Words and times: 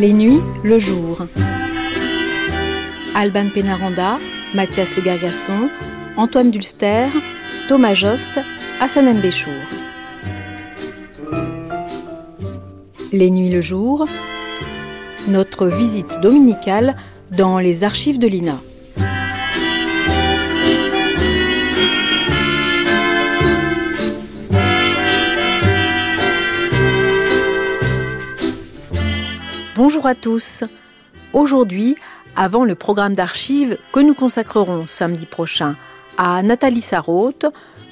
Les 0.00 0.14
nuits, 0.14 0.40
le 0.64 0.78
jour. 0.78 1.26
Alban 3.14 3.50
Pénaranda, 3.52 4.18
Mathias 4.54 4.96
Le 4.96 5.02
Gargasson, 5.02 5.68
Antoine 6.16 6.50
Dulster, 6.50 7.08
Thomas 7.68 7.92
Jost, 7.92 8.40
Hassan 8.80 9.12
Mbéchour. 9.18 9.52
Les 13.12 13.30
nuits, 13.30 13.50
le 13.50 13.60
jour. 13.60 14.06
Notre 15.28 15.66
visite 15.66 16.18
dominicale 16.22 16.96
dans 17.30 17.58
les 17.58 17.84
archives 17.84 18.18
de 18.18 18.26
l'INA. 18.26 18.62
Bonjour 29.82 30.06
à 30.06 30.14
tous. 30.14 30.62
Aujourd'hui, 31.32 31.96
avant 32.36 32.66
le 32.66 32.74
programme 32.74 33.14
d'archives 33.14 33.78
que 33.94 34.00
nous 34.00 34.12
consacrerons 34.12 34.84
samedi 34.86 35.24
prochain 35.24 35.74
à 36.18 36.42
Nathalie 36.42 36.82
Sarraute, 36.82 37.46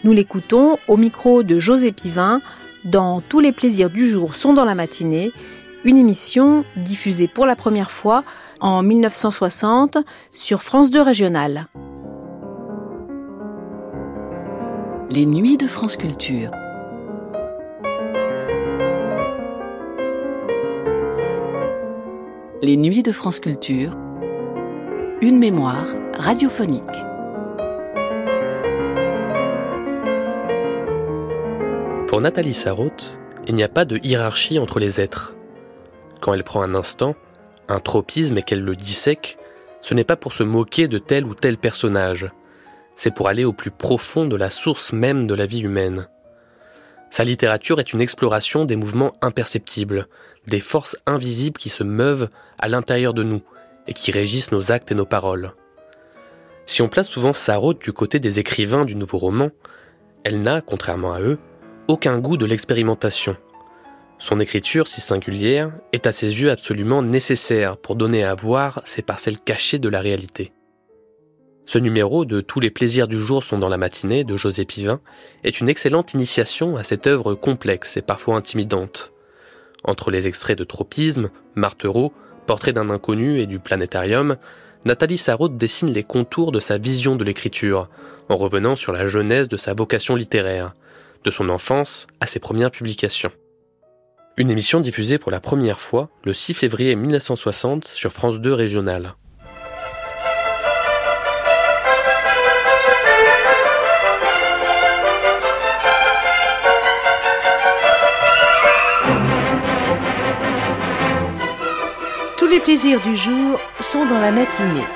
nous 0.04 0.12
l'écoutons 0.12 0.76
au 0.86 0.98
micro 0.98 1.42
de 1.42 1.58
José 1.58 1.92
Pivin 1.92 2.42
dans 2.84 3.22
Tous 3.22 3.40
les 3.40 3.52
plaisirs 3.52 3.88
du 3.88 4.06
jour 4.06 4.34
sont 4.34 4.52
dans 4.52 4.66
la 4.66 4.74
matinée, 4.74 5.32
une 5.82 5.96
émission 5.96 6.66
diffusée 6.76 7.26
pour 7.26 7.46
la 7.46 7.56
première 7.56 7.90
fois 7.90 8.22
en 8.60 8.82
1960 8.82 9.96
sur 10.34 10.62
France 10.62 10.90
2 10.90 11.00
Régionale. 11.00 11.64
Les 15.10 15.24
nuits 15.24 15.56
de 15.56 15.66
France 15.66 15.96
Culture. 15.96 16.50
Les 22.60 22.76
Nuits 22.76 23.04
de 23.04 23.12
France 23.12 23.38
Culture, 23.38 23.92
une 25.20 25.38
mémoire 25.38 25.86
radiophonique. 26.14 26.82
Pour 32.08 32.20
Nathalie 32.20 32.54
Sarraute, 32.54 33.16
il 33.46 33.54
n'y 33.54 33.62
a 33.62 33.68
pas 33.68 33.84
de 33.84 34.00
hiérarchie 34.02 34.58
entre 34.58 34.80
les 34.80 35.00
êtres. 35.00 35.36
Quand 36.20 36.34
elle 36.34 36.42
prend 36.42 36.62
un 36.62 36.74
instant, 36.74 37.14
un 37.68 37.78
tropisme 37.78 38.36
et 38.38 38.42
qu'elle 38.42 38.64
le 38.64 38.74
dissèque, 38.74 39.36
ce 39.80 39.94
n'est 39.94 40.02
pas 40.02 40.16
pour 40.16 40.32
se 40.32 40.42
moquer 40.42 40.88
de 40.88 40.98
tel 40.98 41.26
ou 41.26 41.36
tel 41.36 41.58
personnage, 41.58 42.28
c'est 42.96 43.14
pour 43.14 43.28
aller 43.28 43.44
au 43.44 43.52
plus 43.52 43.70
profond 43.70 44.26
de 44.26 44.34
la 44.34 44.50
source 44.50 44.92
même 44.92 45.28
de 45.28 45.34
la 45.34 45.46
vie 45.46 45.60
humaine. 45.60 46.08
Sa 47.10 47.24
littérature 47.24 47.80
est 47.80 47.92
une 47.92 48.00
exploration 48.00 48.64
des 48.64 48.76
mouvements 48.76 49.12
imperceptibles, 49.22 50.08
des 50.46 50.60
forces 50.60 50.96
invisibles 51.06 51.58
qui 51.58 51.68
se 51.68 51.82
meuvent 51.82 52.28
à 52.58 52.68
l'intérieur 52.68 53.14
de 53.14 53.22
nous 53.22 53.42
et 53.86 53.94
qui 53.94 54.10
régissent 54.10 54.52
nos 54.52 54.70
actes 54.70 54.92
et 54.92 54.94
nos 54.94 55.06
paroles. 55.06 55.52
Si 56.66 56.82
on 56.82 56.88
place 56.88 57.08
souvent 57.08 57.32
Sarraute 57.32 57.80
du 57.80 57.92
côté 57.92 58.20
des 58.20 58.38
écrivains 58.38 58.84
du 58.84 58.94
nouveau 58.94 59.16
roman, 59.16 59.50
elle 60.24 60.42
n'a, 60.42 60.60
contrairement 60.60 61.14
à 61.14 61.20
eux, 61.20 61.38
aucun 61.88 62.18
goût 62.18 62.36
de 62.36 62.44
l'expérimentation. 62.44 63.36
Son 64.18 64.40
écriture 64.40 64.86
si 64.86 65.00
singulière 65.00 65.72
est 65.92 66.06
à 66.06 66.12
ses 66.12 66.42
yeux 66.42 66.50
absolument 66.50 67.02
nécessaire 67.02 67.78
pour 67.78 67.96
donner 67.96 68.24
à 68.24 68.34
voir 68.34 68.82
ces 68.84 69.00
parcelles 69.00 69.40
cachées 69.40 69.78
de 69.78 69.88
la 69.88 70.00
réalité. 70.00 70.52
Ce 71.68 71.76
numéro 71.78 72.24
de 72.24 72.40
Tous 72.40 72.60
les 72.60 72.70
plaisirs 72.70 73.08
du 73.08 73.18
jour 73.18 73.44
sont 73.44 73.58
dans 73.58 73.68
la 73.68 73.76
matinée 73.76 74.24
de 74.24 74.38
José 74.38 74.64
Pivin 74.64 75.00
est 75.44 75.60
une 75.60 75.68
excellente 75.68 76.14
initiation 76.14 76.78
à 76.78 76.82
cette 76.82 77.06
œuvre 77.06 77.34
complexe 77.34 77.98
et 77.98 78.00
parfois 78.00 78.36
intimidante. 78.36 79.12
Entre 79.84 80.10
les 80.10 80.28
extraits 80.28 80.56
de 80.56 80.64
Tropisme, 80.64 81.28
Martereau, 81.56 82.14
Portrait 82.46 82.72
d'un 82.72 82.88
inconnu 82.88 83.38
et 83.38 83.46
du 83.46 83.58
Planétarium, 83.58 84.38
Nathalie 84.86 85.18
Sarraute 85.18 85.58
dessine 85.58 85.92
les 85.92 86.04
contours 86.04 86.52
de 86.52 86.58
sa 86.58 86.78
vision 86.78 87.16
de 87.16 87.24
l'écriture, 87.24 87.90
en 88.30 88.38
revenant 88.38 88.74
sur 88.74 88.92
la 88.92 89.04
jeunesse 89.04 89.48
de 89.48 89.58
sa 89.58 89.74
vocation 89.74 90.16
littéraire, 90.16 90.72
de 91.22 91.30
son 91.30 91.50
enfance 91.50 92.06
à 92.22 92.26
ses 92.26 92.38
premières 92.38 92.70
publications. 92.70 93.32
Une 94.38 94.50
émission 94.50 94.80
diffusée 94.80 95.18
pour 95.18 95.32
la 95.32 95.40
première 95.40 95.80
fois 95.80 96.08
le 96.24 96.32
6 96.32 96.54
février 96.54 96.96
1960 96.96 97.88
sur 97.88 98.10
France 98.10 98.40
2 98.40 98.54
régionale. 98.54 99.16
Les 112.50 112.60
plaisirs 112.60 113.00
du 113.02 113.16
jour 113.16 113.60
sont 113.80 114.06
dans 114.06 114.18
la 114.18 114.30
matinée. 114.30 114.86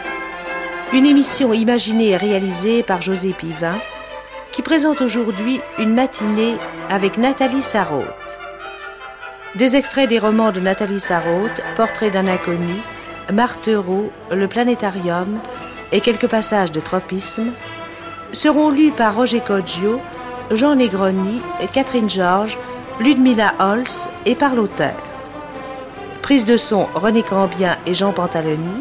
Une 0.94 1.04
émission 1.04 1.52
imaginée 1.52 2.10
et 2.10 2.16
réalisée 2.16 2.82
par 2.82 3.02
José 3.02 3.34
Pivin 3.34 3.78
qui 4.52 4.62
présente 4.62 5.02
aujourd'hui 5.02 5.60
une 5.78 5.94
matinée 5.94 6.56
avec 6.88 7.18
Nathalie 7.18 7.62
Sarraute. 7.62 8.06
Des 9.54 9.76
extraits 9.76 10.08
des 10.08 10.18
romans 10.18 10.52
de 10.52 10.60
Nathalie 10.60 11.00
Sarraute, 11.00 11.62
Portrait 11.76 12.10
d'un 12.10 12.26
inconnu, 12.26 12.74
Martereau, 13.30 14.10
Le 14.30 14.48
Planétarium 14.48 15.38
et 15.90 16.00
quelques 16.00 16.28
passages 16.28 16.72
de 16.72 16.80
Tropisme 16.80 17.52
seront 18.32 18.70
lus 18.70 18.92
par 18.92 19.14
Roger 19.14 19.40
Coggio, 19.40 20.00
Jean 20.50 20.74
Negroni, 20.74 21.42
Catherine 21.72 22.08
Georges, 22.08 22.56
Ludmilla 22.98 23.54
Holz 23.58 24.08
et 24.24 24.34
par 24.34 24.54
l'auteur. 24.54 25.11
Prise 26.22 26.44
de 26.44 26.56
son 26.56 26.84
René 26.94 27.24
Cambien 27.24 27.78
et 27.84 27.94
Jean 27.94 28.12
Pantaloni. 28.12 28.80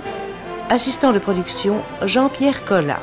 Assistant 0.69 1.11
de 1.11 1.17
production 1.17 1.81
Jean-Pierre 2.03 2.63
Collat. 2.65 3.01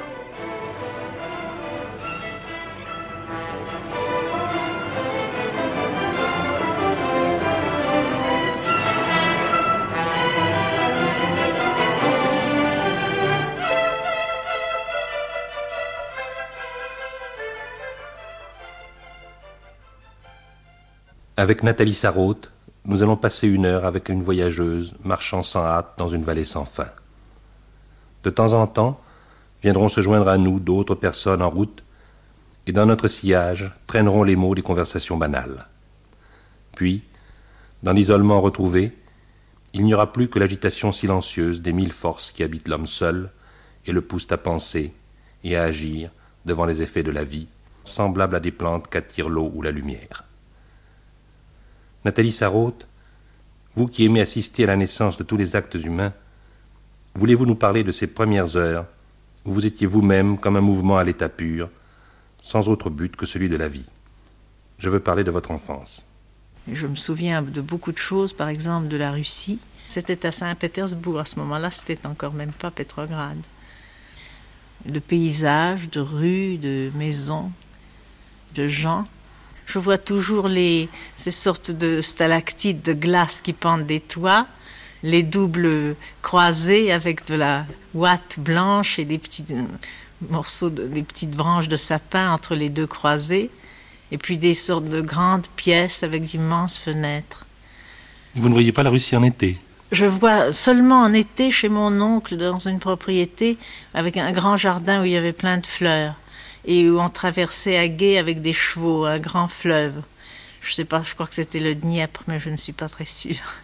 Avec 21.37 21.65
Nathalie 21.65 21.93
Sarraute, 21.93 22.53
nous 22.89 23.03
allons 23.03 23.17
passer 23.19 23.47
une 23.47 23.67
heure 23.67 23.85
avec 23.85 24.09
une 24.09 24.23
voyageuse 24.23 24.95
marchant 25.05 25.43
sans 25.43 25.61
hâte 25.61 25.93
dans 25.99 26.09
une 26.09 26.23
vallée 26.23 26.45
sans 26.45 26.65
fin. 26.65 26.89
De 28.25 28.31
temps 28.31 28.55
en 28.55 28.67
temps, 28.67 28.99
viendront 29.63 29.91
se 29.91 30.01
joindre 30.01 30.29
à 30.29 30.39
nous 30.39 30.59
d'autres 30.59 30.95
personnes 30.95 31.43
en 31.43 31.51
route, 31.51 31.85
et 32.67 32.73
dans 32.73 32.87
notre 32.87 33.09
sillage 33.09 33.71
traîneront 33.87 34.23
les 34.23 34.37
mots 34.37 34.55
des 34.55 34.63
conversations 34.63 35.19
banales. 35.19 35.69
Puis, 36.77 37.03
dans 37.83 37.93
l'isolement 37.93 38.41
retrouvé, 38.41 38.97
il 39.75 39.85
n'y 39.85 39.93
aura 39.93 40.11
plus 40.11 40.29
que 40.29 40.39
l'agitation 40.39 40.91
silencieuse 40.91 41.61
des 41.61 41.75
mille 41.75 41.93
forces 41.93 42.33
qui 42.33 42.43
habitent 42.43 42.69
l'homme 42.69 42.87
seul 42.87 43.31
et 43.87 43.93
le 43.93 44.01
poussent 44.01 44.33
à 44.33 44.39
penser 44.39 44.95
et 45.45 45.57
à 45.57 45.65
agir 45.65 46.11
devant 46.47 46.65
les 46.65 46.81
effets 46.81 47.03
de 47.03 47.11
la 47.11 47.25
vie, 47.25 47.49
semblables 47.85 48.37
à 48.37 48.41
des 48.41 48.51
plantes 48.51 48.89
qu'attire 48.89 49.29
l'eau 49.29 49.51
ou 49.55 49.61
la 49.61 49.73
lumière. 49.73 50.28
Nathalie 52.05 52.33
Sarraute, 52.33 52.87
vous 53.75 53.87
qui 53.87 54.05
aimez 54.05 54.21
assister 54.21 54.65
à 54.65 54.69
la 54.69 54.77
naissance 54.77 55.17
de 55.17 55.25
tous 55.25 55.37
les 55.37 55.57
actes 55.57 55.75
humains, 55.75 56.13
voulez-vous 57.15 57.47
nous 57.47 57.55
parler 57.55 57.85
de 57.85 57.93
ces 57.93 58.07
premières 58.07 58.57
heures 58.57 58.87
où 59.45 59.53
vous 59.53 59.67
étiez 59.67 59.87
vous-même 59.87 60.39
comme 60.39 60.57
un 60.57 60.61
mouvement 60.61 60.99
à 60.99 61.05
l'état 61.05 61.29
pur, 61.29 61.71
sans 62.43 62.69
autre 62.69 62.91
but 62.91 63.15
que 63.17 63.27
celui 63.27 63.49
de 63.49 63.57
la 63.57 63.69
vie? 63.69 63.89
Je 64.79 64.89
veux 64.89 65.01
parler 65.01 65.25
de 65.25 65.31
votre 65.31 65.51
enfance. 65.51 66.07
Je 66.71 66.87
me 66.87 66.97
souviens 66.97 67.43
de 67.43 67.61
beaucoup 67.61 67.93
de 67.93 67.99
choses, 67.99 68.33
par 68.33 68.49
exemple 68.49 68.89
de 68.89 68.97
la 68.97 69.11
Russie. 69.11 69.59
C'était 69.89 70.27
à 70.27 70.33
Saint-Pétersbourg 70.33 71.19
à 71.19 71.25
ce 71.25 71.39
moment-là, 71.41 71.71
c'était 71.71 72.07
encore 72.07 72.35
même 72.35 72.53
pas 72.53 72.71
Petrograd. 72.71 73.39
De 74.85 75.01
paysages, 75.01 75.91
de 75.91 76.01
rues, 76.01 76.59
de 76.59 76.91
maisons, 76.95 77.51
de 78.55 78.69
gens 78.69 79.07
je 79.69 79.79
vois 79.79 79.99
toujours 79.99 80.49
les, 80.49 80.89
ces 81.17 81.31
sortes 81.31 81.71
de 81.71 82.01
stalactites 82.01 82.85
de 82.85 82.95
glace 82.95 83.41
qui 83.43 83.53
pendent 83.53 83.87
des 83.87 84.01
toits, 84.01 84.47
les 85.03 85.23
doubles 85.23 85.95
croisés 86.23 86.91
avec 86.91 87.27
de 87.27 87.35
la 87.35 87.67
ouate 87.95 88.39
blanche 88.39 88.99
et 88.99 89.05
des 89.05 89.19
petits 89.19 89.45
euh, 89.53 89.63
morceaux, 90.31 90.71
de, 90.71 90.89
des 90.89 91.03
petites 91.03 91.37
branches 91.37 91.69
de 91.69 91.77
sapin 91.77 92.33
entre 92.33 92.55
les 92.55 92.71
deux 92.71 92.87
croisés, 92.87 93.51
et 94.11 94.17
puis 94.17 94.39
des 94.39 94.55
sortes 94.55 94.89
de 94.89 95.03
grandes 95.03 95.47
pièces 95.55 96.03
avec 96.03 96.23
d'immenses 96.25 96.79
fenêtres. 96.79 97.45
Vous 98.35 98.49
ne 98.49 98.55
voyez 98.55 98.73
pas 98.73 98.83
la 98.83 98.91
Russie 98.91 99.17
en 99.17 99.23
été? 99.23 99.59
Je 99.93 100.07
vois 100.07 100.51
seulement 100.51 101.01
en 101.01 101.13
été 101.13 101.51
chez 101.51 101.69
mon 101.69 102.01
oncle 102.01 102.37
dans 102.37 102.59
une 102.59 102.79
propriété 102.79 103.59
avec 103.93 104.17
un 104.17 104.33
grand 104.33 104.57
jardin 104.57 105.03
où 105.03 105.05
il 105.05 105.13
y 105.13 105.17
avait 105.17 105.33
plein 105.33 105.59
de 105.59 105.67
fleurs 105.67 106.15
et 106.69 106.89
où 106.89 107.01
on 107.01 107.09
traversait 107.09 107.79
à 107.79 107.89
gué 107.89 108.19
avec 108.19 108.43
des 108.43 108.53
chevaux 108.53 109.07
un 109.07 109.19
grand 109.19 109.49
fleuve. 109.49 110.03
Je 110.61 110.75
sais 110.75 110.85
pas, 110.85 111.03
je 111.03 111.15
crois 111.15 111.27
que 111.27 111.35
c'était 111.35 111.61
le 111.61 111.75
Dniepr, 111.75 112.21
mais 112.29 112.39
je 112.39 112.51
ne 112.51 112.57
suis 112.57 112.75
pas 112.75 112.91
très 112.91 113.07
sûre. 113.07 113.55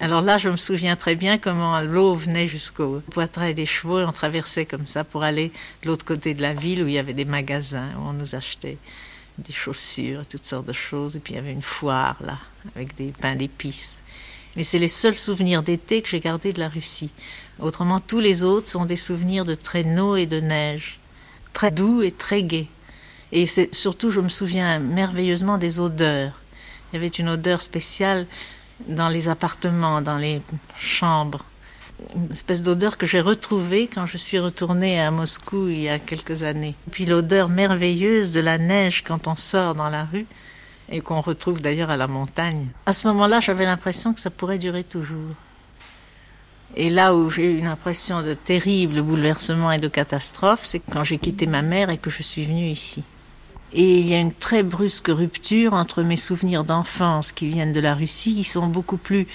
Alors 0.00 0.20
là, 0.20 0.36
je 0.36 0.48
me 0.48 0.56
souviens 0.56 0.96
très 0.96 1.14
bien 1.14 1.38
comment 1.38 1.80
l'eau 1.80 2.16
venait 2.16 2.48
jusqu'au 2.48 3.00
poitrail 3.12 3.54
des 3.54 3.66
chevaux 3.66 4.00
et 4.00 4.04
on 4.04 4.10
traversait 4.10 4.66
comme 4.66 4.88
ça 4.88 5.04
pour 5.04 5.22
aller 5.22 5.52
de 5.82 5.88
l'autre 5.88 6.04
côté 6.04 6.34
de 6.34 6.42
la 6.42 6.54
ville 6.54 6.82
où 6.82 6.88
il 6.88 6.94
y 6.94 6.98
avait 6.98 7.12
des 7.12 7.24
magasins 7.24 7.90
où 7.96 8.08
on 8.08 8.12
nous 8.12 8.34
achetait 8.34 8.78
des 9.38 9.52
chaussures, 9.52 10.26
toutes 10.26 10.44
sortes 10.44 10.66
de 10.66 10.72
choses. 10.72 11.14
Et 11.14 11.20
puis 11.20 11.34
il 11.34 11.36
y 11.36 11.38
avait 11.38 11.52
une 11.52 11.62
foire 11.62 12.16
là, 12.20 12.38
avec 12.74 12.96
des 12.96 13.12
pains 13.12 13.36
d'épices. 13.36 14.02
Mais 14.56 14.64
c'est 14.64 14.80
les 14.80 14.88
seuls 14.88 15.16
souvenirs 15.16 15.62
d'été 15.62 16.02
que 16.02 16.08
j'ai 16.08 16.18
gardés 16.18 16.52
de 16.52 16.58
la 16.58 16.68
Russie. 16.68 17.10
Autrement, 17.60 18.00
tous 18.00 18.18
les 18.18 18.42
autres 18.42 18.68
sont 18.68 18.86
des 18.86 18.96
souvenirs 18.96 19.44
de 19.44 19.54
traîneaux 19.54 20.16
et 20.16 20.26
de 20.26 20.40
neige, 20.40 20.98
très 21.52 21.70
doux 21.70 22.02
et 22.02 22.12
très 22.12 22.42
gais. 22.42 22.68
Et 23.32 23.46
surtout, 23.46 24.10
je 24.10 24.20
me 24.20 24.28
souviens 24.28 24.78
merveilleusement 24.78 25.56
des 25.58 25.80
odeurs. 25.80 26.32
Il 26.92 26.96
y 26.96 26.98
avait 26.98 27.08
une 27.08 27.30
odeur 27.30 27.62
spéciale 27.62 28.26
dans 28.86 29.08
les 29.08 29.28
appartements, 29.28 30.02
dans 30.02 30.18
les 30.18 30.42
chambres. 30.78 31.44
Une 32.14 32.30
espèce 32.30 32.62
d'odeur 32.62 32.98
que 32.98 33.06
j'ai 33.06 33.20
retrouvée 33.20 33.88
quand 33.92 34.06
je 34.06 34.18
suis 34.18 34.38
retournée 34.38 35.00
à 35.00 35.10
Moscou 35.10 35.68
il 35.68 35.82
y 35.82 35.88
a 35.88 35.98
quelques 35.98 36.42
années. 36.42 36.74
Puis 36.90 37.06
l'odeur 37.06 37.48
merveilleuse 37.48 38.32
de 38.32 38.40
la 38.40 38.58
neige 38.58 39.02
quand 39.06 39.28
on 39.28 39.36
sort 39.36 39.74
dans 39.74 39.88
la 39.88 40.04
rue 40.04 40.26
et 40.90 41.00
qu'on 41.00 41.20
retrouve 41.20 41.62
d'ailleurs 41.62 41.90
à 41.90 41.96
la 41.96 42.08
montagne. 42.08 42.66
À 42.86 42.92
ce 42.92 43.06
moment-là, 43.08 43.40
j'avais 43.40 43.64
l'impression 43.64 44.12
que 44.12 44.20
ça 44.20 44.30
pourrait 44.30 44.58
durer 44.58 44.84
toujours. 44.84 45.34
Et 46.76 46.88
là 46.88 47.14
où 47.14 47.28
j'ai 47.28 47.44
eu 47.44 47.58
une 47.58 47.66
impression 47.66 48.22
de 48.22 48.34
terrible 48.34 49.02
bouleversement 49.02 49.72
et 49.72 49.78
de 49.78 49.88
catastrophe, 49.88 50.60
c'est 50.64 50.80
quand 50.80 51.04
j'ai 51.04 51.18
quitté 51.18 51.46
ma 51.46 51.62
mère 51.62 51.90
et 51.90 51.98
que 51.98 52.10
je 52.10 52.22
suis 52.22 52.44
venue 52.44 52.68
ici. 52.68 53.02
Et 53.74 53.98
il 53.98 54.06
y 54.06 54.14
a 54.14 54.18
une 54.18 54.32
très 54.32 54.62
brusque 54.62 55.08
rupture 55.08 55.74
entre 55.74 56.02
mes 56.02 56.16
souvenirs 56.16 56.64
d'enfance 56.64 57.32
qui 57.32 57.48
viennent 57.48 57.72
de 57.72 57.80
la 57.80 57.94
Russie, 57.94 58.34
qui 58.34 58.44
sont 58.44 58.66
beaucoup 58.66 58.96
plus 58.96 59.26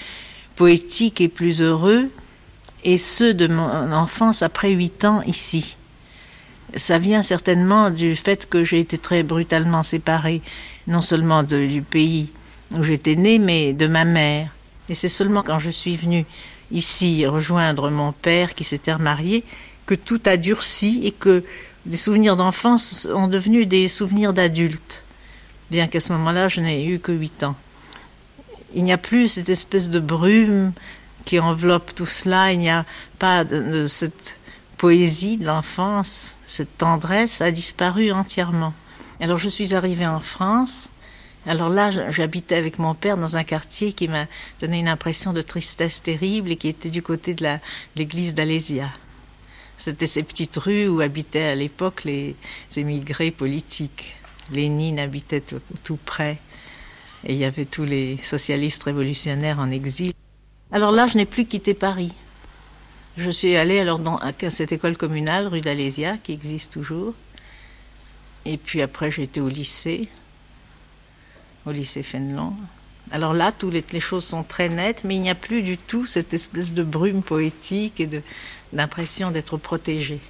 poétiques 0.56 1.20
et 1.20 1.28
plus 1.28 1.60
heureux, 1.60 2.08
et 2.84 2.98
ceux 2.98 3.34
de 3.34 3.46
mon 3.46 3.92
enfance 3.92 4.42
après 4.42 4.70
huit 4.70 5.04
ans 5.04 5.22
ici. 5.22 5.76
Ça 6.76 6.98
vient 6.98 7.22
certainement 7.22 7.90
du 7.90 8.14
fait 8.14 8.48
que 8.48 8.64
j'ai 8.64 8.80
été 8.80 8.98
très 8.98 9.22
brutalement 9.22 9.82
séparée, 9.82 10.42
non 10.86 11.00
seulement 11.00 11.42
du 11.42 11.82
pays 11.82 12.30
où 12.76 12.82
j'étais 12.82 13.16
née, 13.16 13.38
mais 13.38 13.72
de 13.72 13.86
ma 13.86 14.04
mère. 14.04 14.50
Et 14.88 14.94
c'est 14.94 15.08
seulement 15.08 15.42
quand 15.42 15.58
je 15.58 15.70
suis 15.70 15.96
venue 15.96 16.26
ici 16.70 17.26
rejoindre 17.26 17.90
mon 17.90 18.12
père 18.12 18.54
qui 18.54 18.64
s'était 18.64 18.92
remarié 18.92 19.44
que 19.86 19.94
tout 19.94 20.20
a 20.26 20.36
durci 20.36 21.00
et 21.04 21.12
que 21.12 21.44
des 21.86 21.96
souvenirs 21.96 22.36
d'enfance 22.36 23.08
ont 23.14 23.28
devenu 23.28 23.64
des 23.64 23.88
souvenirs 23.88 24.34
d'adultes, 24.34 25.02
bien 25.70 25.86
qu'à 25.86 26.00
ce 26.00 26.12
moment-là, 26.12 26.48
je 26.48 26.60
n'ai 26.60 26.84
eu 26.84 26.98
que 26.98 27.12
huit 27.12 27.42
ans. 27.42 27.56
Il 28.74 28.84
n'y 28.84 28.92
a 28.92 28.98
plus 28.98 29.28
cette 29.28 29.48
espèce 29.48 29.88
de 29.88 29.98
brume 29.98 30.72
qui 31.24 31.40
enveloppe 31.40 31.94
tout 31.94 32.06
cela, 32.06 32.52
il 32.52 32.58
n'y 32.58 32.68
a 32.68 32.84
pas 33.18 33.44
de, 33.44 33.86
cette 33.86 34.38
poésie 34.76 35.38
de 35.38 35.46
l'enfance, 35.46 36.36
cette 36.46 36.76
tendresse 36.76 37.40
a 37.40 37.50
disparu 37.50 38.12
entièrement. 38.12 38.74
Alors 39.20 39.38
je 39.38 39.48
suis 39.48 39.74
arrivée 39.74 40.06
en 40.06 40.20
France, 40.20 40.90
alors 41.48 41.70
là 41.70 41.90
j'habitais 41.90 42.56
avec 42.56 42.78
mon 42.78 42.94
père 42.94 43.16
dans 43.16 43.36
un 43.36 43.42
quartier 43.42 43.92
qui 43.92 44.06
m'a 44.06 44.26
donné 44.60 44.78
une 44.78 44.88
impression 44.88 45.32
de 45.32 45.40
tristesse 45.40 46.02
terrible 46.02 46.52
et 46.52 46.56
qui 46.56 46.68
était 46.68 46.90
du 46.90 47.02
côté 47.02 47.34
de 47.34 47.46
l'église 47.96 48.34
d'Alésia. 48.34 48.90
C'était 49.78 50.06
ces 50.06 50.22
petites 50.22 50.56
rues 50.56 50.88
où 50.88 51.00
habitaient 51.00 51.46
à 51.46 51.54
l'époque 51.54 52.04
les 52.04 52.36
émigrés 52.76 53.30
politiques. 53.30 54.16
Lénine 54.50 54.98
habitait 54.98 55.42
tout, 55.84 55.98
près 56.04 56.38
et 57.24 57.32
il 57.32 57.38
y 57.38 57.44
avait 57.44 57.64
tous 57.64 57.84
les 57.84 58.18
socialistes 58.22 58.84
révolutionnaires 58.84 59.58
en 59.58 59.70
exil. 59.70 60.12
Alors 60.70 60.92
là, 60.92 61.06
je 61.06 61.16
n'ai 61.16 61.26
plus 61.26 61.46
quitté 61.46 61.74
Paris. 61.74 62.12
Je 63.16 63.30
suis 63.30 63.56
allée 63.56 63.80
alors 63.80 63.98
dans 63.98 64.20
cette 64.48 64.72
école 64.72 64.96
communale, 64.96 65.48
rue 65.48 65.60
d'Alésia, 65.60 66.18
qui 66.22 66.32
existe 66.32 66.72
toujours. 66.72 67.14
Et 68.44 68.56
puis 68.56 68.82
après, 68.82 69.10
j'étais 69.10 69.40
au 69.40 69.48
lycée, 69.48 70.08
au 71.68 71.72
lycée 71.72 72.02
Fénelon. 72.02 72.52
Alors 73.10 73.32
là, 73.32 73.52
toutes 73.52 73.92
les, 73.92 74.00
choses 74.00 74.24
sont 74.24 74.42
très 74.42 74.68
nettes, 74.68 75.02
mais 75.04 75.16
il 75.16 75.22
n'y 75.22 75.30
a 75.30 75.34
plus 75.34 75.62
du 75.62 75.78
tout 75.78 76.04
cette 76.04 76.34
espèce 76.34 76.74
de 76.74 76.82
brume 76.82 77.22
poétique 77.22 78.00
et 78.00 78.08
d'impression 78.72 79.30
d'être 79.30 79.56
protégé. 79.56 80.20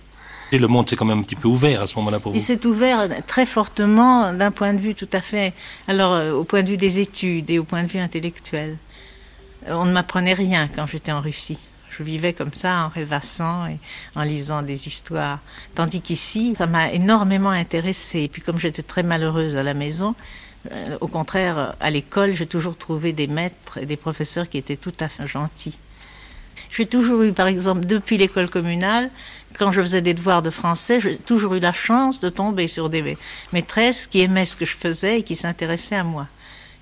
Et 0.52 0.58
le 0.58 0.68
monde 0.68 0.88
s'est 0.88 0.96
quand 0.96 1.04
même 1.04 1.18
un 1.18 1.22
petit 1.22 1.36
peu 1.36 1.48
ouvert 1.48 1.82
à 1.82 1.86
ce 1.86 1.94
moment-là 1.96 2.20
pour 2.20 2.32
vous. 2.32 2.38
Il 2.38 2.40
s'est 2.40 2.64
ouvert 2.66 3.08
très 3.26 3.46
fortement 3.46 4.32
d'un 4.32 4.50
point 4.50 4.72
de 4.72 4.80
vue 4.80 4.94
tout 4.94 5.08
à 5.12 5.20
fait, 5.20 5.52
alors 5.88 6.14
euh, 6.14 6.32
au 6.32 6.44
point 6.44 6.62
de 6.62 6.70
vue 6.70 6.76
des 6.76 7.00
études 7.00 7.50
et 7.50 7.58
au 7.58 7.64
point 7.64 7.82
de 7.82 7.88
vue 7.88 7.98
intellectuel. 7.98 8.78
On 9.66 9.84
ne 9.84 9.92
m'apprenait 9.92 10.34
rien 10.34 10.68
quand 10.74 10.86
j'étais 10.86 11.12
en 11.12 11.20
Russie. 11.20 11.58
Je 11.90 12.02
vivais 12.04 12.32
comme 12.32 12.52
ça 12.52 12.84
en 12.84 12.88
rêvassant 12.88 13.66
et 13.66 13.78
en 14.14 14.22
lisant 14.22 14.62
des 14.62 14.86
histoires. 14.86 15.40
Tandis 15.74 16.00
qu'ici, 16.00 16.54
ça 16.56 16.66
m'a 16.66 16.92
énormément 16.92 17.50
intéressée. 17.50 18.20
Et 18.20 18.28
puis 18.28 18.40
comme 18.40 18.58
j'étais 18.58 18.82
très 18.82 19.02
malheureuse 19.02 19.56
à 19.56 19.64
la 19.64 19.74
maison, 19.74 20.14
euh, 20.14 20.47
au 21.00 21.08
contraire, 21.08 21.74
à 21.80 21.90
l'école, 21.90 22.32
j'ai 22.32 22.46
toujours 22.46 22.76
trouvé 22.76 23.12
des 23.12 23.26
maîtres 23.26 23.78
et 23.78 23.86
des 23.86 23.96
professeurs 23.96 24.48
qui 24.48 24.58
étaient 24.58 24.76
tout 24.76 24.92
à 25.00 25.08
fait 25.08 25.26
gentils. 25.26 25.78
J'ai 26.70 26.86
toujours 26.86 27.22
eu, 27.22 27.32
par 27.32 27.46
exemple, 27.46 27.86
depuis 27.86 28.18
l'école 28.18 28.50
communale, 28.50 29.10
quand 29.58 29.72
je 29.72 29.80
faisais 29.80 30.02
des 30.02 30.14
devoirs 30.14 30.42
de 30.42 30.50
français, 30.50 31.00
j'ai 31.00 31.16
toujours 31.16 31.54
eu 31.54 31.60
la 31.60 31.72
chance 31.72 32.20
de 32.20 32.28
tomber 32.28 32.68
sur 32.68 32.90
des 32.90 33.16
maîtresses 33.52 34.06
qui 34.06 34.20
aimaient 34.20 34.44
ce 34.44 34.56
que 34.56 34.66
je 34.66 34.76
faisais 34.76 35.20
et 35.20 35.22
qui 35.22 35.36
s'intéressaient 35.36 35.96
à 35.96 36.04
moi, 36.04 36.26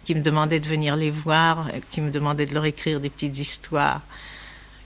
qui 0.05 0.15
me 0.15 0.21
demandaient 0.21 0.61
de 0.61 0.67
venir 0.67 0.97
les 0.97 1.11
voir, 1.11 1.69
qui 1.91 2.00
me 2.00 2.11
demandaient 2.11 2.47
de 2.47 2.55
leur 2.55 2.65
écrire 2.65 3.00
des 3.00 3.11
petites 3.11 3.38
histoires 3.38 4.00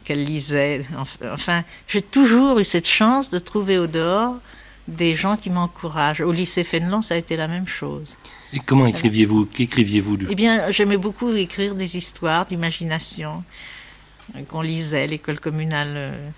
qu'elles 0.05 0.25
lisaient. 0.25 0.85
Enfin, 1.33 1.65
j'ai 1.89 2.03
toujours 2.03 2.59
eu 2.59 2.65
cette 2.65 2.89
chance 2.89 3.31
de 3.31 3.39
trouver 3.39 3.79
au 3.79 3.87
dehors 3.87 4.37
des 4.87 5.15
gens 5.15 5.37
qui 5.37 5.51
m'encouragent. 5.51 6.21
Au 6.21 6.33
lycée 6.33 6.65
Fénelon, 6.65 7.01
ça 7.01 7.15
a 7.15 7.17
été 7.17 7.37
la 7.37 7.49
même 7.49 7.69
chose. 7.69 8.17
Et 8.53 8.59
comment 8.59 8.87
écriviez-vous 8.87 9.47
Qu'écriviez-vous 9.47 10.19
Eh 10.29 10.35
bien, 10.35 10.71
j'aimais 10.71 10.97
beaucoup 10.97 11.33
écrire 11.35 11.75
des 11.75 11.97
histoires 11.97 12.47
d'imagination 12.47 13.45
euh, 14.35 14.43
qu'on 14.45 14.63
lisait, 14.63 15.07
l'école 15.07 15.39
communale. 15.39 15.93
Euh, 15.95 16.29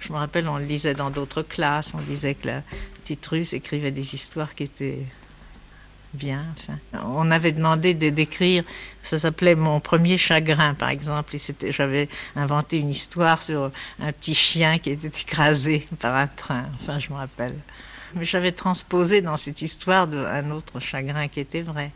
je 0.00 0.12
me 0.12 0.18
rappelle, 0.18 0.48
on 0.48 0.56
lisait 0.56 0.94
dans 0.94 1.10
d'autres 1.10 1.42
classes. 1.42 1.92
On 1.94 2.02
disait 2.02 2.34
que 2.34 2.48
la 2.48 2.62
petite 3.02 3.24
russe 3.26 3.52
écrivait 3.52 3.92
des 3.92 4.14
histoires 4.14 4.54
qui 4.54 4.64
étaient 4.64 5.04
bien. 6.12 6.44
on 7.04 7.30
avait 7.30 7.52
demandé 7.52 7.94
de 7.94 8.10
d'écrire, 8.10 8.64
ça 9.00 9.16
s'appelait 9.16 9.54
Mon 9.54 9.78
premier 9.78 10.18
chagrin, 10.18 10.74
par 10.74 10.88
exemple. 10.88 11.36
Et 11.36 11.72
j'avais 11.72 12.08
inventé 12.34 12.78
une 12.78 12.90
histoire 12.90 13.42
sur 13.42 13.70
un 14.00 14.12
petit 14.12 14.34
chien 14.34 14.78
qui 14.78 14.90
était 14.90 15.06
écrasé 15.06 15.86
par 16.00 16.16
un 16.16 16.26
train. 16.26 16.64
Enfin, 16.74 16.98
je 16.98 17.10
me 17.10 17.16
rappelle. 17.16 17.54
Mais 18.14 18.24
j'avais 18.24 18.52
transposé 18.52 19.20
dans 19.20 19.36
cette 19.36 19.62
histoire 19.62 20.08
un 20.12 20.50
autre 20.50 20.80
chagrin 20.80 21.28
qui 21.28 21.40
était 21.40 21.62
vrai. 21.62 21.90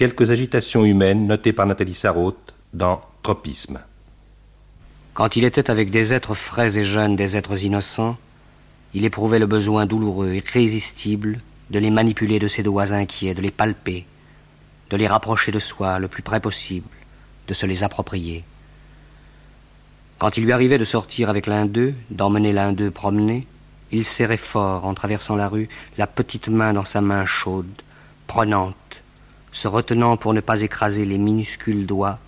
Quelques 0.00 0.30
agitations 0.30 0.86
humaines 0.86 1.26
notées 1.26 1.52
par 1.52 1.66
Nathalie 1.66 1.92
Sarraute 1.92 2.54
dans 2.72 3.02
Tropisme. 3.22 3.82
Quand 5.12 5.36
il 5.36 5.44
était 5.44 5.70
avec 5.70 5.90
des 5.90 6.14
êtres 6.14 6.32
frais 6.32 6.78
et 6.78 6.84
jeunes, 6.84 7.16
des 7.16 7.36
êtres 7.36 7.66
innocents, 7.66 8.16
il 8.94 9.04
éprouvait 9.04 9.38
le 9.38 9.46
besoin 9.46 9.84
douloureux, 9.84 10.32
irrésistible, 10.32 11.40
de 11.68 11.78
les 11.78 11.90
manipuler 11.90 12.38
de 12.38 12.48
ses 12.48 12.62
doigts 12.62 12.94
inquiets, 12.94 13.34
de 13.34 13.42
les 13.42 13.50
palper, 13.50 14.06
de 14.88 14.96
les 14.96 15.06
rapprocher 15.06 15.52
de 15.52 15.58
soi 15.58 15.98
le 15.98 16.08
plus 16.08 16.22
près 16.22 16.40
possible, 16.40 16.88
de 17.46 17.52
se 17.52 17.66
les 17.66 17.82
approprier. 17.82 18.42
Quand 20.18 20.38
il 20.38 20.44
lui 20.44 20.52
arrivait 20.52 20.78
de 20.78 20.84
sortir 20.86 21.28
avec 21.28 21.46
l'un 21.46 21.66
d'eux, 21.66 21.92
d'emmener 22.08 22.54
l'un 22.54 22.72
d'eux 22.72 22.90
promener, 22.90 23.46
il 23.92 24.06
serrait 24.06 24.38
fort, 24.38 24.86
en 24.86 24.94
traversant 24.94 25.36
la 25.36 25.48
rue, 25.48 25.68
la 25.98 26.06
petite 26.06 26.48
main 26.48 26.72
dans 26.72 26.86
sa 26.86 27.02
main 27.02 27.26
chaude, 27.26 27.82
prenante, 28.26 29.02
se 29.52 29.68
retenant 29.68 30.16
pour 30.16 30.34
ne 30.34 30.40
pas 30.40 30.62
écraser 30.62 31.04
les 31.04 31.18
minuscules 31.18 31.86
doigts 31.86 32.18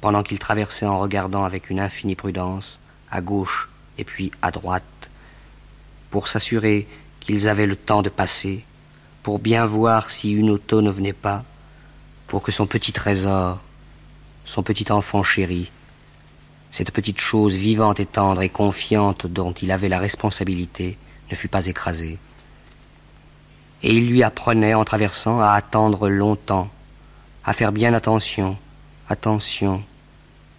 pendant 0.00 0.22
qu'il 0.22 0.38
traversait 0.38 0.86
en 0.86 0.98
regardant 0.98 1.44
avec 1.44 1.70
une 1.70 1.80
infinie 1.80 2.14
prudence 2.14 2.78
à 3.10 3.20
gauche 3.20 3.68
et 3.98 4.04
puis 4.04 4.30
à 4.42 4.50
droite, 4.50 4.84
pour 6.10 6.28
s'assurer 6.28 6.86
qu'ils 7.20 7.48
avaient 7.48 7.66
le 7.66 7.76
temps 7.76 8.02
de 8.02 8.08
passer, 8.08 8.64
pour 9.22 9.38
bien 9.38 9.66
voir 9.66 10.10
si 10.10 10.32
une 10.32 10.50
auto 10.50 10.82
ne 10.82 10.90
venait 10.90 11.12
pas, 11.12 11.44
pour 12.26 12.42
que 12.42 12.52
son 12.52 12.66
petit 12.66 12.92
trésor, 12.92 13.58
son 14.44 14.62
petit 14.62 14.92
enfant 14.92 15.22
chéri, 15.22 15.70
cette 16.70 16.90
petite 16.90 17.20
chose 17.20 17.54
vivante 17.54 18.00
et 18.00 18.06
tendre 18.06 18.42
et 18.42 18.48
confiante 18.48 19.26
dont 19.26 19.52
il 19.52 19.70
avait 19.70 19.88
la 19.88 19.98
responsabilité, 19.98 20.98
ne 21.30 21.36
fut 21.36 21.48
pas 21.48 21.66
écrasé. 21.66 22.18
Et 23.82 23.94
il 23.94 24.10
lui 24.10 24.22
apprenait, 24.22 24.74
en 24.74 24.84
traversant, 24.84 25.40
à 25.40 25.50
attendre 25.50 26.08
longtemps, 26.08 26.68
à 27.44 27.52
faire 27.52 27.72
bien 27.72 27.94
attention, 27.94 28.56
attention, 29.08 29.84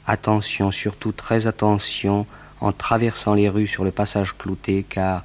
attention, 0.05 0.71
surtout 0.71 1.11
très 1.11 1.47
attention, 1.47 2.25
en 2.61 2.71
traversant 2.71 3.33
les 3.33 3.49
rues 3.49 3.67
sur 3.67 3.83
le 3.83 3.91
passage 3.91 4.37
clouté, 4.37 4.85
car 4.87 5.23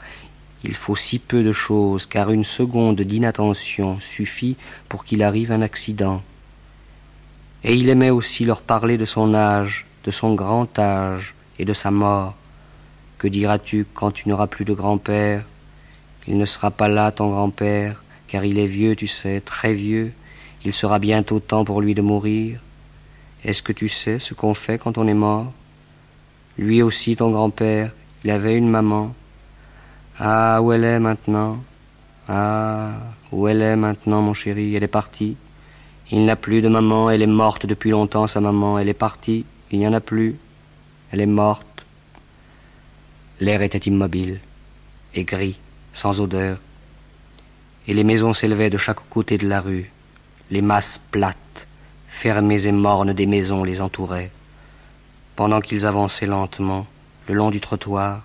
il 0.64 0.74
faut 0.74 0.96
si 0.96 1.18
peu 1.18 1.42
de 1.42 1.52
choses, 1.52 2.06
car 2.06 2.30
une 2.30 2.44
seconde 2.44 3.00
d'inattention 3.00 3.98
suffit 4.00 4.56
pour 4.88 5.04
qu'il 5.04 5.22
arrive 5.22 5.52
un 5.52 5.62
accident. 5.62 6.22
Et 7.64 7.74
il 7.74 7.88
aimait 7.88 8.10
aussi 8.10 8.44
leur 8.44 8.62
parler 8.62 8.96
de 8.96 9.04
son 9.04 9.34
âge, 9.34 9.86
de 10.04 10.10
son 10.10 10.34
grand 10.34 10.78
âge 10.78 11.34
et 11.58 11.64
de 11.64 11.72
sa 11.72 11.90
mort. 11.90 12.34
Que 13.18 13.28
diras-tu 13.28 13.86
quand 13.94 14.10
tu 14.10 14.28
n'auras 14.28 14.48
plus 14.48 14.64
de 14.64 14.74
grand-père? 14.74 15.44
Il 16.28 16.38
ne 16.38 16.44
sera 16.44 16.70
pas 16.70 16.88
là, 16.88 17.10
ton 17.10 17.30
grand-père, 17.30 18.02
car 18.28 18.44
il 18.44 18.58
est 18.58 18.66
vieux, 18.66 18.94
tu 18.96 19.06
sais, 19.06 19.40
très 19.40 19.74
vieux. 19.74 20.12
Il 20.64 20.72
sera 20.72 20.98
bientôt 20.98 21.40
temps 21.40 21.64
pour 21.64 21.80
lui 21.80 21.94
de 21.94 22.02
mourir. 22.02 22.60
Est-ce 23.44 23.62
que 23.62 23.72
tu 23.72 23.88
sais 23.88 24.18
ce 24.18 24.34
qu'on 24.34 24.54
fait 24.54 24.78
quand 24.78 24.98
on 24.98 25.08
est 25.08 25.14
mort? 25.14 25.52
Lui 26.58 26.82
aussi, 26.82 27.16
ton 27.16 27.30
grand-père, 27.30 27.92
il 28.24 28.30
avait 28.30 28.56
une 28.56 28.68
maman. 28.68 29.14
Ah, 30.18 30.60
où 30.62 30.72
elle 30.72 30.84
est 30.84 31.00
maintenant? 31.00 31.62
Ah, 32.28 32.92
où 33.32 33.48
elle 33.48 33.62
est 33.62 33.76
maintenant, 33.76 34.22
mon 34.22 34.34
chéri? 34.34 34.76
Elle 34.76 34.84
est 34.84 34.88
partie. 34.88 35.36
Il 36.10 36.24
n'a 36.24 36.36
plus 36.36 36.62
de 36.62 36.68
maman, 36.68 37.10
elle 37.10 37.22
est 37.22 37.26
morte 37.26 37.66
depuis 37.66 37.90
longtemps, 37.90 38.26
sa 38.26 38.40
maman. 38.40 38.78
Elle 38.78 38.88
est 38.88 38.94
partie, 38.94 39.44
il 39.70 39.78
n'y 39.78 39.88
en 39.88 39.92
a 39.92 40.00
plus. 40.00 40.36
Elle 41.10 41.20
est 41.20 41.26
morte. 41.26 41.86
L'air 43.40 43.62
était 43.62 43.78
immobile 43.78 44.40
et 45.14 45.24
gris, 45.24 45.58
sans 45.92 46.20
odeur. 46.20 46.58
Et 47.86 47.94
les 47.94 48.04
maisons 48.04 48.32
s'élevaient 48.32 48.70
de 48.70 48.76
chaque 48.76 49.08
côté 49.08 49.38
de 49.38 49.48
la 49.48 49.60
rue. 49.60 49.90
Les 50.50 50.62
masses 50.62 51.00
plates, 51.10 51.66
fermées 52.08 52.66
et 52.66 52.72
mornes 52.72 53.12
des 53.12 53.26
maisons 53.26 53.64
les 53.64 53.80
entouraient. 53.80 54.30
Pendant 55.36 55.60
qu'ils 55.60 55.86
avançaient 55.86 56.26
lentement, 56.26 56.86
le 57.28 57.34
long 57.34 57.50
du 57.50 57.60
trottoir, 57.60 58.22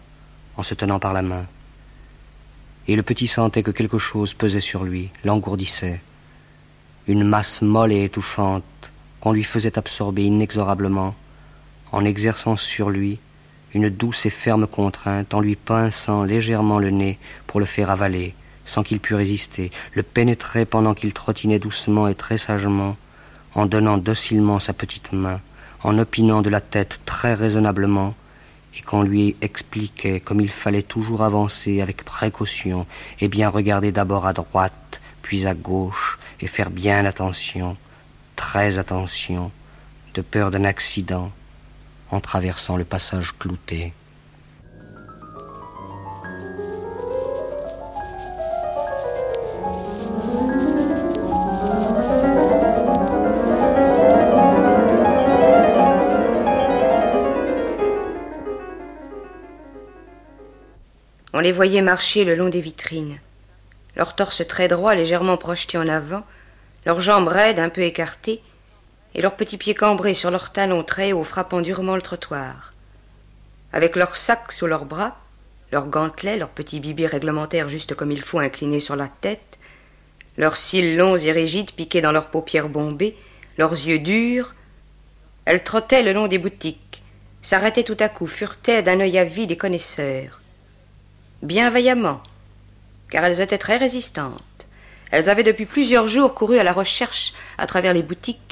en 0.57 0.63
se 0.63 0.73
tenant 0.73 0.99
par 0.99 1.13
la 1.13 1.21
main. 1.21 1.45
Et 2.87 2.95
le 2.95 3.03
petit 3.03 3.27
sentait 3.27 3.63
que 3.63 3.71
quelque 3.71 3.97
chose 3.97 4.33
pesait 4.33 4.59
sur 4.59 4.83
lui, 4.83 5.11
l'engourdissait. 5.23 6.01
Une 7.07 7.23
masse 7.23 7.61
molle 7.61 7.91
et 7.91 8.03
étouffante 8.03 8.91
qu'on 9.19 9.31
lui 9.31 9.43
faisait 9.43 9.77
absorber 9.77 10.23
inexorablement, 10.23 11.15
en 11.91 12.05
exerçant 12.05 12.57
sur 12.57 12.89
lui 12.89 13.19
une 13.73 13.89
douce 13.89 14.25
et 14.25 14.29
ferme 14.29 14.67
contrainte, 14.67 15.33
en 15.33 15.41
lui 15.41 15.55
pinçant 15.55 16.23
légèrement 16.23 16.79
le 16.79 16.89
nez 16.89 17.19
pour 17.45 17.59
le 17.59 17.65
faire 17.65 17.89
avaler, 17.89 18.33
sans 18.65 18.83
qu'il 18.83 18.99
pût 18.99 19.15
résister, 19.15 19.71
le 19.93 20.03
pénétrer 20.03 20.65
pendant 20.65 20.93
qu'il 20.93 21.13
trottinait 21.13 21.59
doucement 21.59 22.07
et 22.07 22.15
très 22.15 22.37
sagement, 22.37 22.97
en 23.53 23.65
donnant 23.65 23.97
docilement 23.97 24.59
sa 24.59 24.73
petite 24.73 25.13
main, 25.13 25.41
en 25.83 25.97
opinant 25.97 26.41
de 26.41 26.49
la 26.49 26.61
tête 26.61 26.99
très 27.05 27.33
raisonnablement, 27.33 28.15
et 28.77 28.81
qu'on 28.81 29.01
lui 29.01 29.35
expliquait 29.41 30.19
comme 30.19 30.41
il 30.41 30.51
fallait 30.51 30.83
toujours 30.83 31.23
avancer 31.23 31.81
avec 31.81 32.03
précaution, 32.03 32.85
et 33.19 33.27
bien 33.27 33.49
regarder 33.49 33.91
d'abord 33.91 34.27
à 34.27 34.33
droite, 34.33 35.01
puis 35.21 35.47
à 35.47 35.53
gauche, 35.53 36.19
et 36.39 36.47
faire 36.47 36.69
bien 36.69 37.05
attention, 37.05 37.77
très 38.35 38.77
attention, 38.77 39.51
de 40.13 40.21
peur 40.21 40.51
d'un 40.51 40.63
accident, 40.63 41.31
en 42.11 42.19
traversant 42.19 42.77
le 42.77 42.85
passage 42.85 43.37
clouté. 43.37 43.93
On 61.33 61.39
les 61.39 61.51
voyait 61.51 61.83
marcher 61.83 62.25
le 62.25 62.33
long 62.33 62.49
des 62.49 62.61
vitrines, 62.61 63.19
leurs 63.95 64.15
torses 64.15 64.47
très 64.47 64.67
droits 64.67 64.95
légèrement 64.95 65.37
projetés 65.37 65.77
en 65.77 65.87
avant, 65.87 66.23
leurs 66.85 66.99
jambes 66.99 67.27
raides 67.27 67.59
un 67.59 67.69
peu 67.69 67.81
écartées, 67.81 68.41
et 69.17 69.21
leurs 69.21 69.35
petits 69.35 69.57
pieds 69.57 69.73
cambrés 69.73 70.13
sur 70.13 70.29
leurs 70.29 70.51
talons 70.51 70.83
très 70.83 71.11
hauts 71.11 71.23
frappant 71.23 71.61
durement 71.61 71.95
le 71.95 72.01
trottoir. 72.03 72.69
Avec 73.73 73.95
leurs 73.95 74.15
sacs 74.15 74.51
sous 74.51 74.67
leurs 74.67 74.85
bras, 74.85 75.17
leurs 75.71 75.87
gantelets, 75.87 76.37
leurs 76.37 76.49
petits 76.49 76.79
bibis 76.79 77.07
réglementaires 77.07 77.67
juste 77.67 77.95
comme 77.95 78.11
il 78.11 78.21
faut 78.21 78.39
inclinés 78.39 78.79
sur 78.79 78.95
la 78.95 79.07
tête, 79.07 79.57
leurs 80.37 80.55
cils 80.55 80.95
longs 80.95 81.17
et 81.17 81.31
rigides 81.31 81.71
piqués 81.71 81.99
dans 81.99 82.11
leurs 82.11 82.29
paupières 82.29 82.69
bombées, 82.69 83.17
leurs 83.57 83.71
yeux 83.71 83.99
durs, 83.99 84.53
elles 85.45 85.63
trottaient 85.63 86.03
le 86.03 86.13
long 86.13 86.27
des 86.27 86.37
boutiques, 86.37 87.01
s'arrêtaient 87.41 87.83
tout 87.83 87.97
à 87.99 88.09
coup, 88.09 88.27
furetaient 88.27 88.83
d'un 88.83 88.99
œil 88.99 89.17
avide 89.17 89.49
des 89.49 89.57
connaisseurs. 89.57 90.41
Bien 91.41 91.71
vaillamment, 91.71 92.21
car 93.09 93.25
elles 93.25 93.41
étaient 93.41 93.57
très 93.57 93.77
résistantes. 93.77 94.43
Elles 95.09 95.29
avaient 95.29 95.43
depuis 95.43 95.65
plusieurs 95.65 96.07
jours 96.07 96.33
couru 96.33 96.59
à 96.59 96.63
la 96.63 96.73
recherche, 96.73 97.33
à 97.57 97.65
travers 97.65 97.93
les 97.93 98.03
boutiques, 98.03 98.46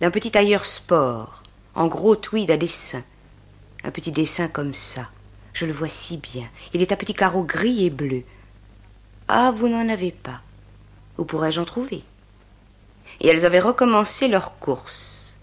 d'un 0.00 0.10
petit 0.10 0.30
tailleur 0.30 0.64
sport, 0.64 1.42
en 1.74 1.86
gros 1.86 2.16
tweed 2.16 2.50
à 2.50 2.56
dessin. 2.56 3.02
Un 3.84 3.90
petit 3.90 4.12
dessin 4.12 4.48
comme 4.48 4.74
ça. 4.74 5.08
Je 5.52 5.64
le 5.64 5.72
vois 5.72 5.88
si 5.88 6.18
bien. 6.18 6.48
Il 6.74 6.82
est 6.82 6.92
à 6.92 6.96
petits 6.96 7.14
carreaux 7.14 7.44
gris 7.44 7.86
et 7.86 7.90
bleus. 7.90 8.24
Ah, 9.28 9.50
vous 9.54 9.68
n'en 9.68 9.88
avez 9.88 10.12
pas. 10.12 10.40
Où 11.18 11.24
pourrais-je 11.24 11.60
en 11.60 11.64
trouver? 11.64 12.02
Et 13.20 13.28
elles 13.28 13.46
avaient 13.46 13.60
recommencé 13.60 14.28
leur 14.28 14.58
course. 14.58 15.36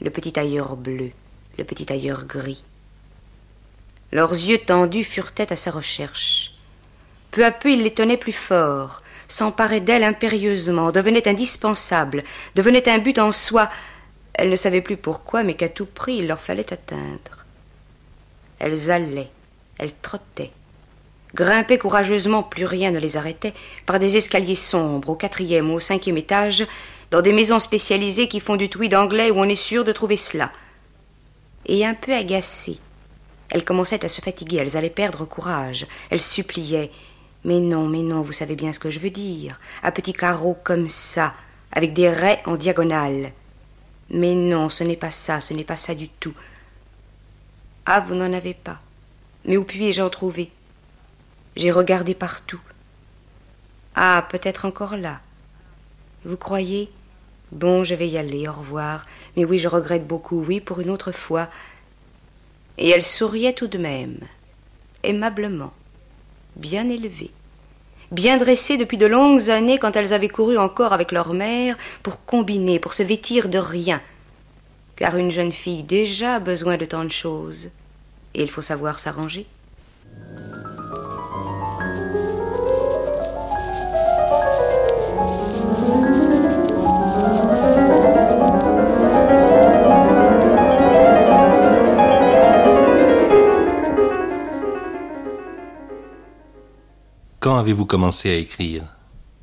Le 0.00 0.10
petit 0.10 0.32
tailleur 0.32 0.76
bleu, 0.76 1.10
le 1.58 1.64
petit 1.64 1.86
tailleur 1.86 2.26
gris. 2.26 2.62
Leurs 4.12 4.32
yeux 4.32 4.58
tendus 4.58 5.04
furetaient 5.04 5.52
à 5.52 5.56
sa 5.56 5.70
recherche. 5.70 6.52
Peu 7.30 7.44
à 7.44 7.50
peu, 7.50 7.72
il 7.72 7.82
les 7.82 7.92
tenait 7.92 8.16
plus 8.16 8.32
fort, 8.32 9.00
s'emparait 9.28 9.80
d'elle 9.80 10.04
impérieusement, 10.04 10.92
devenait 10.92 11.28
indispensable, 11.28 12.22
devenait 12.54 12.88
un 12.88 12.98
but 12.98 13.18
en 13.18 13.32
soi. 13.32 13.68
Elle 14.34 14.50
ne 14.50 14.56
savait 14.56 14.80
plus 14.80 14.96
pourquoi, 14.96 15.42
mais 15.42 15.54
qu'à 15.54 15.68
tout 15.68 15.86
prix 15.86 16.16
il 16.16 16.28
leur 16.28 16.40
fallait 16.40 16.72
atteindre. 16.72 17.44
Elles 18.58 18.90
allaient, 18.90 19.30
elles 19.78 19.94
trottaient, 20.00 20.52
grimpaient 21.34 21.78
courageusement, 21.78 22.42
plus 22.42 22.64
rien 22.64 22.90
ne 22.90 22.98
les 22.98 23.16
arrêtait, 23.16 23.54
par 23.84 23.98
des 23.98 24.16
escaliers 24.16 24.54
sombres, 24.54 25.10
au 25.10 25.14
quatrième 25.14 25.70
ou 25.70 25.74
au 25.74 25.80
cinquième 25.80 26.16
étage, 26.16 26.66
dans 27.10 27.22
des 27.22 27.32
maisons 27.32 27.58
spécialisées 27.58 28.28
qui 28.28 28.40
font 28.40 28.56
du 28.56 28.68
tweed 28.68 28.94
anglais 28.94 29.30
où 29.30 29.38
on 29.38 29.48
est 29.48 29.54
sûr 29.54 29.84
de 29.84 29.92
trouver 29.92 30.16
cela. 30.16 30.50
Et 31.66 31.84
un 31.84 31.94
peu 31.94 32.14
agacées, 32.14 32.78
elles 33.50 33.64
commençaient 33.64 34.04
à 34.04 34.08
se 34.08 34.20
fatiguer, 34.20 34.58
elles 34.58 34.76
allaient 34.76 34.90
perdre 34.90 35.24
courage, 35.24 35.86
elles 36.10 36.22
suppliaient. 36.22 36.90
Mais 37.46 37.60
non, 37.60 37.86
mais 37.86 38.02
non, 38.02 38.22
vous 38.22 38.32
savez 38.32 38.56
bien 38.56 38.72
ce 38.72 38.80
que 38.80 38.90
je 38.90 38.98
veux 38.98 39.10
dire. 39.10 39.60
À 39.84 39.92
petits 39.92 40.12
carreaux 40.12 40.58
comme 40.64 40.88
ça, 40.88 41.32
avec 41.70 41.94
des 41.94 42.10
raies 42.10 42.42
en 42.44 42.56
diagonale. 42.56 43.32
Mais 44.10 44.34
non, 44.34 44.68
ce 44.68 44.82
n'est 44.82 44.96
pas 44.96 45.12
ça, 45.12 45.40
ce 45.40 45.54
n'est 45.54 45.64
pas 45.64 45.76
ça 45.76 45.94
du 45.94 46.08
tout. 46.08 46.34
Ah, 47.86 48.00
vous 48.00 48.16
n'en 48.16 48.32
avez 48.32 48.52
pas. 48.52 48.80
Mais 49.44 49.56
où 49.56 49.62
puis-je 49.62 50.02
en 50.02 50.10
trouver? 50.10 50.50
J'ai 51.54 51.70
regardé 51.70 52.16
partout. 52.16 52.60
Ah, 53.94 54.26
peut-être 54.28 54.64
encore 54.64 54.96
là. 54.96 55.20
Vous 56.24 56.36
croyez? 56.36 56.90
Bon, 57.52 57.84
je 57.84 57.94
vais 57.94 58.08
y 58.08 58.18
aller, 58.18 58.48
au 58.48 58.52
revoir. 58.52 59.04
Mais 59.36 59.44
oui, 59.44 59.58
je 59.58 59.68
regrette 59.68 60.04
beaucoup, 60.04 60.42
oui, 60.42 60.60
pour 60.60 60.80
une 60.80 60.90
autre 60.90 61.12
fois. 61.12 61.48
Et 62.76 62.90
elle 62.90 63.04
souriait 63.04 63.52
tout 63.52 63.68
de 63.68 63.78
même, 63.78 64.18
aimablement, 65.04 65.72
bien 66.56 66.88
élevée, 66.88 67.30
bien 68.10 68.36
dressée 68.36 68.76
depuis 68.76 68.98
de 68.98 69.06
longues 69.06 69.50
années 69.50 69.78
quand 69.78 69.96
elles 69.96 70.12
avaient 70.12 70.28
couru 70.28 70.58
encore 70.58 70.92
avec 70.92 71.12
leur 71.12 71.34
mère 71.34 71.76
pour 72.02 72.24
combiner, 72.24 72.78
pour 72.78 72.94
se 72.94 73.02
vêtir 73.02 73.48
de 73.48 73.58
rien. 73.58 74.00
Car 74.96 75.16
une 75.16 75.30
jeune 75.30 75.52
fille 75.52 75.82
déjà 75.82 76.36
a 76.36 76.40
besoin 76.40 76.76
de 76.76 76.84
tant 76.84 77.04
de 77.04 77.10
choses, 77.10 77.68
et 78.34 78.42
il 78.42 78.50
faut 78.50 78.62
savoir 78.62 78.98
s'arranger. 78.98 79.46
Quand 97.46 97.58
avez-vous 97.58 97.86
commencé 97.86 98.28
à 98.28 98.34
écrire? 98.34 98.82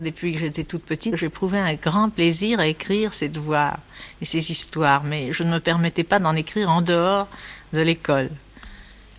Depuis 0.02 0.34
que 0.34 0.40
j'étais 0.40 0.66
toute 0.66 0.84
petite, 0.84 1.16
j'éprouvais 1.16 1.60
un 1.60 1.74
grand 1.76 2.10
plaisir 2.10 2.60
à 2.60 2.68
écrire 2.68 3.14
ces 3.14 3.30
devoirs 3.30 3.80
et 4.22 4.26
ces 4.26 4.52
histoires, 4.52 5.06
mais 5.06 5.32
je 5.32 5.44
ne 5.44 5.54
me 5.54 5.62
permettais 5.62 6.04
pas 6.04 6.20
d'en 6.20 6.36
écrire 6.36 6.70
en 6.70 6.82
dehors 6.82 7.30
de 7.72 7.80
l'école. 7.80 8.30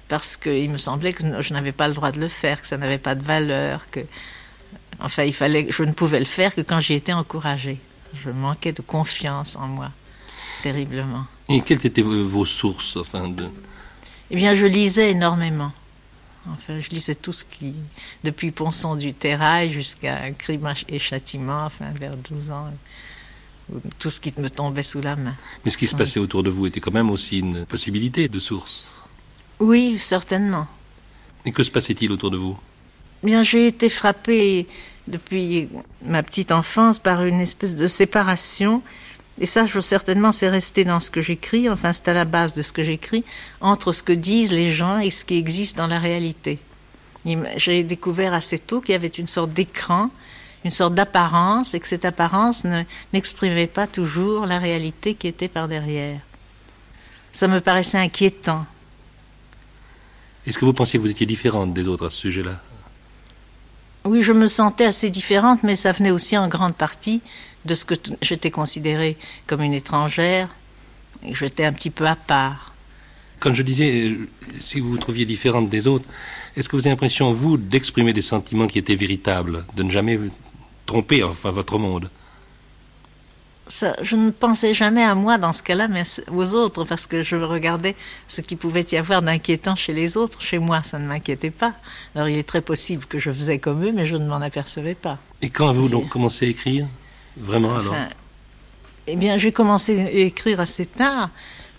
parce 0.09 0.37
qu'il 0.37 0.69
me 0.69 0.77
semblait 0.77 1.15
que 1.15 1.41
je 1.41 1.55
n'avais 1.55 1.73
pas 1.73 1.89
le 1.89 1.95
droit 1.95 2.13
de 2.13 2.21
le 2.21 2.29
faire, 2.29 2.61
que 2.61 2.67
ça 2.67 2.77
n'avait 2.77 2.99
pas 2.99 3.15
de 3.15 3.23
valeur, 3.23 3.89
que 3.91 4.01
enfin 5.01 5.23
il 5.23 5.33
fallait, 5.33 5.69
je 5.71 5.83
ne 5.83 5.93
pouvais 5.93 6.19
le 6.19 6.27
faire 6.27 6.55
que 6.55 6.61
quand 6.61 6.81
j'y 6.81 6.93
étais 6.93 7.15
encouragée. 7.15 7.79
Je 8.23 8.29
manquais 8.29 8.73
de 8.73 8.83
confiance 8.83 9.57
en 9.57 9.67
moi, 9.67 9.93
terriblement. 10.63 11.25
Et 11.49 11.63
quelles 11.63 11.87
étaient 11.87 12.03
vos 12.03 12.45
sources, 12.45 12.99
enfin 12.99 13.29
de... 13.29 13.47
Eh 14.31 14.37
bien, 14.37 14.53
je 14.53 14.67
lisais 14.67 15.13
énormément. 15.13 15.73
Enfin, 16.53 16.79
je 16.79 16.91
lisais 16.91 17.15
tout 17.15 17.33
ce 17.33 17.45
qui, 17.45 17.73
depuis 18.23 18.51
Ponson 18.51 18.97
du 18.97 19.15
Terrail 19.15 19.71
jusqu'à 19.71 20.31
Crime 20.33 20.75
et 20.89 20.99
Châtiment, 20.99 21.65
enfin, 21.65 21.87
vers 21.99 22.17
12 22.17 22.51
ans, 22.51 22.71
tout 23.99 24.11
ce 24.11 24.21
qui 24.21 24.33
me 24.37 24.51
tombait 24.51 24.83
sous 24.83 25.01
la 25.01 25.17
main. 25.17 25.35
Mais 25.65 25.71
ce 25.71 25.79
qui 25.79 25.87
se 25.87 25.97
passait 25.97 26.21
autour 26.21 26.43
de 26.43 26.51
vous 26.51 26.67
était 26.67 26.81
quand 26.81 26.93
même 26.93 27.11
aussi 27.11 27.39
une 27.39 27.65
possibilité 27.65 28.29
de 28.29 28.39
source. 28.39 28.87
Oui, 29.59 29.99
certainement. 29.99 30.67
Et 31.47 31.53
que 31.53 31.63
se 31.63 31.71
passait-il 31.71 32.13
autour 32.13 32.31
de 32.31 32.37
vous? 32.37 32.59
Bien, 33.23 33.43
j'ai 33.43 33.67
été 33.67 33.89
frappée 33.89 34.67
depuis 35.09 35.69
ma 36.05 36.23
petite 36.23 36.53
enfance 36.53 36.99
par 36.99 37.25
une 37.25 37.41
espèce 37.41 37.75
de 37.77 37.89
séparation. 37.89 38.83
Et 39.41 39.47
ça, 39.47 39.67
je, 39.67 39.81
certainement, 39.81 40.31
c'est 40.31 40.49
resté 40.49 40.85
dans 40.85 41.01
ce 41.01 41.11
que 41.11 41.21
j'écris, 41.21 41.69
enfin, 41.69 41.93
c'est 41.93 42.09
à 42.09 42.13
la 42.13 42.25
base 42.25 42.55
de 42.55 42.63
ce 42.63 42.73
que 42.73 42.85
j'écris, 42.85 43.25
entre 43.61 43.91
ce 43.93 44.03
que 44.03 44.13
disent 44.13 44.53
les 44.53 44.71
gens 44.71 44.99
et 44.99 45.11
ce 45.11 45.25
qui 45.25 45.37
existe 45.37 45.77
dans 45.77 45.89
la 45.89 45.99
réalité. 45.99 46.59
J'ai 47.57 47.83
découvert 47.83 48.33
assez 48.35 48.59
tôt 48.59 48.81
qu'il 48.81 48.93
y 48.93 48.97
avait 48.97 49.09
une 49.09 49.27
sorte 49.27 49.53
d'écran, 49.53 50.11
une 50.65 50.71
sorte 50.71 50.95
d'apparence, 50.95 51.75
et 51.75 51.81
que 51.81 51.89
cette 51.89 52.05
apparence 52.05 52.65
n'exprimait 53.13 53.67
pas 53.67 53.87
toujours 53.87 54.47
la 54.47 54.59
réalité 54.59 55.15
qui 55.15 55.27
était 55.27 55.49
par 55.49 55.67
derrière. 55.67 56.21
Ça 57.33 57.49
me 57.49 57.61
paraissait 57.61 57.99
inquiétant. 57.99 58.65
Est-ce 60.47 60.59
que 60.59 60.65
vous 60.65 60.75
pensiez 60.75 60.99
que 60.99 61.05
vous 61.05 61.11
étiez 61.11 61.27
différente 61.27 61.75
des 61.75 61.89
autres 61.89 62.07
à 62.07 62.11
ce 62.11 62.19
sujet-là? 62.19 62.61
Oui, 64.05 64.23
je 64.23 64.35
me 64.35 64.47
sentais 64.47 64.85
assez 64.85 65.09
différente, 65.09 65.63
mais 65.63 65.77
ça 65.77 65.91
venait 65.91 66.11
aussi 66.11 66.37
en 66.37 66.47
grande 66.47 66.75
partie 66.75 67.23
de 67.65 67.75
ce 67.75 67.85
que 67.85 67.95
j'étais 68.23 68.51
considérée 68.51 69.17
comme 69.47 69.63
une 69.63 69.75
étrangère, 69.75 70.49
et 71.27 71.35
j'étais 71.35 71.65
un 71.65 71.73
petit 71.73 71.91
peu 71.91 72.07
à 72.07 72.17
part. 72.17 72.75
Quand 73.41 73.53
je 73.53 73.63
disais, 73.63 74.09
euh, 74.09 74.29
si 74.61 74.81
vous 74.81 74.91
vous 74.91 74.99
trouviez 74.99 75.27
différente 75.27 75.69
des 75.69 75.87
autres, 75.87 76.07
est-ce 76.57 76.69
que 76.69 76.77
vous 76.77 76.83
avez 76.83 76.91
l'impression, 76.91 77.33
vous, 77.33 77.57
d'exprimer 77.57 78.13
des 78.13 78.23
sentiments 78.23 78.67
qui 78.67 78.79
étaient 78.79 78.95
véritables, 78.95 79.65
de 79.77 79.83
ne 79.83 79.91
jamais 79.91 80.19
tromper 80.87 81.23
enfin 81.23 81.51
votre 81.51 81.79
monde? 81.79 82.11
Je 84.03 84.15
ne 84.15 84.31
pensais 84.31 84.75
jamais 84.75 85.03
à 85.03 85.15
moi 85.15 85.39
dans 85.39 85.55
ce 85.55 85.63
cas-là, 85.63 85.89
mais 85.89 86.03
aux 86.31 86.55
autres, 86.55 86.85
parce 86.85 87.07
que 87.07 87.23
je 87.23 87.37
regardais 87.37 87.97
ce 88.29 88.43
qu'il 88.43 88.59
pouvait 88.59 88.85
y 88.93 88.97
avoir 88.97 89.23
d'inquiétant 89.23 89.75
chez 89.75 89.95
les 89.95 90.19
autres. 90.19 90.43
Chez 90.43 90.59
moi, 90.59 90.83
ça 90.83 90.99
ne 90.99 91.07
m'inquiétait 91.07 91.51
pas. 91.51 91.73
Alors 92.15 92.29
il 92.29 92.37
est 92.37 92.49
très 92.49 92.61
possible 92.61 93.07
que 93.07 93.19
je 93.19 93.31
faisais 93.31 93.59
comme 93.59 93.83
eux, 93.85 93.93
mais 93.93 94.05
je 94.05 94.17
ne 94.17 94.27
m'en 94.27 94.43
apercevais 94.43 94.95
pas. 94.95 95.19
Et 95.41 95.49
quand 95.49 95.69
avez-vous 95.71 95.89
donc 95.89 96.09
commencé 96.11 96.45
à 96.45 96.49
écrire? 96.51 96.87
Vraiment 97.37 97.77
alors 97.77 97.95
Eh 99.07 99.17
bien, 99.17 99.37
j'ai 99.37 99.53
commencé 99.53 100.01
à 100.01 100.11
écrire 100.11 100.61
assez 100.61 100.87
tard. 100.87 101.31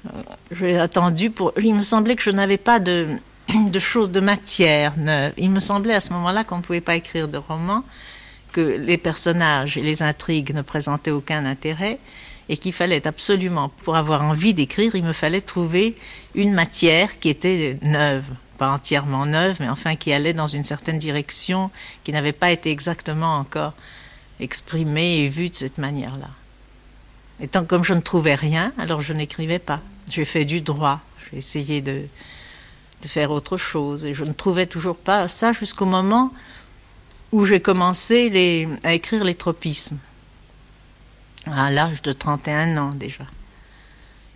Euh, 0.05 0.09
j'ai 0.51 0.77
attendu 0.77 1.29
pour. 1.29 1.53
Il 1.61 1.75
me 1.75 1.83
semblait 1.83 2.15
que 2.15 2.23
je 2.23 2.31
n'avais 2.31 2.57
pas 2.57 2.79
de, 2.79 3.07
de 3.69 3.79
choses 3.79 4.11
de 4.11 4.19
matière 4.19 4.93
Il 5.37 5.51
me 5.51 5.59
semblait 5.59 5.95
à 5.95 6.01
ce 6.01 6.11
moment-là 6.13 6.43
qu'on 6.43 6.57
ne 6.57 6.61
pouvait 6.61 6.81
pas 6.81 6.95
écrire 6.95 7.27
de 7.27 7.37
roman 7.37 7.83
que 8.51 8.61
les 8.61 8.97
personnages 8.97 9.77
et 9.77 9.81
les 9.81 10.01
intrigues 10.01 10.53
ne 10.53 10.61
présentaient 10.61 11.11
aucun 11.11 11.45
intérêt 11.45 11.99
et 12.47 12.57
qu'il 12.57 12.73
fallait 12.73 13.05
absolument, 13.07 13.69
pour 13.83 13.95
avoir 13.95 14.23
envie 14.23 14.53
d'écrire, 14.53 14.95
il 14.95 15.03
me 15.03 15.13
fallait 15.13 15.41
trouver 15.41 15.95
une 16.35 16.53
matière 16.53 17.19
qui 17.19 17.29
était 17.29 17.77
neuve, 17.81 18.25
pas 18.57 18.71
entièrement 18.71 19.25
neuve, 19.25 19.57
mais 19.59 19.67
enfin 19.67 19.95
qui 19.95 20.13
allait 20.13 20.33
dans 20.33 20.47
une 20.47 20.63
certaine 20.63 20.99
direction, 20.99 21.71
qui 22.03 22.11
n'avait 22.11 22.31
pas 22.31 22.51
été 22.51 22.69
exactement 22.69 23.37
encore 23.37 23.73
exprimée 24.39 25.19
et 25.19 25.29
vue 25.29 25.49
de 25.49 25.55
cette 25.55 25.77
manière-là. 25.77 26.29
Et 27.39 27.47
tant 27.47 27.65
comme 27.65 27.83
je 27.83 27.93
ne 27.93 28.01
trouvais 28.01 28.35
rien, 28.35 28.71
alors 28.77 29.01
je 29.01 29.13
n'écrivais 29.13 29.59
pas. 29.59 29.81
J'ai 30.09 30.25
fait 30.25 30.45
du 30.45 30.61
droit, 30.61 31.01
j'ai 31.29 31.37
essayé 31.37 31.81
de, 31.81 32.03
faire 33.05 33.29
autre 33.29 33.57
chose, 33.57 34.03
et 34.03 34.15
je 34.15 34.23
ne 34.23 34.33
trouvais 34.33 34.65
toujours 34.65 34.97
pas 34.97 35.27
ça 35.27 35.53
jusqu'au 35.53 35.85
moment 35.85 36.33
où 37.31 37.45
j'ai 37.45 37.59
commencé 37.59 38.67
à 38.83 38.93
écrire 38.93 39.23
les 39.23 39.35
tropismes, 39.35 39.99
à 41.45 41.69
l'âge 41.71 42.01
de 42.01 42.13
31 42.13 42.77
ans 42.77 42.89
déjà. 42.95 43.25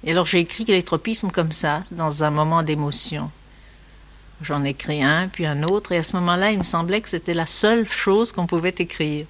Et 0.04 0.12
alors 0.12 0.28
j'ai 0.28 0.40
écrit 0.40 0.66
les 0.66 0.84
tropismes 0.84 1.32
comme 1.32 1.52
ça, 1.52 1.84
dans 1.90 2.24
un 2.24 2.30
moment 2.30 2.62
d'émotion. 2.62 3.32
J'en 4.44 4.64
ai 4.64 4.70
écrit 4.70 5.04
un, 5.04 5.28
puis 5.28 5.48
un 5.48 5.64
autre, 5.64 5.92
et 5.92 5.98
à 5.98 6.04
ce 6.04 6.16
moment-là, 6.18 6.52
il 6.52 6.60
me 6.60 6.64
semblait 6.64 7.02
que 7.02 7.10
c'était 7.10 7.34
la 7.34 7.48
seule 7.48 7.88
chose 7.90 8.32
qu'on 8.32 8.46
pouvait 8.46 8.76
écrire. 8.78 9.26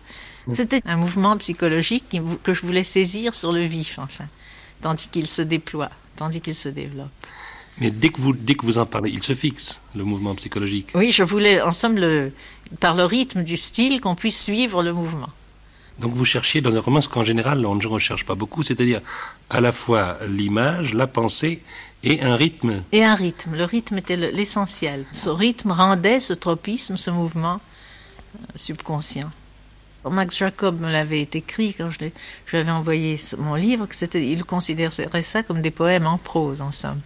C'était 0.56 0.82
un 0.86 0.98
mouvement 0.98 1.38
psychologique 1.38 2.20
que 2.44 2.54
je 2.54 2.62
voulais 2.66 2.84
saisir 2.84 3.36
sur 3.36 3.52
le 3.52 3.64
vif, 3.64 4.00
enfin, 4.00 4.26
tandis 4.82 5.08
qu'il 5.08 5.28
se 5.28 5.42
déploie, 5.42 5.90
tandis 6.16 6.42
qu'il 6.42 6.56
se 6.56 6.70
développe. 6.70 7.10
Mais 7.80 7.90
dès 7.90 8.10
que, 8.10 8.20
vous, 8.20 8.34
dès 8.34 8.56
que 8.56 8.66
vous 8.66 8.78
en 8.78 8.86
parlez, 8.86 9.12
il 9.12 9.24
se 9.24 9.34
fixe, 9.34 9.80
le 9.96 10.04
mouvement 10.04 10.36
psychologique. 10.36 10.90
Oui, 10.96 11.12
je 11.12 11.24
voulais, 11.24 11.62
en 11.62 11.72
somme, 11.72 11.98
le, 11.98 12.34
par 12.80 12.96
le 12.96 13.06
rythme 13.06 13.44
du 13.44 13.56
style, 13.56 14.02
qu'on 14.02 14.16
puisse 14.16 14.44
suivre 14.44 14.84
le 14.84 14.94
mouvement. 14.94 15.30
Donc 16.00 16.14
vous 16.14 16.26
cherchiez 16.26 16.62
dans 16.62 16.74
un 16.76 16.80
roman 16.80 17.02
ce 17.02 17.10
qu'en 17.10 17.26
général 17.26 17.66
on 17.66 17.76
ne 17.76 17.88
recherche 17.88 18.26
pas 18.26 18.36
beaucoup, 18.36 18.64
c'est-à-dire 18.64 19.02
à 19.50 19.60
la 19.60 19.72
fois 19.72 20.18
l'image, 20.30 20.94
la 20.94 21.08
pensée 21.08 21.62
et 22.04 22.22
un 22.22 22.36
rythme. 22.36 22.84
Et 22.92 23.04
un 23.04 23.16
rythme. 23.16 23.56
Le 23.56 23.66
rythme 23.66 23.98
était 23.98 24.16
l'essentiel. 24.16 25.06
Ce 25.12 25.30
rythme 25.30 25.72
rendait 25.72 26.22
ce 26.22 26.34
tropisme, 26.34 26.96
ce 26.96 27.12
mouvement 27.12 27.60
euh, 28.36 28.40
subconscient. 28.56 29.30
Max 30.10 30.38
Jacob 30.38 30.80
me 30.80 30.92
l'avait 30.92 31.22
écrit 31.22 31.74
quand 31.74 31.92
je, 31.92 32.00
lui 32.00 32.12
avais 32.54 32.72
envoyé 32.72 33.20
mon 33.38 33.56
livre, 33.56 33.86
que 33.86 33.96
c'était, 33.96 34.26
il 34.26 34.44
considérait 34.46 35.24
ça 35.24 35.44
comme 35.44 35.62
des 35.62 35.72
poèmes 35.72 36.08
en 36.08 36.18
prose, 36.18 36.62
en 36.62 36.72
somme 36.72 37.02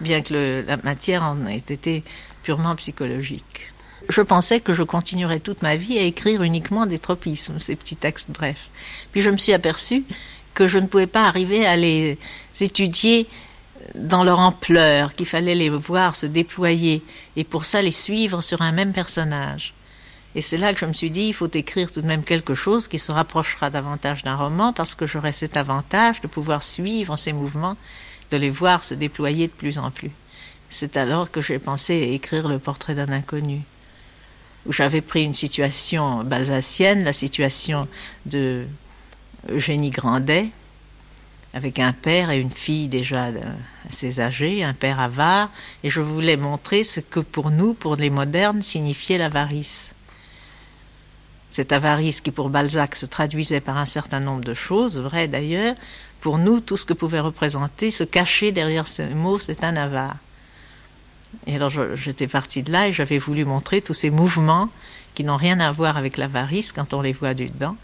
bien 0.00 0.22
que 0.22 0.64
la 0.66 0.76
matière 0.78 1.22
en 1.22 1.46
ait 1.46 1.56
été 1.56 2.04
purement 2.42 2.74
psychologique. 2.76 3.72
Je 4.08 4.20
pensais 4.20 4.60
que 4.60 4.74
je 4.74 4.82
continuerais 4.82 5.40
toute 5.40 5.62
ma 5.62 5.76
vie 5.76 5.98
à 5.98 6.02
écrire 6.02 6.42
uniquement 6.42 6.86
des 6.86 6.98
tropismes, 6.98 7.58
ces 7.58 7.74
petits 7.74 7.96
textes 7.96 8.30
brefs. 8.30 8.68
Puis 9.12 9.22
je 9.22 9.30
me 9.30 9.36
suis 9.36 9.52
aperçue 9.52 10.04
que 10.52 10.68
je 10.68 10.78
ne 10.78 10.86
pouvais 10.86 11.06
pas 11.06 11.22
arriver 11.22 11.66
à 11.66 11.76
les 11.76 12.18
étudier 12.60 13.26
dans 13.94 14.24
leur 14.24 14.40
ampleur, 14.40 15.14
qu'il 15.14 15.26
fallait 15.26 15.54
les 15.54 15.70
voir 15.70 16.16
se 16.16 16.26
déployer, 16.26 17.02
et 17.36 17.44
pour 17.44 17.64
ça 17.64 17.82
les 17.82 17.90
suivre 17.90 18.42
sur 18.42 18.62
un 18.62 18.72
même 18.72 18.92
personnage. 18.92 19.74
Et 20.34 20.42
c'est 20.42 20.56
là 20.56 20.74
que 20.74 20.80
je 20.80 20.86
me 20.86 20.92
suis 20.92 21.10
dit, 21.10 21.26
il 21.26 21.34
faut 21.34 21.50
écrire 21.52 21.92
tout 21.92 22.00
de 22.00 22.06
même 22.06 22.24
quelque 22.24 22.54
chose 22.54 22.88
qui 22.88 22.98
se 22.98 23.12
rapprochera 23.12 23.70
davantage 23.70 24.22
d'un 24.22 24.36
roman, 24.36 24.72
parce 24.72 24.94
que 24.94 25.06
j'aurai 25.06 25.32
cet 25.32 25.56
avantage 25.56 26.20
de 26.20 26.26
pouvoir 26.26 26.62
suivre 26.62 27.16
ces 27.16 27.32
mouvements 27.32 27.76
de 28.30 28.36
les 28.36 28.50
voir 28.50 28.82
se 28.82 28.94
déployer 28.94 29.46
de 29.46 29.52
plus 29.52 29.78
en 29.78 29.90
plus. 29.90 30.10
C'est 30.68 30.96
alors 30.96 31.30
que 31.30 31.40
j'ai 31.40 31.58
pensé 31.58 31.94
écrire 31.94 32.48
le 32.48 32.58
portrait 32.58 32.94
d'un 32.94 33.10
inconnu, 33.10 33.60
où 34.66 34.72
j'avais 34.72 35.02
pris 35.02 35.22
une 35.22 35.34
situation 35.34 36.24
balsacienne, 36.24 37.04
la 37.04 37.12
situation 37.12 37.86
de 38.26 38.64
Eugénie 39.48 39.90
Grandet, 39.90 40.48
avec 41.52 41.78
un 41.78 41.92
père 41.92 42.30
et 42.30 42.40
une 42.40 42.50
fille 42.50 42.88
déjà 42.88 43.28
assez 43.88 44.18
âgés, 44.18 44.64
un 44.64 44.74
père 44.74 45.00
avare, 45.00 45.50
et 45.84 45.90
je 45.90 46.00
voulais 46.00 46.36
montrer 46.36 46.82
ce 46.82 46.98
que 46.98 47.20
pour 47.20 47.50
nous, 47.50 47.74
pour 47.74 47.94
les 47.94 48.10
modernes, 48.10 48.62
signifiait 48.62 49.18
l'avarice. 49.18 49.93
Cette 51.54 51.70
avarice 51.70 52.20
qui 52.20 52.32
pour 52.32 52.50
Balzac 52.50 52.96
se 52.96 53.06
traduisait 53.06 53.60
par 53.60 53.78
un 53.78 53.86
certain 53.86 54.18
nombre 54.18 54.42
de 54.42 54.54
choses, 54.54 54.98
vraies 54.98 55.28
d'ailleurs, 55.28 55.76
pour 56.20 56.36
nous, 56.36 56.58
tout 56.58 56.76
ce 56.76 56.84
que 56.84 56.94
pouvait 56.94 57.20
représenter, 57.20 57.92
se 57.92 58.02
cacher 58.02 58.50
derrière 58.50 58.88
ce 58.88 59.02
mot, 59.02 59.38
c'est 59.38 59.62
un 59.62 59.76
avare. 59.76 60.16
Et 61.46 61.54
alors 61.54 61.70
j'étais 61.94 62.26
partie 62.26 62.64
de 62.64 62.72
là 62.72 62.88
et 62.88 62.92
j'avais 62.92 63.18
voulu 63.18 63.44
montrer 63.44 63.80
tous 63.82 63.94
ces 63.94 64.10
mouvements 64.10 64.68
qui 65.14 65.22
n'ont 65.22 65.36
rien 65.36 65.60
à 65.60 65.70
voir 65.70 65.96
avec 65.96 66.16
l'avarice 66.16 66.72
quand 66.72 66.92
on 66.92 67.02
les 67.02 67.12
voit 67.12 67.34
du 67.34 67.46
dedans. 67.46 67.76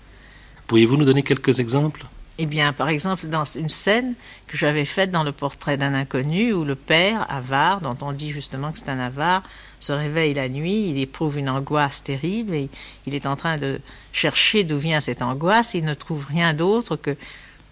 Pourriez-vous 0.66 0.96
nous 0.96 1.04
donner 1.04 1.22
quelques 1.22 1.60
exemples? 1.60 2.06
Eh 2.42 2.46
bien, 2.46 2.72
par 2.72 2.88
exemple, 2.88 3.26
dans 3.26 3.44
une 3.44 3.68
scène 3.68 4.14
que 4.46 4.56
j'avais 4.56 4.86
faite 4.86 5.10
dans 5.10 5.24
le 5.24 5.30
portrait 5.30 5.76
d'un 5.76 5.92
inconnu 5.92 6.54
où 6.54 6.64
le 6.64 6.74
père, 6.74 7.30
avare, 7.30 7.82
dont 7.82 7.98
on 8.00 8.12
dit 8.12 8.30
justement 8.30 8.72
que 8.72 8.78
c'est 8.78 8.88
un 8.88 8.98
avare, 8.98 9.42
se 9.78 9.92
réveille 9.92 10.32
la 10.32 10.48
nuit, 10.48 10.88
il 10.88 10.98
éprouve 10.98 11.36
une 11.36 11.50
angoisse 11.50 12.02
terrible 12.02 12.54
et 12.54 12.70
il 13.06 13.14
est 13.14 13.26
en 13.26 13.36
train 13.36 13.56
de 13.56 13.78
chercher 14.14 14.64
d'où 14.64 14.78
vient 14.78 15.02
cette 15.02 15.20
angoisse. 15.20 15.74
Il 15.74 15.84
ne 15.84 15.92
trouve 15.92 16.24
rien 16.30 16.54
d'autre 16.54 16.96
que 16.96 17.14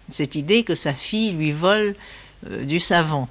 cette 0.07 0.35
idée 0.35 0.63
que 0.63 0.75
sa 0.75 0.93
fille 0.93 1.31
lui 1.31 1.51
vole 1.51 1.95
euh, 2.51 2.63
du 2.63 2.79
savon. 2.79 3.27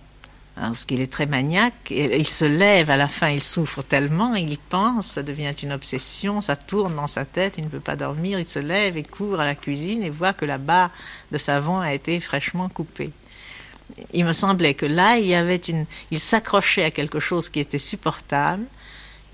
Parce 0.61 0.85
qu'il 0.85 1.01
est 1.01 1.13
très 1.13 1.27
maniaque, 1.27 1.91
il 1.91 2.27
se 2.27 2.45
lève 2.45 2.91
à 2.91 2.97
la 2.97 3.07
fin, 3.07 3.29
il 3.29 3.41
souffre 3.41 3.83
tellement, 3.83 4.35
il 4.35 4.59
pense, 4.59 5.07
ça 5.07 5.23
devient 5.23 5.55
une 5.63 5.71
obsession, 5.71 6.41
ça 6.41 6.57
tourne 6.57 6.97
dans 6.97 7.07
sa 7.07 7.25
tête, 7.25 7.59
il 7.59 7.65
ne 7.65 7.69
peut 7.69 7.79
pas 7.79 7.95
dormir, 7.95 8.41
il 8.41 8.49
se 8.49 8.59
lève 8.59 8.97
et 8.97 9.05
court 9.05 9.39
à 9.39 9.45
la 9.45 9.55
cuisine 9.55 10.03
et 10.03 10.11
voit 10.11 10.33
que 10.33 10.45
la 10.45 10.59
barre 10.59 10.91
de 11.31 11.39
savon 11.39 11.79
a 11.79 11.95
été 11.95 12.19
fraîchement 12.19 12.69
coupée. 12.69 13.13
il 14.13 14.25
me 14.25 14.33
semblait 14.33 14.75
que 14.75 14.87
là, 14.87 15.17
il 15.19 15.33
avait 15.33 15.57
une, 15.57 15.87
il 16.11 16.19
s'accrochait 16.19 16.85
à 16.85 16.91
quelque 16.91 17.21
chose 17.21 17.49
qui 17.49 17.61
était 17.61 17.79
supportable, 17.79 18.65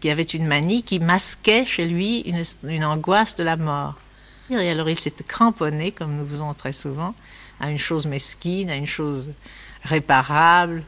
qui 0.01 0.11
avait 0.11 0.23
une 0.23 0.47
manie 0.47 0.83
qui 0.83 1.01
masquait 1.01 1.65
chez 1.65 1.87
lui 1.87 2.21
une, 2.21 2.43
une 2.65 2.85
angoisse 2.85 3.35
de 3.35 3.45
la 3.45 3.57
mort. 3.57 3.95
Et 4.51 4.69
alors 4.69 4.91
il 4.91 4.99
s'était 4.99 5.25
cramponné, 5.25 5.91
comme 5.91 6.17
nous 6.17 6.27
faisons 6.27 6.53
très 6.53 6.75
souvent, 6.75 7.15
à 7.61 7.71
une 7.71 7.79
chose 7.79 8.05
mesquine, 8.07 8.69
à 8.69 8.77
une 8.77 8.87
chose 8.87 9.33
réparable, 9.85 10.85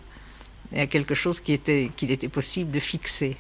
et 0.72 0.80
à 0.80 0.86
quelque 0.86 1.14
chose 1.14 1.40
qui 1.40 1.52
était, 1.52 1.90
qu'il 1.96 2.10
était 2.10 2.28
possible 2.28 2.70
de 2.70 2.80
fixer. 2.80 3.36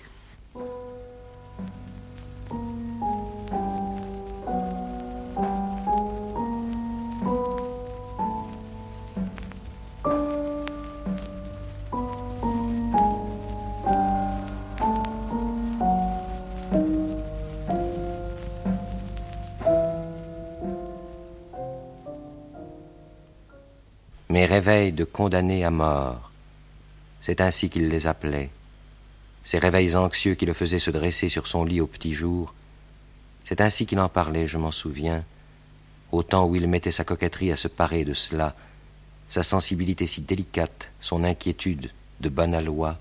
mes 24.36 24.44
réveils 24.44 24.92
de 24.92 25.04
condamnés 25.04 25.64
à 25.64 25.70
mort. 25.70 26.30
C'est 27.26 27.40
ainsi 27.40 27.70
qu'il 27.70 27.88
les 27.88 28.06
appelait. 28.06 28.50
Ces 29.42 29.58
réveils 29.58 29.96
anxieux 29.96 30.36
qui 30.36 30.46
le 30.46 30.52
faisaient 30.52 30.78
se 30.78 30.92
dresser 30.92 31.28
sur 31.28 31.48
son 31.48 31.64
lit 31.64 31.80
au 31.80 31.88
petit 31.88 32.12
jour. 32.12 32.54
C'est 33.42 33.60
ainsi 33.60 33.84
qu'il 33.84 33.98
en 33.98 34.08
parlait, 34.08 34.46
je 34.46 34.58
m'en 34.58 34.70
souviens, 34.70 35.24
au 36.12 36.22
temps 36.22 36.46
où 36.46 36.54
il 36.54 36.68
mettait 36.68 36.92
sa 36.92 37.02
coquetterie 37.02 37.50
à 37.50 37.56
se 37.56 37.66
parer 37.66 38.04
de 38.04 38.14
cela, 38.14 38.54
sa 39.28 39.42
sensibilité 39.42 40.06
si 40.06 40.20
délicate, 40.20 40.92
son 41.00 41.24
inquiétude 41.24 41.90
de 42.20 42.28
bonne 42.28 42.54
aloi, 42.54 42.96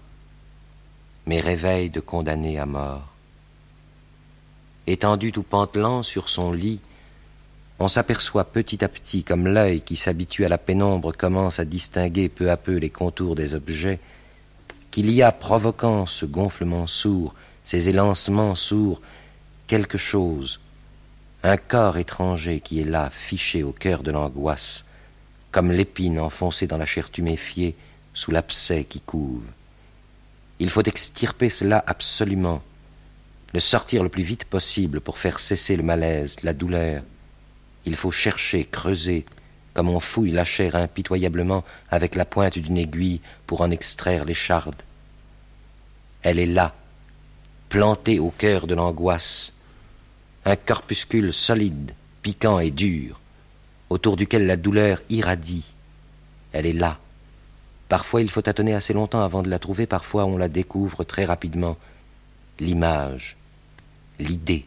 mes 1.27 1.39
réveils 1.39 1.91
de 1.91 1.99
condamnés 1.99 2.57
à 2.57 2.65
mort. 2.65 3.07
Étendu 4.87 5.33
tout 5.33 5.43
pantelant 5.43 6.01
sur 6.01 6.29
son 6.29 6.51
lit, 6.51 6.79
on 7.77 7.87
s'aperçoit 7.87 8.45
petit 8.45 8.83
à 8.83 8.87
petit, 8.87 9.23
comme 9.23 9.45
l'œil 9.45 9.81
qui 9.81 9.97
s'habitue 9.97 10.45
à 10.45 10.49
la 10.49 10.57
pénombre 10.57 11.15
commence 11.15 11.59
à 11.59 11.65
distinguer 11.65 12.27
peu 12.27 12.49
à 12.49 12.57
peu 12.57 12.77
les 12.77 12.89
contours 12.89 13.35
des 13.35 13.53
objets, 13.53 13.99
qu'il 14.95 15.11
y 15.11 15.21
a, 15.21 15.33
provoquant 15.33 16.05
ce 16.05 16.25
gonflement 16.25 16.87
sourd, 16.87 17.35
ces 17.65 17.89
élancements 17.89 18.55
sourds, 18.55 19.01
quelque 19.67 19.97
chose, 19.97 20.61
un 21.43 21.57
corps 21.57 21.97
étranger 21.97 22.61
qui 22.61 22.79
est 22.79 22.85
là, 22.85 23.09
fiché 23.09 23.61
au 23.61 23.73
cœur 23.73 24.03
de 24.03 24.11
l'angoisse, 24.11 24.85
comme 25.51 25.69
l'épine 25.69 26.17
enfoncée 26.17 26.65
dans 26.65 26.77
la 26.77 26.85
chair 26.85 27.11
tuméfiée 27.11 27.75
sous 28.13 28.31
l'abcès 28.31 28.85
qui 28.85 29.01
couve. 29.01 29.43
Il 30.59 30.69
faut 30.69 30.83
extirper 30.83 31.49
cela 31.49 31.83
absolument, 31.87 32.61
le 33.53 33.59
sortir 33.59 34.01
le 34.01 34.07
plus 34.07 34.23
vite 34.23 34.45
possible 34.45 35.01
pour 35.01 35.17
faire 35.17 35.41
cesser 35.41 35.75
le 35.75 35.83
malaise, 35.83 36.37
la 36.41 36.53
douleur, 36.53 37.03
il 37.85 37.97
faut 37.97 38.11
chercher, 38.11 38.63
creuser, 38.63 39.25
comme 39.75 39.89
on 39.89 39.99
fouille 39.99 40.31
la 40.31 40.45
chair 40.45 40.75
impitoyablement 40.75 41.63
avec 41.91 42.15
la 42.15 42.25
pointe 42.25 42.57
d'une 42.57 42.77
aiguille 42.77 43.21
pour 43.45 43.61
en 43.61 43.69
extraire 43.69 44.25
l'écharde. 44.25 44.81
Elle 46.23 46.39
est 46.39 46.47
là, 46.47 46.73
plantée 47.69 48.17
au 48.17 48.31
cœur 48.31 48.65
de 48.65 48.73
l'angoisse, 48.73 49.53
un 50.45 50.55
corpuscule 50.55 51.31
solide, 51.33 51.91
piquant 52.23 52.59
et 52.59 52.71
dur, 52.71 53.21
autour 53.89 54.15
duquel 54.15 54.47
la 54.47 54.57
douleur 54.57 55.01
irradie. 55.09 55.73
Elle 56.51 56.65
est 56.65 56.73
là. 56.73 56.97
Parfois 57.87 58.21
il 58.21 58.29
faut 58.31 58.41
tâtonner 58.41 58.73
assez 58.73 58.93
longtemps 58.93 59.21
avant 59.21 59.43
de 59.43 59.49
la 59.49 59.59
trouver, 59.59 59.85
parfois 59.85 60.25
on 60.25 60.37
la 60.37 60.49
découvre 60.49 61.03
très 61.03 61.25
rapidement. 61.25 61.77
L'image, 62.59 63.37
l'idée 64.17 64.65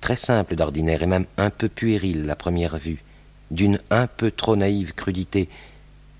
très 0.00 0.16
simple 0.16 0.56
d'ordinaire 0.56 1.02
et 1.02 1.06
même 1.06 1.26
un 1.36 1.50
peu 1.50 1.68
puéril 1.68 2.28
à 2.30 2.36
première 2.36 2.78
vue, 2.78 3.02
d'une 3.50 3.80
un 3.90 4.06
peu 4.06 4.30
trop 4.30 4.56
naïve 4.56 4.94
crudité, 4.94 5.48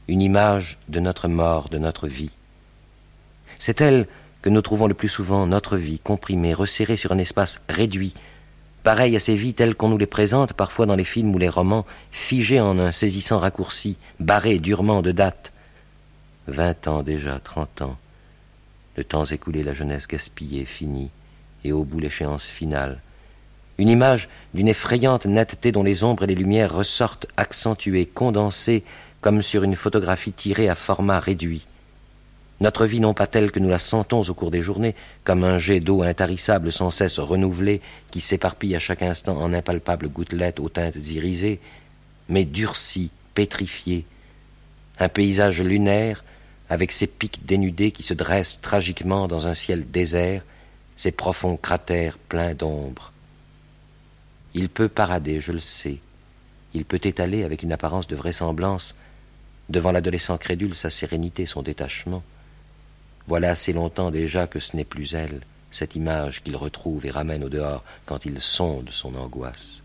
une 0.08 0.22
image 0.22 0.78
de 0.88 1.00
notre 1.00 1.28
mort, 1.28 1.68
de 1.68 1.78
notre 1.78 2.06
vie. 2.06 2.30
C'est 3.58 3.80
elle 3.80 4.06
que 4.42 4.50
nous 4.50 4.62
trouvons 4.62 4.86
le 4.86 4.94
plus 4.94 5.08
souvent 5.08 5.46
notre 5.46 5.76
vie 5.76 5.98
comprimée, 5.98 6.54
resserrée 6.54 6.96
sur 6.96 7.12
un 7.12 7.18
espace 7.18 7.60
réduit, 7.68 8.14
pareil 8.82 9.16
à 9.16 9.20
ces 9.20 9.36
vies 9.36 9.54
telles 9.54 9.74
qu'on 9.74 9.88
nous 9.88 9.98
les 9.98 10.06
présente 10.06 10.52
parfois 10.52 10.86
dans 10.86 10.96
les 10.96 11.04
films 11.04 11.34
ou 11.34 11.38
les 11.38 11.48
romans, 11.48 11.86
figées 12.10 12.60
en 12.60 12.78
un 12.78 12.92
saisissant 12.92 13.38
raccourci, 13.38 13.96
barrées 14.20 14.58
durement 14.58 15.02
de 15.02 15.12
date. 15.12 15.52
Vingt 16.46 16.88
ans 16.88 17.02
déjà, 17.02 17.40
trente 17.40 17.82
ans, 17.82 17.98
le 18.96 19.04
temps 19.04 19.26
écoulé, 19.26 19.62
la 19.62 19.74
jeunesse 19.74 20.06
gaspillée, 20.06 20.64
finie, 20.64 21.10
et 21.64 21.72
au 21.72 21.84
bout 21.84 22.00
l'échéance 22.00 22.46
finale, 22.46 23.00
une 23.78 23.88
image 23.88 24.28
d'une 24.54 24.68
effrayante 24.68 25.26
netteté 25.26 25.72
dont 25.72 25.84
les 25.84 26.02
ombres 26.02 26.24
et 26.24 26.26
les 26.26 26.34
lumières 26.34 26.74
ressortent 26.74 27.26
accentuées, 27.36 28.06
condensées, 28.06 28.82
comme 29.20 29.40
sur 29.40 29.62
une 29.62 29.76
photographie 29.76 30.32
tirée 30.32 30.68
à 30.68 30.74
format 30.74 31.20
réduit. 31.20 31.66
Notre 32.60 32.86
vie 32.86 32.98
non 32.98 33.14
pas 33.14 33.28
telle 33.28 33.52
que 33.52 33.60
nous 33.60 33.68
la 33.68 33.78
sentons 33.78 34.22
au 34.22 34.34
cours 34.34 34.50
des 34.50 34.62
journées, 34.62 34.96
comme 35.22 35.44
un 35.44 35.58
jet 35.58 35.78
d'eau 35.78 36.02
intarissable 36.02 36.72
sans 36.72 36.90
cesse 36.90 37.20
renouvelé, 37.20 37.80
qui 38.10 38.20
s'éparpille 38.20 38.74
à 38.74 38.80
chaque 38.80 39.02
instant 39.02 39.40
en 39.40 39.52
impalpables 39.52 40.08
gouttelettes 40.08 40.58
aux 40.58 40.68
teintes 40.68 40.96
irisées, 40.96 41.60
mais 42.28 42.44
durcie, 42.44 43.10
pétrifiée, 43.34 44.04
un 44.98 45.08
paysage 45.08 45.62
lunaire, 45.62 46.24
avec 46.68 46.90
ses 46.90 47.06
pics 47.06 47.46
dénudés 47.46 47.92
qui 47.92 48.02
se 48.02 48.12
dressent 48.12 48.60
tragiquement 48.60 49.28
dans 49.28 49.46
un 49.46 49.54
ciel 49.54 49.88
désert, 49.88 50.42
ses 50.96 51.12
profonds 51.12 51.56
cratères 51.56 52.18
pleins 52.18 52.54
d'ombre. 52.54 53.12
Il 54.58 54.68
peut 54.68 54.88
parader, 54.88 55.40
je 55.40 55.52
le 55.52 55.60
sais. 55.60 56.00
Il 56.74 56.84
peut 56.84 56.98
étaler 57.04 57.44
avec 57.44 57.62
une 57.62 57.70
apparence 57.70 58.08
de 58.08 58.16
vraisemblance 58.16 58.96
devant 59.68 59.92
l'adolescent 59.92 60.36
crédule 60.36 60.74
sa 60.74 60.90
sérénité, 60.90 61.46
son 61.46 61.62
détachement. 61.62 62.24
Voilà 63.28 63.50
assez 63.50 63.72
longtemps 63.72 64.10
déjà 64.10 64.48
que 64.48 64.58
ce 64.58 64.74
n'est 64.74 64.84
plus 64.84 65.14
elle, 65.14 65.42
cette 65.70 65.94
image 65.94 66.42
qu'il 66.42 66.56
retrouve 66.56 67.06
et 67.06 67.12
ramène 67.12 67.44
au 67.44 67.48
dehors 67.48 67.84
quand 68.04 68.26
il 68.26 68.40
sonde 68.40 68.90
son 68.90 69.14
angoisse. 69.14 69.84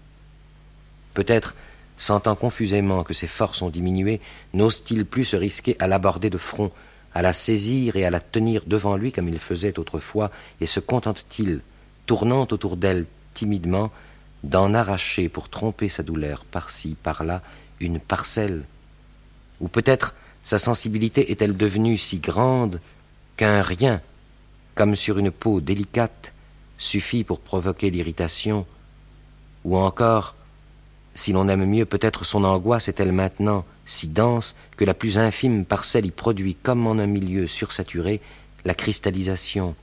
Peut-être, 1.13 1.53
sentant 1.95 2.35
confusément 2.35 3.03
que 3.03 3.13
ses 3.13 3.27
forces 3.27 3.61
ont 3.61 3.69
diminué, 3.69 4.21
n'ose-t-il 4.55 5.05
plus 5.05 5.25
se 5.25 5.35
risquer 5.35 5.75
à 5.77 5.85
l'aborder 5.85 6.31
de 6.31 6.39
front, 6.39 6.71
à 7.13 7.21
la 7.21 7.31
saisir 7.31 7.95
et 7.95 8.05
à 8.05 8.09
la 8.09 8.21
tenir 8.21 8.63
devant 8.65 8.95
lui 8.95 9.11
comme 9.11 9.29
il 9.29 9.37
faisait 9.37 9.77
autrefois, 9.77 10.31
et 10.61 10.65
se 10.65 10.79
contente-t-il, 10.79 11.61
tournant 12.07 12.47
autour 12.49 12.75
d'elle 12.75 13.05
timidement, 13.35 13.91
d'en 14.43 14.73
arracher 14.73 15.29
pour 15.29 15.49
tromper 15.49 15.89
sa 15.89 16.03
douleur 16.03 16.45
par-ci, 16.45 16.95
par-là, 17.01 17.41
une 17.79 17.99
parcelle. 17.99 18.65
Ou 19.61 19.67
peut-être 19.67 20.13
sa 20.43 20.59
sensibilité 20.59 21.31
est-elle 21.31 21.55
devenue 21.55 21.97
si 21.97 22.17
grande 22.17 22.81
qu'un 23.37 23.61
rien, 23.61 24.01
comme 24.75 24.95
sur 24.95 25.17
une 25.17 25.31
peau 25.31 25.61
délicate, 25.61 26.33
suffit 26.77 27.23
pour 27.23 27.39
provoquer 27.39 27.89
l'irritation. 27.89 28.65
Ou 29.63 29.77
encore, 29.77 30.35
si 31.15 31.31
l'on 31.31 31.47
aime 31.47 31.65
mieux, 31.65 31.85
peut-être 31.85 32.25
son 32.25 32.43
angoisse 32.43 32.89
est-elle 32.89 33.13
maintenant 33.13 33.65
si 33.85 34.07
dense 34.07 34.55
que 34.77 34.85
la 34.85 34.93
plus 34.93 35.17
infime 35.17 35.65
parcelle 35.65 36.05
y 36.05 36.11
produit, 36.11 36.55
comme 36.55 36.85
en 36.87 36.99
un 36.99 37.07
milieu 37.07 37.47
sursaturé, 37.47 38.19
la 38.65 38.73
cristallisation? 38.73 39.75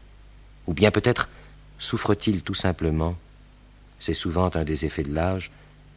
Ou 0.67 0.75
bien 0.75 0.91
peut-être 0.91 1.29
souffre-t-il 1.79 2.43
tout 2.43 2.55
simplement 2.55 3.17
c'est 4.01 4.15
souvent 4.15 4.51
un 4.55 4.65
des 4.65 4.85
effets 4.85 5.05
de 5.05 5.15
l'âge, 5.15 5.53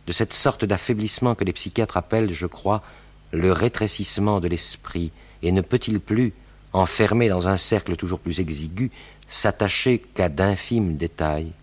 de 0.06 0.12
cette 0.12 0.34
sorte 0.34 0.66
d'affaiblissement 0.66 1.34
que 1.34 1.44
les 1.44 1.54
psychiatres 1.54 1.98
appellent, 1.98 2.32
je 2.32 2.46
crois, 2.46 2.84
le 3.32 3.52
rétrécissement 3.52 4.40
de 4.40 4.48
l'esprit, 4.48 5.12
et 5.42 5.52
ne 5.52 5.62
peut-il 5.62 6.00
plus, 6.00 6.34
enfermé 6.74 7.30
dans 7.30 7.48
un 7.48 7.58
cercle 7.58 7.96
toujours 7.96 8.20
plus 8.20 8.40
exigu, 8.40 8.92
s'attacher 9.28 10.00
qu'à 10.00 10.30
d'infimes 10.30 10.96
détails? 10.96 11.54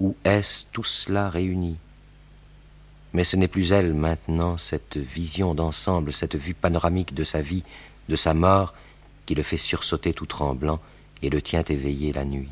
Où 0.00 0.16
est-ce 0.24 0.64
tout 0.72 0.84
cela 0.84 1.30
réuni? 1.30 1.76
Mais 3.12 3.24
ce 3.24 3.36
n'est 3.36 3.48
plus 3.48 3.72
elle 3.72 3.94
maintenant, 3.94 4.56
cette 4.56 4.96
vision 4.96 5.54
d'ensemble, 5.54 6.12
cette 6.12 6.36
vue 6.36 6.54
panoramique 6.54 7.14
de 7.14 7.24
sa 7.24 7.42
vie, 7.42 7.64
de 8.08 8.16
sa 8.16 8.34
mort, 8.34 8.74
qui 9.26 9.34
le 9.34 9.42
fait 9.42 9.56
sursauter 9.56 10.12
tout 10.12 10.26
tremblant 10.26 10.80
et 11.22 11.30
le 11.30 11.42
tient 11.42 11.64
éveillé 11.64 12.12
la 12.12 12.24
nuit. 12.24 12.48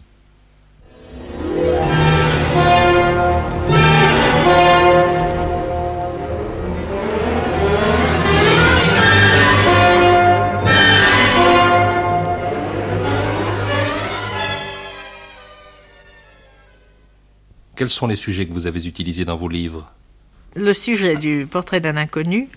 Quels 17.78 17.88
sont 17.88 18.08
les 18.08 18.16
sujets 18.16 18.44
que 18.44 18.52
vous 18.52 18.66
avez 18.66 18.88
utilisés 18.88 19.24
dans 19.24 19.36
vos 19.36 19.48
livres 19.48 19.92
Le 20.56 20.72
sujet 20.72 21.14
du 21.14 21.46
portrait 21.48 21.78
d'un 21.78 21.96
inconnu 21.96 22.48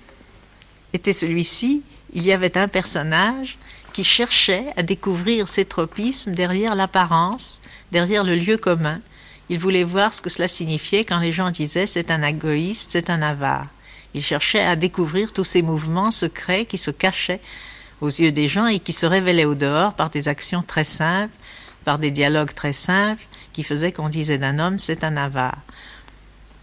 était 0.94 1.14
celui-ci. 1.14 1.84
Il 2.14 2.26
y 2.26 2.32
avait 2.32 2.58
un 2.58 2.68
personnage 2.68 3.60
qui 3.94 4.04
cherchait 4.04 4.74
à 4.78 4.82
découvrir 4.82 5.48
ces 5.48 5.66
tropismes 5.66 6.34
derrière 6.34 6.74
l'apparence, 6.74 7.62
derrière 7.92 8.24
le 8.24 8.36
lieu 8.36 8.58
commun. 8.58 9.00
Il 9.50 9.60
voulait 9.60 9.84
voir 9.84 10.12
ce 10.12 10.24
que 10.24 10.30
cela 10.32 10.48
signifiait 10.48 11.04
quand 11.04 11.20
les 11.20 11.32
gens 11.32 11.52
disaient 11.52 11.86
c'est 11.86 12.10
un 12.10 12.24
égoïste, 12.24 12.90
c'est 12.90 13.12
un 13.12 13.22
avare. 13.22 13.68
Il 14.16 14.24
cherchait 14.24 14.66
à 14.66 14.76
découvrir 14.76 15.34
tous 15.34 15.44
ces 15.44 15.62
mouvements 15.62 16.10
secrets 16.10 16.66
qui 16.66 16.80
se 16.80 16.90
cachaient 16.90 17.42
aux 18.02 18.10
yeux 18.10 18.32
des 18.32 18.48
gens 18.48 18.66
et 18.66 18.80
qui 18.80 18.92
se 18.92 19.06
révélaient 19.06 19.46
au 19.46 19.54
dehors 19.54 19.94
par 19.94 20.10
des 20.10 20.30
actions 20.30 20.64
très 20.64 20.84
simples, 20.84 21.36
par 21.86 22.00
des 22.00 22.10
dialogues 22.10 22.56
très 22.56 22.74
simples, 22.74 23.24
qui 23.54 23.64
faisaient 23.64 23.92
qu'on 23.92 24.10
disait 24.10 24.38
d'un 24.38 24.60
homme 24.60 24.80
c'est 24.80 25.04
un 25.04 25.18
avare. 25.18 25.58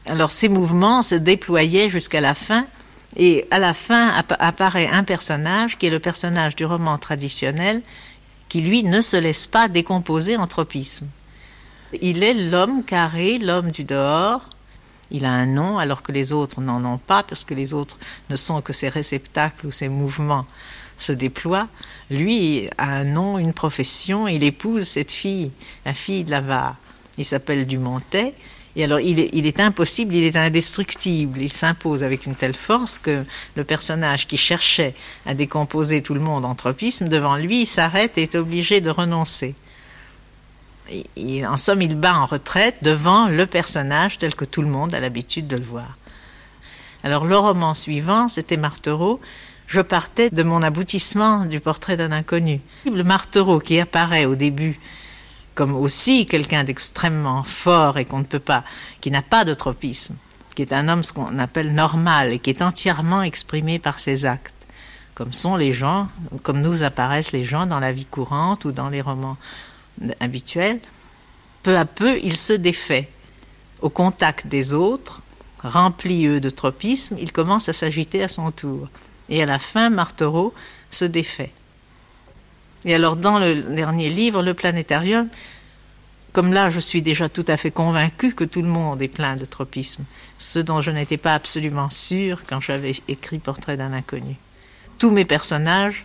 Alors 0.07 0.31
ces 0.31 0.49
mouvements 0.49 1.03
se 1.03 1.15
déployaient 1.15 1.91
jusqu'à 1.91 2.21
la 2.21 2.35
fin, 2.35 2.67
et 3.17 3.47
à 3.51 3.59
la 3.59 3.75
fin 3.75 4.09
apparaît 4.39 4.89
un 4.89 5.05
personnage 5.05 5.79
qui 5.79 5.87
est 5.87 5.91
le 5.91 5.99
personnage 6.01 6.57
du 6.57 6.65
roman 6.65 6.99
traditionnel, 6.99 7.83
qui 8.49 8.61
lui 8.63 8.83
ne 8.83 9.01
se 9.01 9.17
laisse 9.17 9.47
pas 9.47 9.69
décomposer 9.69 10.37
en 10.37 10.47
tropisme. 10.47 11.09
Il 12.01 12.23
est 12.23 12.35
l'homme 12.35 12.85
carré, 12.85 13.39
l'homme 13.39 13.71
du 13.71 13.85
dehors. 13.85 14.49
Il 15.11 15.25
a 15.25 15.31
un 15.31 15.47
nom 15.47 15.79
alors 15.79 16.03
que 16.03 16.13
les 16.13 16.33
autres 16.33 16.61
n'en 16.61 16.85
ont 16.85 16.99
pas, 16.99 17.23
parce 17.23 17.45
que 17.45 17.55
les 17.55 17.73
autres 17.73 17.97
ne 18.29 18.37
sont 18.37 18.61
que 18.61 18.75
ses 18.75 18.89
réceptacles 18.89 19.67
ou 19.67 19.71
ses 19.71 19.89
mouvements 19.89 20.47
se 20.99 21.13
déploient. 21.13 21.69
Lui 22.11 22.69
a 22.77 22.89
un 22.89 23.05
nom, 23.05 23.39
une 23.39 23.53
profession, 23.53 24.29
il 24.29 24.45
épouse 24.45 24.87
cette 24.87 25.13
fille, 25.13 25.51
la 25.87 25.95
fille 25.95 26.25
de 26.25 26.31
l'avare. 26.31 26.77
Il 27.17 27.25
s'appelle 27.25 27.67
Dumontet. 27.67 28.35
Et 28.77 28.85
alors, 28.85 29.01
il 29.01 29.19
est, 29.19 29.61
impossible, 29.61 30.15
il 30.15 30.23
est 30.23 30.37
indestructible. 30.37 31.41
Il 31.41 31.53
s'impose 31.53 32.05
avec 32.05 32.27
une 32.27 32.37
telle 32.37 32.55
force 32.55 33.01
que 33.01 33.25
le 33.57 33.65
personnage 33.65 34.29
qui 34.29 34.37
cherchait 34.37 34.95
à 35.27 35.35
décomposer 35.35 36.01
tout 36.01 36.15
le 36.15 36.21
monde 36.21 36.45
en 36.45 36.55
tropisme, 36.55 37.09
devant 37.09 37.37
lui, 37.37 37.67
s'arrête 37.67 38.17
et 38.19 38.23
est 38.23 38.37
obligé 38.37 38.81
de 38.81 38.91
renoncer. 38.91 39.57
en 41.45 41.57
somme, 41.57 41.83
il 41.83 41.97
bat 41.97 42.15
en 42.15 42.27
retraite 42.27 42.77
devant 42.83 43.27
le 43.27 43.47
personnage 43.47 44.17
tel 44.17 44.37
que 44.37 44.45
tout 44.45 44.63
le 44.63 44.69
monde 44.69 44.95
a 44.95 45.01
l'habitude 45.01 45.49
de 45.49 45.57
le 45.57 45.65
voir. 45.65 45.97
Alors, 47.03 47.25
le 47.25 47.37
roman 47.37 47.75
suivant, 47.75 48.29
c'était 48.29 48.57
Martereau. 48.57 49.21
Je 49.69 49.83
partais 49.83 50.31
de 50.31 50.43
mon 50.43 50.63
aboutissement 50.63 51.45
du 51.45 51.61
portrait 51.61 51.99
d'un 51.99 52.11
inconnu. 52.11 52.63
Le 52.87 53.05
Martereau 53.05 53.61
qui 53.61 53.79
apparaît 53.79 54.25
au 54.25 54.35
début 54.35 54.81
comme 55.55 55.77
aussi 55.77 56.25
quelqu'un 56.25 56.65
d'extrêmement 56.65 57.43
fort 57.43 57.99
et 57.99 58.07
qu'on 58.07 58.21
ne 58.21 58.25
peut 58.25 58.39
pas, 58.39 58.65
qui 59.01 59.11
n'a 59.11 59.23
pas 59.23 59.45
de 59.45 59.53
tropisme, 59.53 60.15
qui 60.55 60.63
est 60.63 60.73
un 60.73 60.89
homme 60.89 61.03
ce 61.03 61.13
qu'on 61.13 61.39
appelle 61.39 61.75
normal 61.75 62.33
et 62.33 62.39
qui 62.39 62.49
est 62.49 62.63
entièrement 62.63 63.23
exprimé 63.23 63.79
par 63.79 63.99
ses 63.99 64.25
actes, 64.25 64.55
comme 65.17 65.33
sont 65.33 65.57
les 65.57 65.73
gens, 65.73 66.09
comme 66.45 66.63
nous 66.63 66.85
apparaissent 66.85 67.33
les 67.33 67.45
gens 67.45 67.67
dans 67.67 67.81
la 67.81 67.91
vie 67.91 68.07
courante 68.07 68.65
ou 68.65 68.73
dans 68.73 68.89
les 68.89 69.01
romans 69.01 69.37
habituels. 70.21 70.79
Peu 71.65 71.77
à 71.77 71.85
peu, 71.85 72.21
il 72.23 72.37
se 72.37 72.53
défait. 72.53 73.09
Au 73.83 73.91
contact 73.91 74.47
des 74.47 74.75
autres, 74.75 75.23
rempli 75.63 76.25
eux 76.27 76.41
de 76.41 76.51
tropisme, 76.51 77.17
il 77.19 77.33
commence 77.33 77.69
à 77.69 77.73
s'agiter 77.73 78.23
à 78.23 78.29
son 78.29 78.53
tour. 78.53 78.89
Et 79.29 79.43
à 79.43 79.47
la 79.47 79.59
fin, 79.59 79.91
Martereau 79.91 80.55
se 80.91 81.05
défait. 81.05 81.53
Et 82.85 82.95
alors, 82.95 83.17
dans 83.17 83.39
le 83.39 83.63
dernier 83.63 84.09
livre, 84.09 84.43
Le 84.43 84.55
Planétarium, 84.55 85.29
comme 86.33 86.53
là, 86.53 86.71
je 86.71 86.81
suis 86.81 87.03
déjà 87.03 87.29
tout 87.29 87.45
à 87.49 87.57
fait 87.57 87.71
convaincu 87.71 88.35
que 88.35 88.45
tout 88.45 88.63
le 88.63 88.69
monde 88.69 89.03
est 89.03 89.09
plein 89.09 89.37
de 89.37 89.45
tropisme, 89.45 90.05
ce 90.39 90.59
dont 90.59 90.81
je 90.81 90.91
n'étais 90.91 91.17
pas 91.17 91.35
absolument 91.35 91.91
sûr 91.91 92.43
quand 92.47 92.61
j'avais 92.61 92.95
écrit 93.09 93.39
Portrait 93.39 93.77
d'un 93.77 93.93
inconnu. 93.93 94.37
Tous 94.99 95.11
mes 95.11 95.25
personnages 95.25 96.05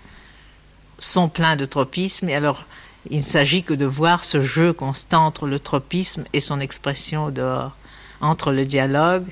sont 0.98 1.30
pleins 1.30 1.56
de 1.56 1.66
tropisme, 1.66 2.30
et 2.30 2.36
alors 2.36 2.66
il 3.10 3.18
ne 3.18 3.24
s'agit 3.24 3.64
que 3.64 3.74
de 3.74 3.86
voir 3.86 4.24
ce 4.24 4.42
jeu 4.42 4.72
constant 4.72 5.26
entre 5.26 5.46
le 5.46 5.60
tropisme 5.60 6.24
et 6.32 6.40
son 6.40 6.60
expression 6.60 7.26
au 7.26 7.32
dehors, 7.32 7.76
entre 8.22 8.52
le 8.52 8.66
dialogue 8.66 9.28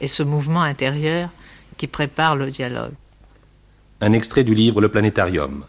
et 0.00 0.06
ce 0.06 0.22
mouvement 0.22 0.62
intérieur 0.62 1.30
qui 1.76 1.88
prépare 1.88 2.36
le 2.36 2.50
dialogue. 2.50 2.94
Un 4.02 4.12
extrait 4.12 4.44
du 4.44 4.54
livre 4.54 4.82
Le 4.82 4.90
Planétarium, 4.90 5.64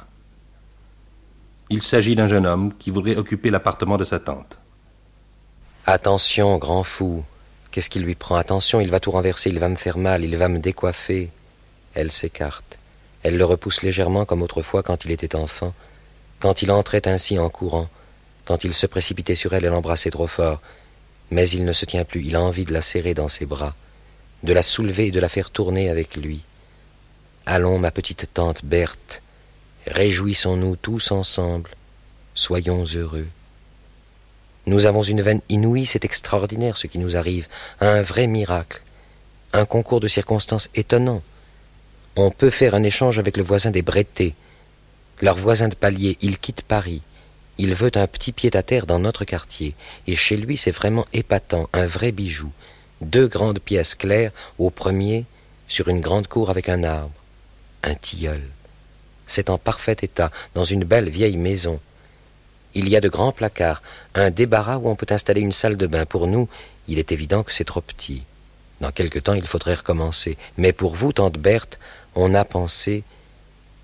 il 1.69 1.81
s'agit 1.81 2.13
d'un 2.13 2.27
jeune 2.27 2.45
homme 2.45 2.73
qui 2.77 2.91
voudrait 2.91 3.15
occuper 3.15 3.49
l'appartement 3.49 3.95
de 3.95 4.03
sa 4.03 4.19
tante. 4.19 4.59
Attention, 5.85 6.57
grand 6.57 6.83
fou. 6.83 7.23
Qu'est-ce 7.71 7.89
qui 7.89 7.99
lui 7.99 8.15
prend? 8.15 8.35
Attention, 8.35 8.81
il 8.81 8.89
va 8.89 8.99
tout 8.99 9.11
renverser, 9.11 9.49
il 9.49 9.59
va 9.59 9.69
me 9.69 9.77
faire 9.77 9.97
mal, 9.97 10.25
il 10.25 10.35
va 10.35 10.49
me 10.49 10.59
décoiffer. 10.59 11.29
Elle 11.93 12.11
s'écarte. 12.11 12.79
Elle 13.23 13.37
le 13.37 13.45
repousse 13.45 13.81
légèrement 13.81 14.25
comme 14.25 14.41
autrefois 14.41 14.83
quand 14.83 15.05
il 15.05 15.11
était 15.11 15.35
enfant, 15.35 15.73
quand 16.41 16.61
il 16.61 16.71
entrait 16.71 17.07
ainsi 17.07 17.39
en 17.39 17.49
courant, 17.49 17.87
quand 18.43 18.65
il 18.65 18.73
se 18.73 18.87
précipitait 18.87 19.35
sur 19.35 19.53
elle 19.53 19.63
et 19.63 19.69
l'embrassait 19.69 20.11
trop 20.11 20.27
fort. 20.27 20.59
Mais 21.31 21.49
il 21.49 21.63
ne 21.63 21.71
se 21.71 21.85
tient 21.85 22.03
plus, 22.03 22.25
il 22.25 22.35
a 22.35 22.41
envie 22.41 22.65
de 22.65 22.73
la 22.73 22.81
serrer 22.81 23.13
dans 23.13 23.29
ses 23.29 23.45
bras, 23.45 23.73
de 24.43 24.51
la 24.51 24.61
soulever 24.61 25.07
et 25.07 25.11
de 25.11 25.19
la 25.21 25.29
faire 25.29 25.49
tourner 25.49 25.89
avec 25.89 26.17
lui. 26.17 26.43
Allons, 27.49 27.79
ma 27.79 27.91
petite 27.91 28.27
tante 28.33 28.65
Berthe, 28.65 29.21
Réjouissons-nous 29.87 30.75
tous 30.75 31.11
ensemble, 31.11 31.69
soyons 32.35 32.83
heureux. 32.93 33.25
Nous 34.65 34.85
avons 34.85 35.01
une 35.01 35.21
veine 35.21 35.39
inouïe, 35.47 35.85
c'est 35.85 36.03
extraordinaire 36.03 36.75
ce 36.75 36.87
qui 36.87 36.97
nous 36.99 37.15
arrive, 37.15 37.47
un 37.79 38.01
vrai 38.01 38.27
miracle, 38.27 38.81
un 39.53 39.63
concours 39.63 40.01
de 40.01 40.09
circonstances 40.09 40.67
étonnant. 40.75 41.21
On 42.17 42.31
peut 42.31 42.49
faire 42.49 42.75
un 42.75 42.83
échange 42.83 43.17
avec 43.17 43.37
le 43.37 43.43
voisin 43.43 43.71
des 43.71 43.81
Bretés, 43.81 44.35
leur 45.21 45.37
voisin 45.37 45.69
de 45.69 45.75
palier, 45.75 46.17
il 46.19 46.39
quitte 46.39 46.63
Paris, 46.63 47.01
il 47.57 47.75
veut 47.75 47.91
un 47.95 48.07
petit 48.07 48.33
pied-à-terre 48.33 48.85
dans 48.85 48.99
notre 48.99 49.23
quartier, 49.23 49.73
et 50.05 50.17
chez 50.17 50.35
lui 50.35 50.57
c'est 50.57 50.71
vraiment 50.71 51.05
épatant, 51.13 51.69
un 51.71 51.85
vrai 51.85 52.11
bijou, 52.11 52.51
deux 52.99 53.29
grandes 53.29 53.59
pièces 53.59 53.95
claires. 53.95 54.33
Au 54.59 54.69
premier, 54.69 55.23
sur 55.69 55.87
une 55.87 56.01
grande 56.01 56.27
cour 56.27 56.49
avec 56.49 56.67
un 56.67 56.83
arbre, 56.83 57.13
un 57.83 57.95
tilleul. 57.95 58.41
C'est 59.25 59.49
en 59.49 59.57
parfait 59.57 59.97
état, 60.01 60.31
dans 60.53 60.63
une 60.63 60.83
belle 60.83 61.09
vieille 61.09 61.37
maison. 61.37 61.79
Il 62.73 62.87
y 62.89 62.95
a 62.95 63.01
de 63.01 63.09
grands 63.09 63.31
placards, 63.31 63.81
un 64.15 64.29
débarras 64.29 64.77
où 64.77 64.89
on 64.89 64.95
peut 64.95 65.07
installer 65.09 65.41
une 65.41 65.51
salle 65.51 65.77
de 65.77 65.87
bain. 65.87 66.05
Pour 66.05 66.27
nous, 66.27 66.47
il 66.87 66.99
est 66.99 67.11
évident 67.11 67.43
que 67.43 67.53
c'est 67.53 67.63
trop 67.63 67.81
petit. 67.81 68.23
Dans 68.81 68.91
quelque 68.91 69.19
temps, 69.19 69.33
il 69.33 69.47
faudrait 69.47 69.73
recommencer. 69.73 70.37
Mais 70.57 70.71
pour 70.71 70.95
vous, 70.95 71.11
tante 71.11 71.37
Berthe, 71.37 71.79
on 72.15 72.33
a 72.33 72.45
pensé, 72.45 73.03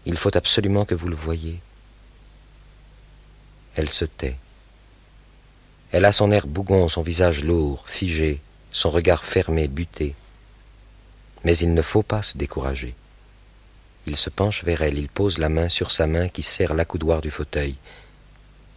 il 0.05 0.17
faut 0.17 0.35
absolument 0.37 0.85
que 0.85 0.95
vous 0.95 1.07
le 1.07 1.15
voyiez. 1.15 1.59
Elle 3.75 3.89
se 3.89 4.05
tait. 4.05 4.37
Elle 5.91 6.05
a 6.05 6.11
son 6.11 6.31
air 6.31 6.47
bougon, 6.47 6.87
son 6.89 7.01
visage 7.01 7.43
lourd, 7.43 7.85
figé, 7.87 8.41
son 8.71 8.89
regard 8.89 9.23
fermé, 9.23 9.67
buté. 9.67 10.15
Mais 11.43 11.57
il 11.57 11.73
ne 11.73 11.81
faut 11.81 12.03
pas 12.03 12.21
se 12.21 12.37
décourager. 12.37 12.95
Il 14.05 14.17
se 14.17 14.29
penche 14.29 14.63
vers 14.63 14.81
elle, 14.81 14.97
il 14.97 15.07
pose 15.07 15.37
la 15.37 15.49
main 15.49 15.69
sur 15.69 15.91
sa 15.91 16.07
main 16.07 16.27
qui 16.29 16.41
serre 16.41 16.73
l'accoudoir 16.73 17.21
du 17.21 17.31
fauteuil. 17.31 17.75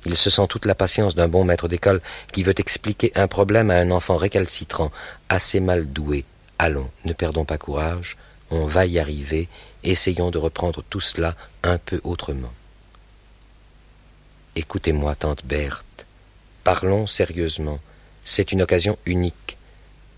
Il 0.04 0.16
se 0.16 0.30
sent 0.30 0.46
toute 0.48 0.66
la 0.66 0.76
patience 0.76 1.16
d'un 1.16 1.26
bon 1.26 1.44
maître 1.44 1.66
d'école 1.66 2.00
qui 2.32 2.44
veut 2.44 2.58
expliquer 2.58 3.10
un 3.16 3.26
problème 3.26 3.70
à 3.70 3.76
un 3.76 3.90
enfant 3.90 4.16
récalcitrant, 4.16 4.92
assez 5.28 5.58
mal 5.58 5.92
doué. 5.92 6.24
Allons, 6.58 6.88
ne 7.04 7.12
perdons 7.12 7.44
pas 7.44 7.58
courage, 7.58 8.16
on 8.50 8.66
va 8.66 8.86
y 8.86 9.00
arriver, 9.00 9.48
essayons 9.82 10.30
de 10.30 10.38
reprendre 10.38 10.84
tout 10.88 11.00
cela 11.00 11.34
un 11.64 11.78
peu 11.78 12.00
autrement. 12.04 12.52
Écoutez-moi, 14.54 15.16
tante 15.16 15.44
Berthe, 15.44 16.06
parlons 16.62 17.06
sérieusement, 17.06 17.80
c'est 18.24 18.52
une 18.52 18.62
occasion 18.62 18.96
unique. 19.06 19.45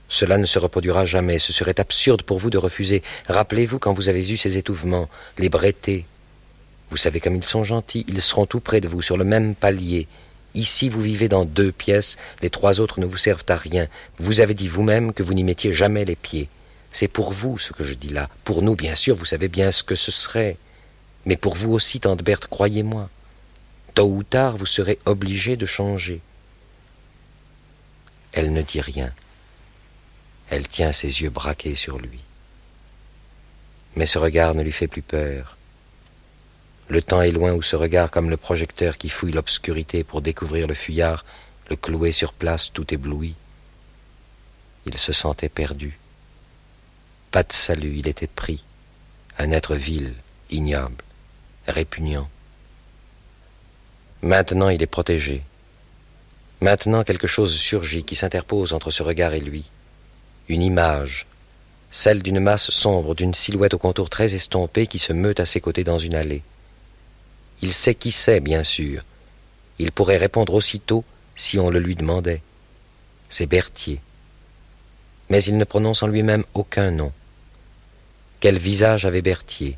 Cela 0.08 0.38
ne 0.38 0.46
se 0.46 0.58
reproduira 0.58 1.04
jamais, 1.04 1.38
ce 1.38 1.52
serait 1.52 1.78
absurde 1.78 2.22
pour 2.22 2.38
vous 2.38 2.50
de 2.50 2.58
refuser. 2.58 3.02
Rappelez-vous 3.28 3.78
quand 3.78 3.92
vous 3.92 4.08
avez 4.08 4.30
eu 4.30 4.36
ces 4.36 4.56
étouffements, 4.56 5.08
les 5.36 5.50
brettés. 5.50 6.06
Vous 6.90 6.96
savez 6.96 7.20
comme 7.20 7.36
ils 7.36 7.44
sont 7.44 7.64
gentils, 7.64 8.06
ils 8.08 8.22
seront 8.22 8.46
tout 8.46 8.60
près 8.60 8.80
de 8.80 8.88
vous, 8.88 9.02
sur 9.02 9.18
le 9.18 9.24
même 9.24 9.54
palier. 9.54 10.08
Ici, 10.54 10.88
vous 10.88 11.02
vivez 11.02 11.28
dans 11.28 11.44
deux 11.44 11.70
pièces, 11.70 12.16
les 12.40 12.48
trois 12.48 12.80
autres 12.80 13.00
ne 13.00 13.06
vous 13.06 13.18
servent 13.18 13.44
à 13.48 13.56
rien. 13.56 13.86
Vous 14.18 14.40
avez 14.40 14.54
dit 14.54 14.68
vous-même 14.68 15.12
que 15.12 15.22
vous 15.22 15.34
n'y 15.34 15.44
mettiez 15.44 15.74
jamais 15.74 16.06
les 16.06 16.16
pieds. 16.16 16.48
C'est 16.90 17.08
pour 17.08 17.32
vous 17.32 17.58
ce 17.58 17.74
que 17.74 17.84
je 17.84 17.92
dis 17.92 18.08
là. 18.08 18.30
Pour 18.44 18.62
nous, 18.62 18.74
bien 18.74 18.94
sûr, 18.94 19.14
vous 19.14 19.26
savez 19.26 19.48
bien 19.48 19.70
ce 19.70 19.82
que 19.82 19.94
ce 19.94 20.10
serait. 20.10 20.56
Mais 21.26 21.36
pour 21.36 21.54
vous 21.54 21.72
aussi, 21.72 22.00
tante 22.00 22.22
Berthe, 22.22 22.46
croyez-moi. 22.46 23.10
Tôt 23.94 24.08
ou 24.08 24.22
tard, 24.22 24.56
vous 24.56 24.66
serez 24.66 24.98
obligé 25.04 25.56
de 25.56 25.66
changer. 25.66 26.20
Elle 28.32 28.54
ne 28.54 28.62
dit 28.62 28.80
rien. 28.80 29.12
Elle 30.50 30.66
tient 30.66 30.92
ses 30.92 31.22
yeux 31.22 31.30
braqués 31.30 31.74
sur 31.74 31.98
lui. 31.98 32.20
Mais 33.96 34.06
ce 34.06 34.18
regard 34.18 34.54
ne 34.54 34.62
lui 34.62 34.72
fait 34.72 34.88
plus 34.88 35.02
peur. 35.02 35.56
Le 36.88 37.02
temps 37.02 37.20
est 37.20 37.32
loin 37.32 37.52
où 37.52 37.60
ce 37.60 37.76
regard, 37.76 38.10
comme 38.10 38.30
le 38.30 38.38
projecteur 38.38 38.96
qui 38.96 39.10
fouille 39.10 39.32
l'obscurité 39.32 40.04
pour 40.04 40.22
découvrir 40.22 40.66
le 40.66 40.74
fuyard, 40.74 41.24
le 41.68 41.76
clouait 41.76 42.12
sur 42.12 42.32
place 42.32 42.72
tout 42.72 42.94
ébloui. 42.94 43.34
Il 44.86 44.96
se 44.96 45.12
sentait 45.12 45.50
perdu. 45.50 45.98
Pas 47.30 47.42
de 47.42 47.52
salut, 47.52 47.94
il 47.96 48.08
était 48.08 48.26
pris, 48.26 48.64
un 49.38 49.50
être 49.50 49.74
vil, 49.74 50.14
ignoble, 50.48 51.04
répugnant. 51.66 52.28
Maintenant 54.22 54.70
il 54.70 54.82
est 54.82 54.86
protégé. 54.86 55.42
Maintenant 56.62 57.04
quelque 57.04 57.26
chose 57.26 57.54
surgit 57.54 58.04
qui 58.04 58.16
s'interpose 58.16 58.72
entre 58.72 58.90
ce 58.90 59.02
regard 59.02 59.34
et 59.34 59.40
lui. 59.40 59.68
Une 60.48 60.62
image, 60.62 61.26
celle 61.90 62.22
d'une 62.22 62.40
masse 62.40 62.70
sombre, 62.70 63.14
d'une 63.14 63.34
silhouette 63.34 63.74
au 63.74 63.78
contour 63.78 64.08
très 64.08 64.34
estompé 64.34 64.86
qui 64.86 64.98
se 64.98 65.12
meut 65.12 65.38
à 65.38 65.46
ses 65.46 65.60
côtés 65.60 65.84
dans 65.84 65.98
une 65.98 66.14
allée. 66.14 66.42
Il 67.60 67.72
sait 67.72 67.94
qui 67.94 68.12
c'est, 68.12 68.40
bien 68.40 68.62
sûr. 68.62 69.02
Il 69.78 69.92
pourrait 69.92 70.16
répondre 70.16 70.54
aussitôt 70.54 71.04
si 71.36 71.58
on 71.58 71.70
le 71.70 71.80
lui 71.80 71.94
demandait. 71.94 72.42
C'est 73.28 73.46
Berthier. 73.46 74.00
Mais 75.28 75.42
il 75.42 75.58
ne 75.58 75.64
prononce 75.64 76.02
en 76.02 76.06
lui-même 76.06 76.44
aucun 76.54 76.90
nom. 76.90 77.12
Quel 78.40 78.58
visage 78.58 79.04
avait 79.04 79.22
Berthier? 79.22 79.76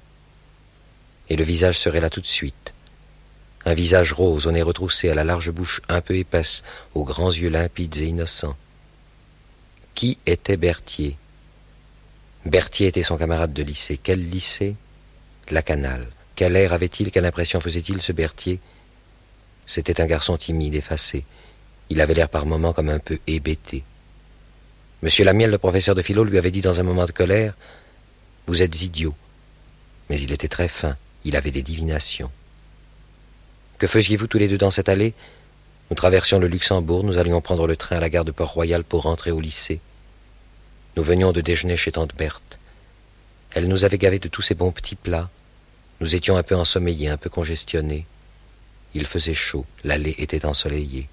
Et 1.29 1.37
le 1.37 1.45
visage 1.45 1.79
serait 1.79 2.01
là 2.01 2.11
tout 2.11 2.21
de 2.21 2.27
suite. 2.27 2.75
Un 3.65 3.75
visage 3.75 4.13
rose, 4.13 4.47
au 4.47 4.53
nez 4.53 4.63
retroussé, 4.63 5.11
à 5.11 5.15
la 5.15 5.25
large 5.25 5.51
bouche 5.51 5.81
un 5.89 6.01
peu 6.01 6.17
épaisse, 6.17 6.63
aux 6.95 7.05
grands 7.05 7.31
yeux 7.31 7.51
limpides 7.51 7.97
et 7.99 8.07
innocents. 8.07 8.57
Qui 9.95 10.19
était 10.27 10.57
Berthier? 10.57 11.17
Berthier 12.47 12.89
était 12.89 13.03
son 13.03 13.19
camarade 13.19 13.53
de 13.53 13.63
lycée. 13.63 13.99
Quel 14.03 14.29
lycée? 14.31 14.77
La 15.51 15.63
Canale. 15.63 16.07
Quel 16.37 16.57
air 16.57 16.73
avait-il, 16.73 17.11
quelle 17.11 17.27
impression 17.27 17.61
faisait-il 17.61 18.01
ce 18.01 18.13
Berthier? 18.13 18.61
C'était 19.67 20.01
un 20.01 20.07
garçon 20.07 20.37
timide, 20.37 20.75
effacé. 20.75 21.25
Il 21.91 22.01
avait 22.01 22.15
l'air 22.15 22.29
par 22.29 22.47
moments 22.47 22.73
comme 22.73 22.89
un 22.89 22.99
peu 22.99 23.19
hébété. 23.27 23.85
Monsieur 25.03 25.25
Lamiel, 25.25 25.51
le 25.51 25.59
professeur 25.59 25.95
de 25.95 26.03
philo, 26.03 26.25
lui 26.25 26.39
avait 26.39 26.51
dit 26.51 26.61
dans 26.61 26.81
un 26.81 26.83
moment 26.83 27.05
de 27.05 27.13
colère 27.13 27.55
Vous 28.47 28.63
êtes 28.63 28.83
idiot. 28.83 29.15
Mais 30.09 30.21
il 30.21 30.33
était 30.33 30.49
très 30.49 30.69
fin, 30.69 30.97
il 31.25 31.37
avait 31.37 31.51
des 31.51 31.63
divinations. 31.63 32.31
Que 33.79 33.87
faisiez-vous 33.87 34.27
tous 34.27 34.39
les 34.39 34.49
deux 34.49 34.59
dans 34.59 34.71
cette 34.71 34.89
allée? 34.89 35.15
Nous 35.91 35.97
traversions 35.97 36.39
le 36.39 36.47
Luxembourg, 36.47 37.03
nous 37.03 37.19
allions 37.19 37.41
prendre 37.41 37.67
le 37.67 37.77
train 37.77 37.97
à 37.97 38.01
la 38.01 38.09
gare 38.09 38.25
de 38.25 38.31
Port-Royal 38.31 38.85
pour 38.85 39.03
rentrer 39.03 39.33
au 39.33 39.41
lycée. 39.41 39.81
Nous 40.97 41.03
venions 41.03 41.33
de 41.33 41.41
déjeuner 41.41 41.77
chez 41.77 41.91
tante 41.91 42.15
Berthe. 42.15 42.59
Elle 43.53 43.67
nous 43.67 43.85
avait 43.85 43.99
gavés 43.99 44.21
de 44.21 44.29
tous 44.29 44.43
ces 44.43 44.55
bons 44.55 44.71
petits 44.71 44.95
plats. 44.95 45.29
Nous 46.01 46.15
étions 46.15 46.37
un 46.37 46.45
peu 46.45 46.55
ensommeillés, 46.55 47.09
un 47.09 47.17
peu 47.17 47.29
congestionnés. 47.29 48.07
Il 48.95 49.05
faisait 49.05 49.35
chaud, 49.35 49.67
l'allée 49.83 50.15
était 50.19 50.47
ensoleillée. 50.47 51.09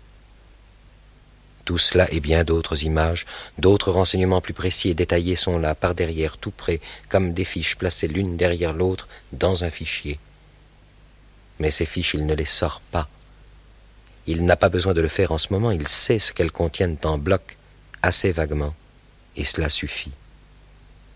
Tout 1.65 1.79
cela 1.79 2.09
et 2.13 2.19
bien 2.19 2.43
d'autres 2.43 2.83
images, 2.83 3.25
d'autres 3.57 3.91
renseignements 3.91 4.41
plus 4.41 4.53
précis 4.53 4.89
et 4.89 4.93
détaillés 4.93 5.35
sont 5.35 5.57
là, 5.57 5.73
par 5.73 5.95
derrière, 5.95 6.37
tout 6.37 6.51
près, 6.51 6.79
comme 7.09 7.33
des 7.33 7.43
fiches 7.45 7.75
placées 7.75 8.07
l'une 8.07 8.37
derrière 8.37 8.73
l'autre 8.73 9.07
dans 9.33 9.63
un 9.63 9.71
fichier. 9.71 10.19
Mais 11.59 11.71
ces 11.71 11.85
fiches, 11.85 12.13
il 12.13 12.27
ne 12.27 12.35
les 12.35 12.45
sort 12.45 12.79
pas. 12.91 13.09
Il 14.27 14.45
n'a 14.45 14.55
pas 14.55 14.69
besoin 14.69 14.93
de 14.93 15.01
le 15.01 15.07
faire 15.07 15.31
en 15.31 15.37
ce 15.37 15.51
moment, 15.51 15.71
il 15.71 15.87
sait 15.87 16.19
ce 16.19 16.33
qu'elles 16.33 16.51
contiennent 16.51 16.97
en 17.03 17.17
bloc, 17.17 17.57
assez 18.01 18.31
vaguement 18.31 18.73
et 19.37 19.43
cela 19.43 19.69
suffit. 19.69 20.11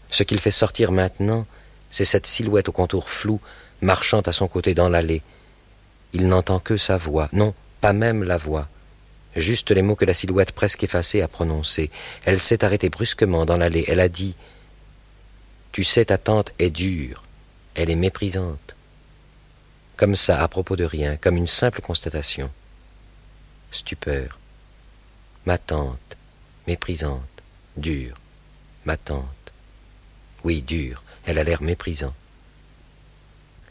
Ce 0.09 0.23
qu'il 0.23 0.39
fait 0.39 0.51
sortir 0.51 0.91
maintenant, 0.91 1.45
c'est 1.89 2.05
cette 2.05 2.27
silhouette 2.27 2.69
au 2.69 2.71
contour 2.71 3.09
flou, 3.09 3.41
marchant 3.81 4.21
à 4.21 4.31
son 4.31 4.47
côté 4.47 4.73
dans 4.73 4.89
l'allée. 4.89 5.21
Il 6.13 6.27
n'entend 6.27 6.59
que 6.59 6.77
sa 6.77 6.97
voix, 6.97 7.29
non, 7.33 7.53
pas 7.81 7.93
même 7.93 8.23
la 8.23 8.37
voix, 8.37 8.67
juste 9.35 9.71
les 9.71 9.81
mots 9.81 9.95
que 9.95 10.05
la 10.05 10.13
silhouette 10.13 10.51
presque 10.51 10.83
effacée 10.83 11.21
a 11.21 11.27
prononcés. 11.27 11.89
Elle 12.25 12.39
s'est 12.39 12.63
arrêtée 12.63 12.89
brusquement 12.89 13.45
dans 13.45 13.57
l'allée, 13.57 13.85
elle 13.87 13.99
a 13.99 14.09
dit 14.09 14.35
Tu 15.71 15.83
sais, 15.83 16.05
ta 16.05 16.17
tante 16.17 16.53
est 16.59 16.69
dure, 16.69 17.23
elle 17.75 17.89
est 17.89 17.95
méprisante. 17.95 18.75
Comme 19.97 20.15
ça, 20.15 20.41
à 20.41 20.47
propos 20.47 20.75
de 20.75 20.83
rien, 20.83 21.17
comme 21.17 21.37
une 21.37 21.47
simple 21.47 21.81
constatation. 21.81 22.49
Stupeur. 23.71 24.37
Ma 25.45 25.57
tante, 25.57 26.17
méprisante. 26.67 27.21
Dure. 27.77 28.17
Ma 28.85 28.97
tante. 28.97 29.25
Oui, 30.43 30.61
dure. 30.61 31.03
Elle 31.25 31.37
a 31.37 31.43
l'air 31.43 31.61
méprisant. 31.61 32.13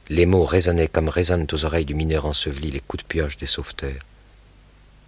Les 0.09 0.25
mots 0.25 0.47
résonnaient 0.47 0.89
comme 0.89 1.11
résonnent 1.11 1.47
aux 1.53 1.65
oreilles 1.65 1.85
du 1.85 1.95
mineur 1.95 2.25
enseveli 2.25 2.71
les 2.71 2.81
coups 2.81 3.05
de 3.05 3.09
pioche 3.09 3.37
des 3.37 3.47
sauveteurs. 3.47 4.03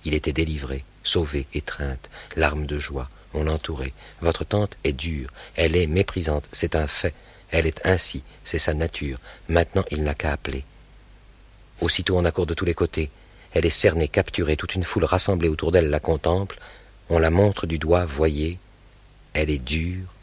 Il 0.04 0.14
était 0.14 0.32
délivré, 0.32 0.84
sauvé, 1.02 1.46
étreinte, 1.54 2.10
larmes 2.36 2.66
de 2.66 2.78
joie. 2.78 3.08
On 3.34 3.44
l'entourait. 3.44 3.94
Votre 4.20 4.44
tante 4.44 4.76
est 4.84 4.92
dure. 4.92 5.30
Elle 5.56 5.74
est 5.74 5.86
méprisante. 5.86 6.48
C'est 6.52 6.76
un 6.76 6.86
fait. 6.86 7.14
Elle 7.50 7.66
est 7.66 7.80
ainsi. 7.86 8.22
C'est 8.44 8.58
sa 8.58 8.74
nature. 8.74 9.18
Maintenant, 9.48 9.84
il 9.90 10.02
n'a 10.02 10.14
qu'à 10.14 10.32
appeler. 10.32 10.64
Aussitôt, 11.80 12.18
on 12.18 12.24
accourt 12.26 12.46
de 12.46 12.54
tous 12.54 12.66
les 12.66 12.74
côtés. 12.74 13.10
Elle 13.54 13.66
est 13.66 13.70
cernée, 13.70 14.08
capturée. 14.08 14.56
Toute 14.56 14.74
une 14.74 14.84
foule 14.84 15.04
rassemblée 15.04 15.48
autour 15.48 15.72
d'elle 15.72 15.90
la 15.90 16.00
contemple. 16.00 16.58
On 17.10 17.18
la 17.18 17.30
montre 17.30 17.66
du 17.66 17.78
doigt, 17.78 18.04
voyez, 18.04 18.58
elle 19.34 19.50
est 19.50 19.58
dure, 19.58 20.14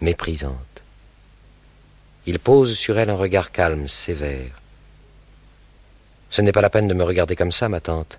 méprisante. 0.00 0.82
Il 2.26 2.38
pose 2.38 2.76
sur 2.76 2.98
elle 2.98 3.10
un 3.10 3.16
regard 3.16 3.52
calme, 3.52 3.88
sévère. 3.88 4.60
Ce 6.30 6.40
n'est 6.40 6.52
pas 6.52 6.60
la 6.60 6.70
peine 6.70 6.88
de 6.88 6.94
me 6.94 7.04
regarder 7.04 7.36
comme 7.36 7.52
ça, 7.52 7.68
ma 7.68 7.80
tante. 7.80 8.18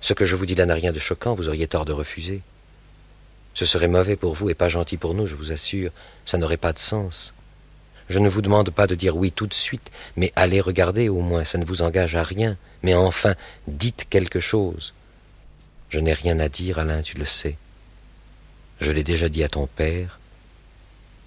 Ce 0.00 0.12
que 0.12 0.24
je 0.24 0.36
vous 0.36 0.46
dis 0.46 0.54
là 0.54 0.66
n'a 0.66 0.74
rien 0.74 0.92
de 0.92 0.98
choquant, 0.98 1.34
vous 1.34 1.48
auriez 1.48 1.66
tort 1.66 1.84
de 1.84 1.92
refuser. 1.92 2.42
Ce 3.54 3.64
serait 3.64 3.88
mauvais 3.88 4.14
pour 4.14 4.34
vous 4.34 4.50
et 4.50 4.54
pas 4.54 4.68
gentil 4.68 4.96
pour 4.96 5.14
nous, 5.14 5.26
je 5.26 5.34
vous 5.34 5.50
assure, 5.50 5.90
ça 6.24 6.38
n'aurait 6.38 6.56
pas 6.56 6.72
de 6.72 6.78
sens. 6.78 7.34
Je 8.08 8.18
ne 8.18 8.28
vous 8.28 8.42
demande 8.42 8.70
pas 8.70 8.86
de 8.86 8.94
dire 8.94 9.16
oui 9.16 9.32
tout 9.32 9.46
de 9.46 9.54
suite, 9.54 9.90
mais 10.16 10.32
allez 10.34 10.60
regarder 10.60 11.08
au 11.08 11.20
moins, 11.20 11.44
ça 11.44 11.58
ne 11.58 11.64
vous 11.64 11.82
engage 11.82 12.16
à 12.16 12.22
rien. 12.22 12.56
Mais 12.82 12.94
enfin, 12.94 13.34
dites 13.66 14.06
quelque 14.08 14.40
chose. 14.40 14.94
Je 15.90 16.00
n'ai 16.00 16.12
rien 16.12 16.38
à 16.38 16.48
dire, 16.48 16.78
Alain, 16.78 17.02
tu 17.02 17.18
le 17.18 17.26
sais. 17.26 17.56
Je 18.80 18.92
l'ai 18.92 19.04
déjà 19.04 19.28
dit 19.28 19.42
à 19.42 19.48
ton 19.48 19.66
père, 19.66 20.18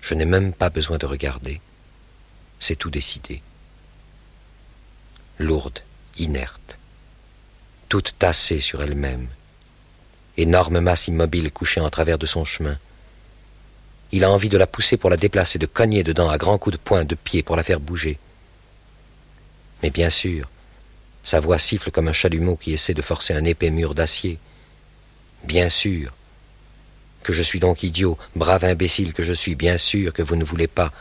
je 0.01 0.15
n'ai 0.15 0.25
même 0.25 0.53
pas 0.53 0.69
besoin 0.69 0.97
de 0.97 1.05
regarder. 1.05 1.61
C'est 2.59 2.75
tout 2.75 2.89
décidé. 2.89 3.41
Lourde, 5.37 5.79
inerte, 6.17 6.77
toute 7.89 8.15
tassée 8.17 8.61
sur 8.61 8.81
elle-même, 8.81 9.27
énorme 10.37 10.79
masse 10.79 11.07
immobile 11.07 11.51
couchée 11.51 11.81
en 11.81 11.89
travers 11.89 12.17
de 12.17 12.25
son 12.25 12.45
chemin. 12.45 12.77
Il 14.11 14.23
a 14.23 14.31
envie 14.31 14.49
de 14.49 14.57
la 14.57 14.67
pousser 14.67 14.97
pour 14.97 15.09
la 15.09 15.17
déplacer, 15.17 15.57
de 15.59 15.65
cogner 15.65 16.03
dedans 16.03 16.29
à 16.29 16.37
grands 16.37 16.57
coups 16.57 16.77
de 16.77 16.81
poing, 16.81 17.05
de 17.05 17.15
pied 17.15 17.43
pour 17.43 17.55
la 17.55 17.63
faire 17.63 17.79
bouger. 17.79 18.17
Mais 19.83 19.89
bien 19.89 20.09
sûr, 20.09 20.49
sa 21.23 21.39
voix 21.39 21.59
siffle 21.59 21.91
comme 21.91 22.07
un 22.07 22.13
chalumeau 22.13 22.55
qui 22.55 22.73
essaie 22.73 22.93
de 22.93 23.01
forcer 23.01 23.33
un 23.33 23.45
épais 23.45 23.69
mur 23.69 23.95
d'acier. 23.95 24.37
Bien 25.43 25.69
sûr, 25.69 26.13
que 27.23 27.33
je 27.33 27.41
suis 27.41 27.59
donc 27.59 27.83
idiot, 27.83 28.17
brave 28.35 28.65
imbécile 28.65 29.13
que 29.13 29.23
je 29.23 29.33
suis, 29.33 29.55
bien 29.55 29.77
sûr 29.77 30.13
que 30.13 30.21
vous 30.21 30.35
ne 30.35 30.43
voulez 30.43 30.67
pas. 30.67 30.91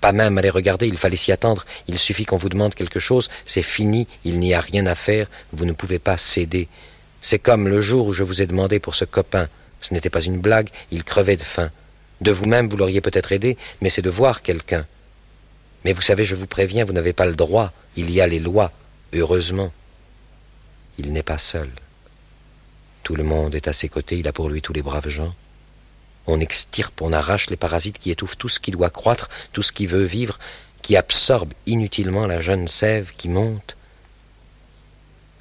Pas 0.00 0.12
même 0.12 0.38
aller 0.38 0.50
regarder, 0.50 0.86
il 0.86 0.96
fallait 0.96 1.16
s'y 1.16 1.32
attendre, 1.32 1.64
il 1.88 1.98
suffit 1.98 2.24
qu'on 2.24 2.36
vous 2.36 2.48
demande 2.48 2.74
quelque 2.74 3.00
chose, 3.00 3.28
c'est 3.46 3.62
fini, 3.62 4.06
il 4.24 4.38
n'y 4.38 4.54
a 4.54 4.60
rien 4.60 4.86
à 4.86 4.94
faire, 4.94 5.26
vous 5.52 5.64
ne 5.64 5.72
pouvez 5.72 5.98
pas 5.98 6.16
céder. 6.16 6.68
C'est 7.20 7.40
comme 7.40 7.66
le 7.66 7.80
jour 7.80 8.06
où 8.06 8.12
je 8.12 8.22
vous 8.22 8.40
ai 8.40 8.46
demandé 8.46 8.78
pour 8.78 8.94
ce 8.94 9.04
copain. 9.04 9.48
Ce 9.80 9.92
n'était 9.92 10.10
pas 10.10 10.20
une 10.20 10.38
blague, 10.38 10.68
il 10.92 11.02
crevait 11.02 11.36
de 11.36 11.42
faim. 11.42 11.70
De 12.20 12.30
vous-même, 12.30 12.68
vous 12.68 12.76
l'auriez 12.76 13.00
peut-être 13.00 13.32
aidé, 13.32 13.56
mais 13.80 13.88
c'est 13.88 14.02
de 14.02 14.10
voir 14.10 14.42
quelqu'un. 14.42 14.86
Mais 15.84 15.92
vous 15.92 16.02
savez, 16.02 16.24
je 16.24 16.34
vous 16.34 16.46
préviens, 16.46 16.84
vous 16.84 16.92
n'avez 16.92 17.12
pas 17.12 17.26
le 17.26 17.36
droit, 17.36 17.72
il 17.96 18.10
y 18.10 18.20
a 18.20 18.26
les 18.26 18.40
lois, 18.40 18.72
heureusement. 19.12 19.72
Il 20.98 21.12
n'est 21.12 21.22
pas 21.22 21.38
seul. 21.38 21.70
Tout 23.04 23.14
le 23.14 23.22
monde 23.24 23.54
est 23.54 23.68
à 23.68 23.72
ses 23.72 23.88
côtés, 23.88 24.18
il 24.18 24.28
a 24.28 24.32
pour 24.32 24.50
lui 24.50 24.60
tous 24.60 24.72
les 24.72 24.82
braves 24.82 25.08
gens. 25.08 25.34
On 26.26 26.40
extirpe, 26.40 27.00
on 27.00 27.14
arrache 27.14 27.48
les 27.48 27.56
parasites 27.56 27.98
qui 27.98 28.10
étouffent 28.10 28.36
tout 28.36 28.50
ce 28.50 28.60
qui 28.60 28.70
doit 28.70 28.90
croître, 28.90 29.28
tout 29.54 29.62
ce 29.62 29.72
qui 29.72 29.86
veut 29.86 30.04
vivre, 30.04 30.38
qui 30.82 30.94
absorbe 30.94 31.54
inutilement 31.66 32.26
la 32.26 32.42
jeune 32.42 32.68
sève 32.68 33.12
qui 33.16 33.30
monte. 33.30 33.77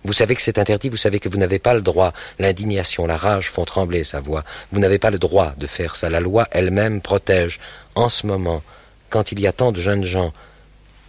Vous 0.08 0.14
savez 0.14 0.36
que 0.36 0.42
c'est 0.42 0.58
interdit, 0.58 0.88
vous 0.88 0.96
savez 0.96 1.20
que 1.20 1.28
vous 1.28 1.38
n'avez 1.38 1.60
pas 1.60 1.74
le 1.74 1.82
droit. 1.82 2.14
L'indignation, 2.40 3.06
la 3.06 3.18
rage 3.18 3.52
font 3.52 3.66
trembler 3.66 4.06
sa 4.06 4.22
voix. 4.22 4.46
Vous 4.72 4.80
n'avez 4.80 5.00
pas 5.00 5.12
le 5.12 5.20
droit 5.20 5.54
de 5.58 5.68
faire 5.68 5.98
ça. 5.98 6.10
La 6.10 6.22
loi 6.22 6.48
elle-même 6.52 7.02
protège. 7.02 7.60
En 7.94 8.08
ce 8.08 8.26
moment, 8.26 8.64
quand 9.10 9.34
il 9.34 9.42
y 9.42 9.48
a 9.48 9.52
tant 9.52 9.74
de 9.74 9.82
jeunes 9.82 10.06
gens, 10.06 10.32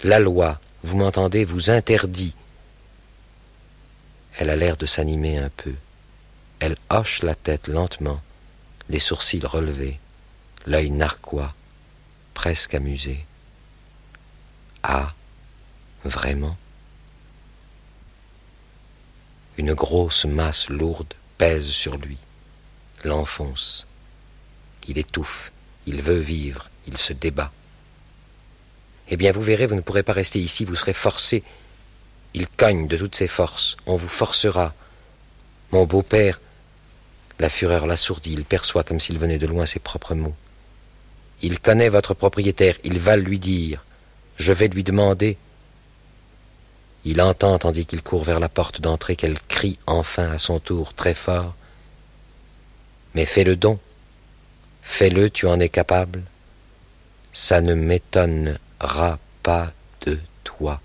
la 0.02 0.18
loi, 0.18 0.58
vous 0.82 0.96
m'entendez, 0.96 1.44
vous 1.44 1.70
interdit. 1.70 2.34
Elle 4.36 4.50
a 4.50 4.56
l'air 4.56 4.76
de 4.76 4.86
s'animer 4.86 5.38
un 5.38 5.50
peu. 5.56 5.74
Elle 6.58 6.76
hoche 6.90 7.22
la 7.22 7.36
tête 7.36 7.68
lentement 7.68 8.20
les 8.88 8.98
sourcils 8.98 9.44
relevés, 9.44 10.00
l'œil 10.66 10.90
narquois, 10.90 11.54
presque 12.34 12.74
amusé. 12.74 13.24
Ah, 14.82 15.14
vraiment? 16.04 16.56
Une 19.58 19.74
grosse 19.74 20.24
masse 20.24 20.70
lourde 20.70 21.12
pèse 21.36 21.68
sur 21.68 21.96
lui, 21.96 22.16
l'enfonce. 23.04 23.86
Il 24.86 24.98
étouffe, 24.98 25.50
il 25.86 26.00
veut 26.00 26.20
vivre, 26.20 26.70
il 26.86 26.96
se 26.96 27.12
débat. 27.12 27.52
Eh 29.08 29.16
bien, 29.16 29.32
vous 29.32 29.42
verrez, 29.42 29.66
vous 29.66 29.74
ne 29.74 29.80
pourrez 29.80 30.04
pas 30.04 30.12
rester 30.12 30.38
ici, 30.38 30.64
vous 30.64 30.76
serez 30.76 30.92
forcé. 30.92 31.42
Il 32.34 32.46
cogne 32.46 32.86
de 32.86 32.96
toutes 32.96 33.16
ses 33.16 33.26
forces, 33.26 33.76
on 33.86 33.96
vous 33.96 34.08
forcera. 34.08 34.74
Mon 35.72 35.86
beau-père, 35.86 36.40
la 37.40 37.48
fureur 37.48 37.86
l'assourdit, 37.86 38.32
il 38.32 38.44
perçoit 38.44 38.84
comme 38.84 39.00
s'il 39.00 39.18
venait 39.18 39.38
de 39.38 39.46
loin 39.46 39.66
ses 39.66 39.80
propres 39.80 40.14
mots. 40.14 40.36
Il 41.42 41.58
connaît 41.58 41.88
votre 41.88 42.14
propriétaire, 42.14 42.76
il 42.84 42.98
va 43.00 43.16
lui 43.16 43.40
dire. 43.40 43.84
Je 44.36 44.52
vais 44.52 44.68
lui 44.68 44.84
demander. 44.84 45.36
Il 47.04 47.20
entend, 47.20 47.58
tandis 47.58 47.86
qu'il 47.86 48.02
court 48.02 48.24
vers 48.24 48.40
la 48.40 48.48
porte 48.48 48.80
d'entrée, 48.80 49.16
qu'elle 49.16 49.38
crie 49.38 49.78
enfin 49.86 50.30
à 50.30 50.38
son 50.38 50.58
tour 50.58 50.94
très 50.94 51.14
fort. 51.14 51.54
Mais 53.14 53.24
fais 53.24 53.44
le 53.44 53.56
don. 53.56 53.78
Fais-le, 54.82 55.30
tu 55.30 55.46
en 55.46 55.60
es 55.60 55.68
capable. 55.68 56.22
Ça 57.32 57.60
ne 57.60 57.74
m'étonnera 57.74 59.18
pas 59.42 59.72
de 60.06 60.18
toi. 60.44 60.80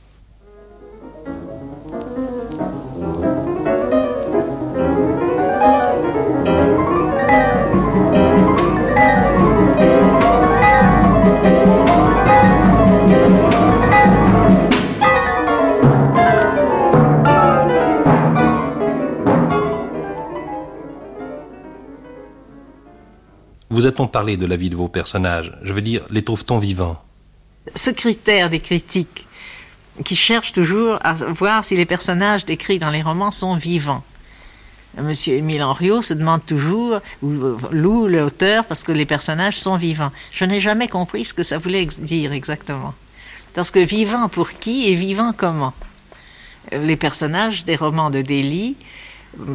A-t-on 23.94 24.08
parlé 24.08 24.38
de 24.38 24.48
la 24.48 24.56
vie 24.56 24.72
de 24.72 24.76
vos 24.76 24.88
personnages? 24.88 25.54
Je 25.62 25.72
veux 25.72 25.84
dire, 25.84 26.04
les 26.10 26.24
trouve-t-on 26.24 26.58
vivants? 26.58 27.00
Ce 27.76 27.92
critère 27.92 28.50
des 28.50 28.60
critiques 28.60 29.28
qui 30.04 30.16
cherchent 30.16 30.52
toujours 30.52 30.98
à 31.04 31.14
voir 31.14 31.64
si 31.64 31.76
les 31.76 31.86
personnages 31.86 32.44
décrits 32.44 32.80
dans 32.80 32.90
les 32.90 33.04
romans 33.04 33.32
sont 33.32 33.56
vivants. 33.56 34.04
Monsieur 34.98 35.36
Émile 35.36 35.62
Henriot 35.62 36.02
se 36.02 36.16
demande 36.16 36.44
toujours, 36.44 37.02
ou 37.22 37.30
loue 37.70 38.08
l'auteur, 38.08 38.66
parce 38.66 38.84
que 38.84 38.92
les 38.92 39.06
personnages 39.06 39.60
sont 39.60 39.76
vivants. 39.76 40.12
Je 40.32 40.46
n'ai 40.46 40.60
jamais 40.60 40.88
compris 40.88 41.26
ce 41.26 41.36
que 41.36 41.44
ça 41.44 41.60
voulait 41.60 41.86
dire 41.86 42.34
exactement. 42.34 42.96
Parce 43.54 43.70
que 43.70 43.78
vivant 43.78 44.28
pour 44.28 44.54
qui 44.54 44.90
et 44.90 44.96
vivant 44.96 45.34
comment? 45.38 45.74
Les 46.72 46.96
personnages 46.96 47.64
des 47.64 47.76
romans 47.76 48.10
de 48.10 48.24
Delhi 48.24 48.76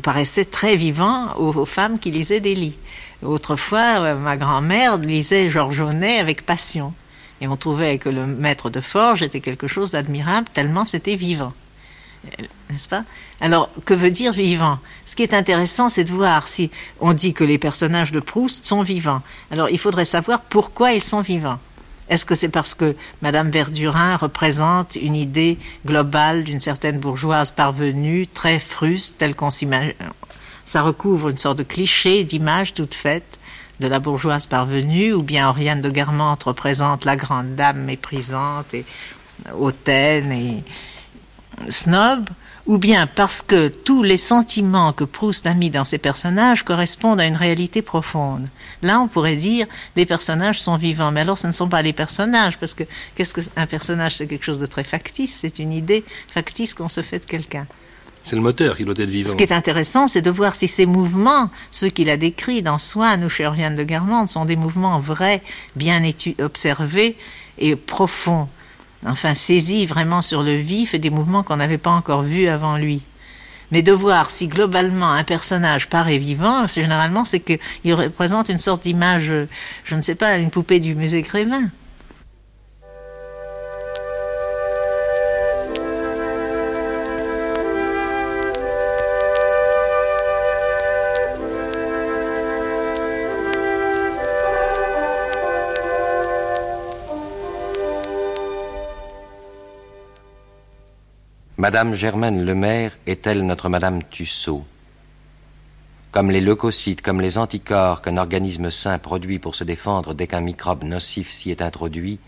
paraissaient 0.04 0.44
très 0.44 0.76
vivants 0.76 1.34
aux, 1.36 1.64
femmes 1.64 1.98
qui 1.98 2.12
lisaient 2.12 2.38
Delhi. 2.38 2.76
Autrefois, 3.22 4.00
euh, 4.00 4.14
ma 4.14 4.36
grand-mère 4.36 4.96
lisait 4.96 5.48
Georges 5.48 5.82
avec 5.82 6.46
passion. 6.46 6.92
Et 7.40 7.48
on 7.48 7.56
trouvait 7.56 7.98
que 7.98 8.08
le 8.08 8.26
maître 8.26 8.70
de 8.70 8.80
forge 8.80 9.22
était 9.22 9.40
quelque 9.40 9.68
chose 9.68 9.92
d'admirable, 9.92 10.48
tellement 10.52 10.84
c'était 10.84 11.14
vivant. 11.14 11.52
Euh, 12.26 12.44
n'est-ce 12.70 12.88
pas? 12.88 13.04
Alors, 13.40 13.70
que 13.84 13.94
veut 13.94 14.10
dire 14.10 14.32
vivant? 14.32 14.78
Ce 15.06 15.14
qui 15.14 15.22
est 15.22 15.34
intéressant, 15.34 15.88
c'est 15.88 16.04
de 16.04 16.12
voir 16.12 16.48
si 16.48 16.70
on 17.00 17.12
dit 17.12 17.34
que 17.34 17.44
les 17.44 17.58
personnages 17.58 18.12
de 18.12 18.20
Proust 18.20 18.64
sont 18.64 18.82
vivants. 18.82 19.22
Alors, 19.50 19.70
il 19.70 19.78
faudrait 19.78 20.04
savoir 20.04 20.40
pourquoi 20.40 20.92
ils 20.92 21.02
sont 21.02 21.20
vivants. 21.20 21.58
Est-ce 22.08 22.24
que 22.24 22.34
c'est 22.34 22.48
parce 22.48 22.74
que 22.74 22.96
Madame 23.20 23.50
Verdurin 23.50 24.16
représente 24.16 24.96
une 24.96 25.14
idée 25.14 25.58
globale 25.84 26.42
d'une 26.42 26.60
certaine 26.60 26.98
bourgeoise 26.98 27.50
parvenue, 27.50 28.26
très 28.26 28.58
fruste, 28.58 29.18
telle 29.18 29.34
qu'on 29.34 29.50
s'imagine 29.50 29.92
ça 30.68 30.82
recouvre 30.82 31.30
une 31.30 31.38
sorte 31.38 31.56
de 31.56 31.62
cliché, 31.62 32.24
d'image 32.24 32.74
toute 32.74 32.92
faite 32.92 33.38
de 33.80 33.88
la 33.88 34.00
bourgeoise 34.00 34.46
parvenue, 34.46 35.14
ou 35.14 35.22
bien 35.22 35.48
Oriane 35.48 35.80
de 35.80 35.88
Guermantes 35.88 36.42
représente 36.42 37.06
la 37.06 37.16
grande 37.16 37.54
dame 37.54 37.84
méprisante 37.84 38.74
et 38.74 38.84
hautaine 39.58 40.30
et 40.30 40.62
snob, 41.70 42.28
ou 42.66 42.76
bien 42.76 43.06
parce 43.06 43.40
que 43.40 43.68
tous 43.68 44.02
les 44.02 44.18
sentiments 44.18 44.92
que 44.92 45.04
Proust 45.04 45.46
a 45.46 45.54
mis 45.54 45.70
dans 45.70 45.84
ses 45.84 45.96
personnages 45.96 46.64
correspondent 46.64 47.20
à 47.20 47.24
une 47.24 47.36
réalité 47.36 47.80
profonde. 47.80 48.46
Là, 48.82 49.00
on 49.00 49.08
pourrait 49.08 49.36
dire 49.36 49.66
les 49.96 50.04
personnages 50.04 50.60
sont 50.60 50.76
vivants, 50.76 51.12
mais 51.12 51.22
alors 51.22 51.38
ce 51.38 51.46
ne 51.46 51.52
sont 51.52 51.70
pas 51.70 51.80
les 51.80 51.94
personnages, 51.94 52.58
parce 52.58 52.74
que 52.74 52.84
qu'est-ce 53.14 53.32
qu'un 53.32 53.66
personnage 53.66 54.16
C'est 54.16 54.26
quelque 54.26 54.44
chose 54.44 54.58
de 54.58 54.66
très 54.66 54.84
factice, 54.84 55.34
c'est 55.34 55.60
une 55.60 55.72
idée 55.72 56.04
factice 56.26 56.74
qu'on 56.74 56.90
se 56.90 57.00
fait 57.00 57.20
de 57.20 57.24
quelqu'un. 57.24 57.66
C'est 58.28 58.36
le 58.36 58.42
moteur 58.42 58.76
qui 58.76 58.84
doit 58.84 58.92
être 58.98 59.08
vivant. 59.08 59.30
Ce 59.30 59.36
qui 59.36 59.42
est 59.42 59.52
intéressant, 59.52 60.06
c'est 60.06 60.20
de 60.20 60.28
voir 60.28 60.54
si 60.54 60.68
ces 60.68 60.84
mouvements, 60.84 61.48
ceux 61.70 61.88
qu'il 61.88 62.10
a 62.10 62.18
décrits 62.18 62.60
dans 62.60 62.76
Swann 62.76 63.24
ou 63.24 63.30
chez 63.30 63.46
Oriane 63.46 63.74
de 63.74 63.82
Guermantes, 63.84 64.28
sont 64.28 64.44
des 64.44 64.54
mouvements 64.54 64.98
vrais, 64.98 65.40
bien 65.76 66.02
observés 66.38 67.16
et 67.56 67.74
profonds. 67.74 68.46
Enfin, 69.06 69.34
saisis 69.34 69.86
vraiment 69.86 70.20
sur 70.20 70.42
le 70.42 70.56
vif 70.56 70.92
et 70.92 70.98
des 70.98 71.08
mouvements 71.08 71.42
qu'on 71.42 71.56
n'avait 71.56 71.78
pas 71.78 71.88
encore 71.88 72.20
vus 72.20 72.48
avant 72.48 72.76
lui. 72.76 73.00
Mais 73.70 73.80
de 73.80 73.92
voir 73.92 74.30
si 74.30 74.46
globalement 74.46 75.10
un 75.10 75.24
personnage 75.24 75.88
paraît 75.88 76.18
vivant, 76.18 76.68
c'est 76.68 76.82
généralement 76.82 77.24
c'est 77.24 77.40
qu'il 77.40 77.94
représente 77.94 78.50
une 78.50 78.58
sorte 78.58 78.82
d'image, 78.82 79.32
je 79.84 79.94
ne 79.94 80.02
sais 80.02 80.14
pas, 80.14 80.36
une 80.36 80.50
poupée 80.50 80.80
du 80.80 80.94
musée 80.94 81.22
Grévin. 81.22 81.70
Madame 101.68 101.92
Germaine 101.92 102.46
Lemaire 102.46 102.96
est-elle 103.06 103.44
notre 103.44 103.68
Madame 103.68 104.02
Tussaud? 104.02 104.64
Comme 106.12 106.30
les 106.30 106.40
leucocytes, 106.40 107.02
comme 107.02 107.20
les 107.20 107.36
anticorps 107.36 108.00
qu'un 108.00 108.16
organisme 108.16 108.70
sain 108.70 108.98
produit 108.98 109.38
pour 109.38 109.54
se 109.54 109.64
défendre 109.64 110.14
dès 110.14 110.26
qu'un 110.26 110.40
microbe 110.40 110.82
nocif 110.82 111.30
s'y 111.30 111.50
est 111.50 111.60
introduit, 111.60 112.20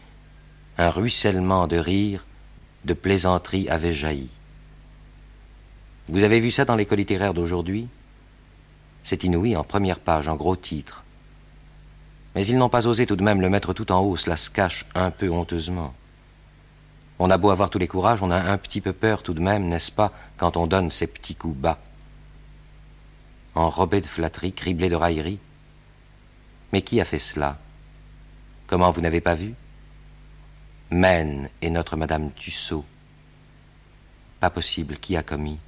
un 0.77 0.91
ruissellement 0.91 1.69
de 1.69 1.79
rire, 1.79 2.27
de 2.85 2.93
plaisanterie 2.93 3.71
avait 3.71 3.95
jailli. 3.95 4.29
Vous 6.11 6.23
avez 6.23 6.39
vu 6.39 6.51
ça 6.51 6.67
dans 6.67 6.77
l'école 6.77 6.99
littéraire 6.99 7.33
d'aujourd'hui? 7.33 7.89
C'est 9.03 9.25
inouï 9.25 9.57
en 9.57 9.65
première 9.65 10.01
page, 10.01 10.29
en 10.29 10.37
gros 10.37 10.57
titre. 10.57 11.03
Mais 12.35 12.45
ils 12.45 12.59
n'ont 12.59 12.69
pas 12.69 12.87
osé 12.87 13.07
tout 13.07 13.17
de 13.17 13.25
même 13.25 13.41
le 13.41 13.49
mettre 13.49 13.73
tout 13.73 13.91
en 13.91 14.01
haut, 14.01 14.19
cela 14.19 14.37
se 14.37 14.51
cache 14.51 14.85
un 14.95 15.11
peu 15.11 15.31
honteusement. 15.31 15.95
On 17.23 17.29
a 17.29 17.37
beau 17.37 17.51
avoir 17.51 17.69
tous 17.69 17.79
les 17.79 17.87
courages, 17.87 18.23
on 18.23 18.31
a 18.31 18.51
un 18.51 18.57
petit 18.57 18.81
peu 18.81 18.95
peur 18.95 19.23
tout 19.23 19.35
de 19.35 19.41
même, 19.41 19.69
n'est-ce 19.69 19.93
pas, 19.93 20.11
quand 20.39 20.57
on 20.57 20.67
donne 20.67 20.89
ces 20.89 21.07
petits 21.07 21.35
coups 21.35 21.55
bas. 21.55 21.79
Enrobé 23.55 24.01
de 24.01 24.07
flatterie, 24.07 24.55
criblé 24.55 24.89
de 24.89 24.97
raillerie. 24.97 25.39
Mais 26.73 26.81
qui 26.81 26.99
a 26.99 27.05
fait 27.05 27.19
cela? 27.19 27.59
Comment 28.67 28.91
vous 28.91 29.03
n'avez 29.03 29.21
pas 29.21 29.35
vu? 29.35 29.55
Maine 30.91 31.51
et 31.61 31.69
notre 31.69 31.95
Madame 31.95 32.33
Tussaud. 32.33 32.87
Pas 34.41 34.49
possible, 34.49 34.97
qui 34.97 35.15
a 35.15 35.23
commis? 35.23 35.59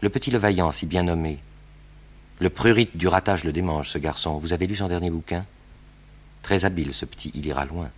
Le 0.00 0.08
petit 0.08 0.32
Levaillant, 0.32 0.72
si 0.72 0.86
bien 0.86 1.04
nommé. 1.04 1.38
Le 2.40 2.50
prurite 2.50 2.96
du 2.96 3.06
ratage 3.06 3.44
le 3.44 3.52
démange, 3.52 3.90
ce 3.90 3.98
garçon. 3.98 4.38
Vous 4.38 4.52
avez 4.52 4.66
lu 4.66 4.74
son 4.74 4.88
dernier 4.88 5.10
bouquin? 5.10 5.46
Très 6.42 6.64
habile, 6.64 6.92
ce 6.92 7.04
petit, 7.04 7.30
il 7.32 7.46
ira 7.46 7.64
loin. 7.64 7.90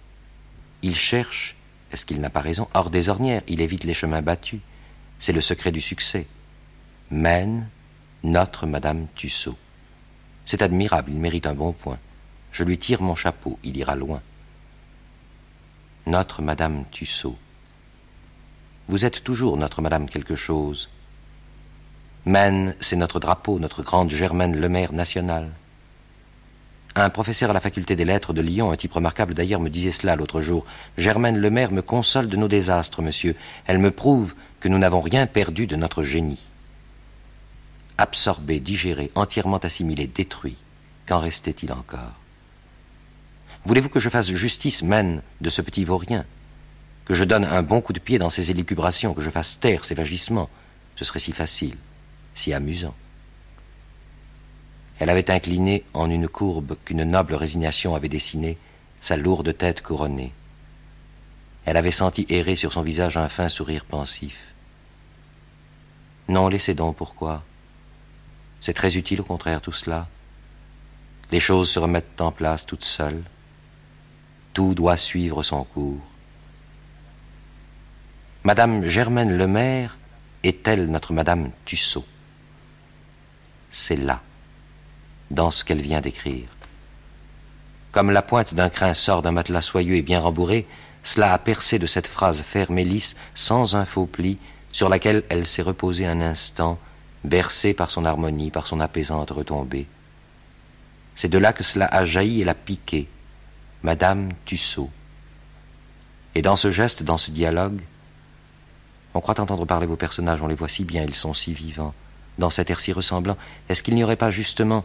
Il 0.82 0.94
cherche 0.94 1.56
est-ce 1.92 2.04
qu'il 2.04 2.20
n'a 2.20 2.30
pas 2.30 2.40
raison? 2.40 2.68
Hors 2.74 2.90
des 2.90 3.08
ornières, 3.08 3.42
il 3.48 3.60
évite 3.60 3.84
les 3.84 3.94
chemins 3.94 4.22
battus. 4.22 4.60
C'est 5.18 5.32
le 5.32 5.40
secret 5.40 5.72
du 5.72 5.80
succès. 5.80 6.26
Mène 7.10 7.68
notre 8.22 8.66
Madame 8.66 9.06
Tussaud. 9.14 9.56
C'est 10.44 10.62
admirable, 10.62 11.12
il 11.12 11.18
mérite 11.18 11.46
un 11.46 11.54
bon 11.54 11.72
point. 11.72 11.98
Je 12.52 12.64
lui 12.64 12.78
tire 12.78 13.02
mon 13.02 13.14
chapeau, 13.14 13.58
il 13.62 13.76
ira 13.76 13.94
loin. 13.94 14.20
Notre 16.06 16.42
Madame 16.42 16.84
Tussaud. 16.90 17.36
Vous 18.88 19.04
êtes 19.04 19.22
toujours 19.22 19.56
notre 19.56 19.82
Madame 19.82 20.08
quelque 20.08 20.34
chose. 20.34 20.88
Maine, 22.24 22.74
c'est 22.80 22.96
notre 22.96 23.20
drapeau, 23.20 23.58
notre 23.58 23.82
grande 23.82 24.10
Germaine 24.10 24.58
Lemaire 24.58 24.92
nationale. 24.92 25.50
Un 27.00 27.10
professeur 27.10 27.50
à 27.50 27.52
la 27.52 27.60
faculté 27.60 27.94
des 27.94 28.04
lettres 28.04 28.32
de 28.32 28.40
Lyon, 28.40 28.72
un 28.72 28.76
type 28.76 28.92
remarquable 28.92 29.32
d'ailleurs, 29.32 29.60
me 29.60 29.70
disait 29.70 29.92
cela 29.92 30.16
l'autre 30.16 30.42
jour. 30.42 30.66
Germaine 30.96 31.38
Lemaire 31.38 31.70
me 31.70 31.80
console 31.80 32.28
de 32.28 32.36
nos 32.36 32.48
désastres, 32.48 33.02
monsieur. 33.02 33.36
Elle 33.66 33.78
me 33.78 33.92
prouve 33.92 34.34
que 34.58 34.66
nous 34.66 34.78
n'avons 34.78 35.00
rien 35.00 35.28
perdu 35.28 35.68
de 35.68 35.76
notre 35.76 36.02
génie. 36.02 36.44
Absorbé, 37.98 38.58
digéré, 38.58 39.12
entièrement 39.14 39.58
assimilé, 39.58 40.08
détruit, 40.08 40.56
qu'en 41.06 41.20
restait-il 41.20 41.72
encore? 41.72 42.14
Voulez-vous 43.64 43.90
que 43.90 44.00
je 44.00 44.08
fasse 44.08 44.32
justice, 44.32 44.82
mène, 44.82 45.22
de 45.40 45.50
ce 45.50 45.62
petit 45.62 45.84
vaurien? 45.84 46.24
Que 47.04 47.14
je 47.14 47.22
donne 47.22 47.44
un 47.44 47.62
bon 47.62 47.80
coup 47.80 47.92
de 47.92 48.00
pied 48.00 48.18
dans 48.18 48.30
ses 48.30 48.50
élucubrations, 48.50 49.14
que 49.14 49.22
je 49.22 49.30
fasse 49.30 49.60
taire 49.60 49.84
ses 49.84 49.94
vagissements? 49.94 50.50
Ce 50.96 51.04
serait 51.04 51.20
si 51.20 51.30
facile, 51.30 51.76
si 52.34 52.52
amusant. 52.52 52.94
Elle 54.98 55.10
avait 55.10 55.30
incliné 55.30 55.84
en 55.94 56.10
une 56.10 56.28
courbe 56.28 56.76
qu'une 56.84 57.04
noble 57.04 57.34
résignation 57.34 57.94
avait 57.94 58.08
dessinée 58.08 58.58
sa 59.00 59.16
lourde 59.16 59.56
tête 59.56 59.82
couronnée. 59.82 60.32
Elle 61.64 61.76
avait 61.76 61.90
senti 61.90 62.26
errer 62.28 62.56
sur 62.56 62.72
son 62.72 62.82
visage 62.82 63.16
un 63.16 63.28
fin 63.28 63.48
sourire 63.48 63.84
pensif. 63.84 64.54
Non, 66.28 66.48
laissez 66.48 66.74
donc, 66.74 66.96
pourquoi 66.96 67.44
C'est 68.60 68.74
très 68.74 68.96
utile 68.96 69.20
au 69.20 69.24
contraire 69.24 69.60
tout 69.60 69.72
cela. 69.72 70.08
Les 71.30 71.40
choses 71.40 71.70
se 71.70 71.78
remettent 71.78 72.20
en 72.20 72.32
place 72.32 72.66
toutes 72.66 72.84
seules. 72.84 73.22
Tout 74.52 74.74
doit 74.74 74.96
suivre 74.96 75.42
son 75.42 75.64
cours. 75.64 76.00
Madame 78.44 78.84
Germaine 78.84 79.36
Lemaire 79.36 79.98
est-elle 80.42 80.90
notre 80.90 81.12
Madame 81.12 81.50
Tussaud? 81.64 82.06
C'est 83.70 83.96
là, 83.96 84.22
dans 85.30 85.50
ce 85.50 85.64
qu'elle 85.64 85.80
vient 85.80 86.00
d'écrire. 86.00 86.48
Comme 87.92 88.10
la 88.10 88.22
pointe 88.22 88.54
d'un 88.54 88.68
crin 88.68 88.94
sort 88.94 89.22
d'un 89.22 89.32
matelas 89.32 89.62
soyeux 89.62 89.96
et 89.96 90.02
bien 90.02 90.20
rembourré, 90.20 90.66
cela 91.02 91.32
a 91.32 91.38
percé 91.38 91.78
de 91.78 91.86
cette 91.86 92.06
phrase 92.06 92.42
ferme 92.42 92.78
et 92.78 92.84
lisse, 92.84 93.16
sans 93.34 93.76
un 93.76 93.84
faux 93.84 94.06
pli, 94.06 94.38
sur 94.72 94.88
laquelle 94.88 95.24
elle 95.28 95.46
s'est 95.46 95.62
reposée 95.62 96.06
un 96.06 96.20
instant, 96.20 96.78
bercée 97.24 97.74
par 97.74 97.90
son 97.90 98.04
harmonie, 98.04 98.50
par 98.50 98.66
son 98.66 98.80
apaisante 98.80 99.30
retombée. 99.30 99.86
C'est 101.14 101.28
de 101.28 101.38
là 101.38 101.52
que 101.52 101.64
cela 101.64 101.86
a 101.86 102.04
jailli 102.04 102.42
et 102.42 102.44
l'a 102.44 102.54
piqué. 102.54 103.08
Madame 103.82 104.28
Tussaud. 104.44 104.90
Et 106.34 106.42
dans 106.42 106.56
ce 106.56 106.70
geste, 106.70 107.02
dans 107.02 107.18
ce 107.18 107.30
dialogue, 107.30 107.80
on 109.14 109.20
croit 109.20 109.40
entendre 109.40 109.64
parler 109.64 109.86
vos 109.86 109.96
personnages, 109.96 110.42
on 110.42 110.46
les 110.46 110.54
voit 110.54 110.68
si 110.68 110.84
bien, 110.84 111.02
ils 111.02 111.14
sont 111.14 111.34
si 111.34 111.52
vivants. 111.52 111.94
Dans 112.38 112.50
cet 112.50 112.70
air 112.70 112.78
si 112.78 112.92
ressemblant, 112.92 113.36
est-ce 113.68 113.82
qu'il 113.82 113.94
n'y 113.94 114.04
aurait 114.04 114.16
pas 114.16 114.30
justement. 114.30 114.84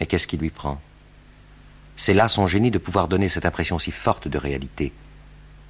Et 0.00 0.06
qu'est-ce 0.06 0.26
qui 0.26 0.36
lui 0.36 0.50
prend? 0.50 0.80
C'est 1.96 2.14
là 2.14 2.28
son 2.28 2.46
génie 2.46 2.70
de 2.70 2.78
pouvoir 2.78 3.08
donner 3.08 3.28
cette 3.28 3.46
impression 3.46 3.78
si 3.78 3.90
forte 3.90 4.28
de 4.28 4.38
réalité. 4.38 4.92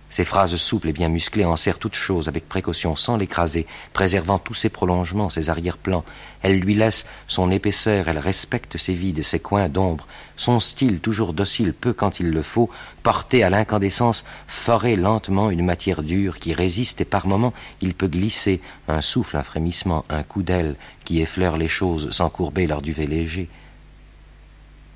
Ses 0.09 0.25
phrases 0.25 0.55
souples 0.55 0.89
et 0.89 0.93
bien 0.93 1.09
musclées 1.09 1.45
en 1.45 1.57
serrent 1.57 1.79
toute 1.79 1.97
chose 1.97 2.29
avec 2.29 2.49
précaution, 2.49 2.95
sans 2.95 3.17
l'écraser, 3.17 3.67
préservant 3.93 4.39
tous 4.39 4.55
ses 4.55 4.69
prolongements, 4.69 5.31
ses 5.31 5.51
arrière-plans. 5.51 6.05
Elle 6.43 6.61
lui 6.61 6.75
laisse 6.75 7.07
son 7.27 7.51
épaisseur, 7.51 8.07
elle 8.07 8.21
respecte 8.21 8.77
ses 8.77 8.95
vides, 8.95 9.25
ses 9.25 9.41
coins 9.41 9.69
d'ombre. 9.69 10.07
Son 10.37 10.61
style, 10.61 11.01
toujours 11.01 11.33
docile, 11.33 11.73
peu 11.73 11.93
quand 11.93 12.21
il 12.21 12.31
le 12.31 12.43
faut, 12.43 12.71
porté 13.03 13.43
à 13.43 13.51
l'incandescence, 13.51 14.25
forer 14.47 14.95
lentement 14.95 15.51
une 15.51 15.65
matière 15.65 16.05
dure 16.05 16.39
qui 16.39 16.55
résiste 16.55 17.01
et 17.01 17.05
par 17.05 17.27
moments 17.27 17.55
il 17.81 17.93
peut 17.93 18.07
glisser 18.07 18.61
un 18.87 19.03
souffle, 19.03 19.37
un 19.37 19.43
frémissement, 19.43 20.05
un 20.09 20.23
coup 20.23 20.45
d'aile 20.45 20.77
qui 21.05 21.21
effleure 21.21 21.57
les 21.57 21.69
choses 21.69 22.11
sans 22.13 22.31
courber 22.31 22.69
leur 22.69 22.81
duvet 22.81 23.07
léger. 23.07 23.49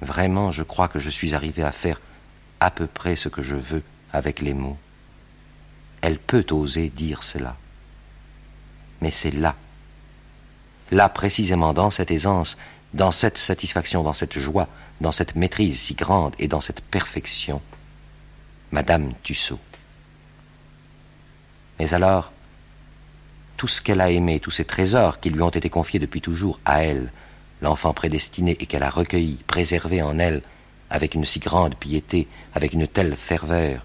Vraiment, 0.00 0.50
je 0.50 0.62
crois 0.62 0.88
que 0.88 0.98
je 0.98 1.10
suis 1.10 1.34
arrivé 1.34 1.62
à 1.62 1.72
faire 1.72 2.00
à 2.60 2.70
peu 2.70 2.86
près 2.86 3.16
ce 3.16 3.28
que 3.28 3.42
je 3.42 3.54
veux 3.54 3.82
avec 4.12 4.40
les 4.40 4.54
mots 4.54 4.78
elle 6.00 6.18
peut 6.18 6.46
oser 6.50 6.88
dire 6.88 7.22
cela. 7.22 7.56
Mais 9.00 9.10
c'est 9.10 9.30
là, 9.30 9.56
là 10.90 11.08
précisément 11.08 11.72
dans 11.72 11.90
cette 11.90 12.10
aisance, 12.10 12.56
dans 12.94 13.12
cette 13.12 13.38
satisfaction, 13.38 14.02
dans 14.02 14.12
cette 14.12 14.38
joie, 14.38 14.68
dans 15.00 15.12
cette 15.12 15.36
maîtrise 15.36 15.78
si 15.80 15.94
grande 15.94 16.34
et 16.38 16.48
dans 16.48 16.60
cette 16.60 16.80
perfection, 16.82 17.60
Madame 18.72 19.12
Tussaud. 19.22 19.60
Mais 21.78 21.94
alors, 21.94 22.32
tout 23.56 23.68
ce 23.68 23.80
qu'elle 23.80 24.00
a 24.00 24.10
aimé, 24.10 24.40
tous 24.40 24.50
ces 24.50 24.64
trésors 24.64 25.20
qui 25.20 25.30
lui 25.30 25.42
ont 25.42 25.50
été 25.50 25.70
confiés 25.70 25.98
depuis 25.98 26.20
toujours 26.20 26.60
à 26.64 26.82
elle, 26.82 27.12
l'enfant 27.62 27.92
prédestiné 27.92 28.56
et 28.60 28.66
qu'elle 28.66 28.82
a 28.82 28.90
recueilli, 28.90 29.38
préservé 29.46 30.02
en 30.02 30.18
elle, 30.18 30.42
avec 30.88 31.14
une 31.14 31.24
si 31.24 31.38
grande 31.38 31.74
piété, 31.74 32.26
avec 32.54 32.72
une 32.72 32.88
telle 32.88 33.16
ferveur, 33.16 33.84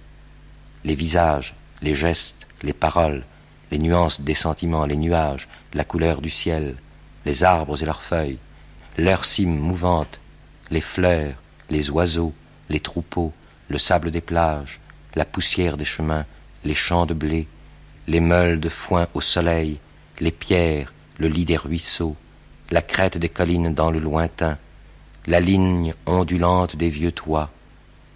les 0.83 0.95
visages, 0.95 1.55
les 1.81 1.95
gestes, 1.95 2.47
les 2.63 2.73
paroles, 2.73 3.23
les 3.71 3.79
nuances 3.79 4.21
des 4.21 4.35
sentiments, 4.35 4.85
les 4.85 4.97
nuages, 4.97 5.47
la 5.73 5.83
couleur 5.83 6.21
du 6.21 6.29
ciel, 6.29 6.75
les 7.25 7.43
arbres 7.43 7.81
et 7.81 7.85
leurs 7.85 8.01
feuilles, 8.01 8.39
leurs 8.97 9.25
cimes 9.25 9.57
mouvantes, 9.57 10.19
les 10.71 10.81
fleurs, 10.81 11.35
les 11.69 11.89
oiseaux, 11.89 12.33
les 12.69 12.79
troupeaux, 12.79 13.33
le 13.69 13.77
sable 13.77 14.11
des 14.11 14.21
plages, 14.21 14.79
la 15.15 15.25
poussière 15.25 15.77
des 15.77 15.85
chemins, 15.85 16.25
les 16.63 16.75
champs 16.75 17.05
de 17.05 17.13
blé, 17.13 17.47
les 18.07 18.19
meules 18.19 18.59
de 18.59 18.69
foin 18.69 19.07
au 19.13 19.21
soleil, 19.21 19.79
les 20.19 20.31
pierres, 20.31 20.93
le 21.17 21.27
lit 21.27 21.45
des 21.45 21.57
ruisseaux, 21.57 22.15
la 22.71 22.81
crête 22.81 23.17
des 23.17 23.29
collines 23.29 23.73
dans 23.73 23.91
le 23.91 23.99
lointain, 23.99 24.57
la 25.27 25.39
ligne 25.39 25.93
ondulante 26.05 26.75
des 26.75 26.89
vieux 26.89 27.11
toits, 27.11 27.51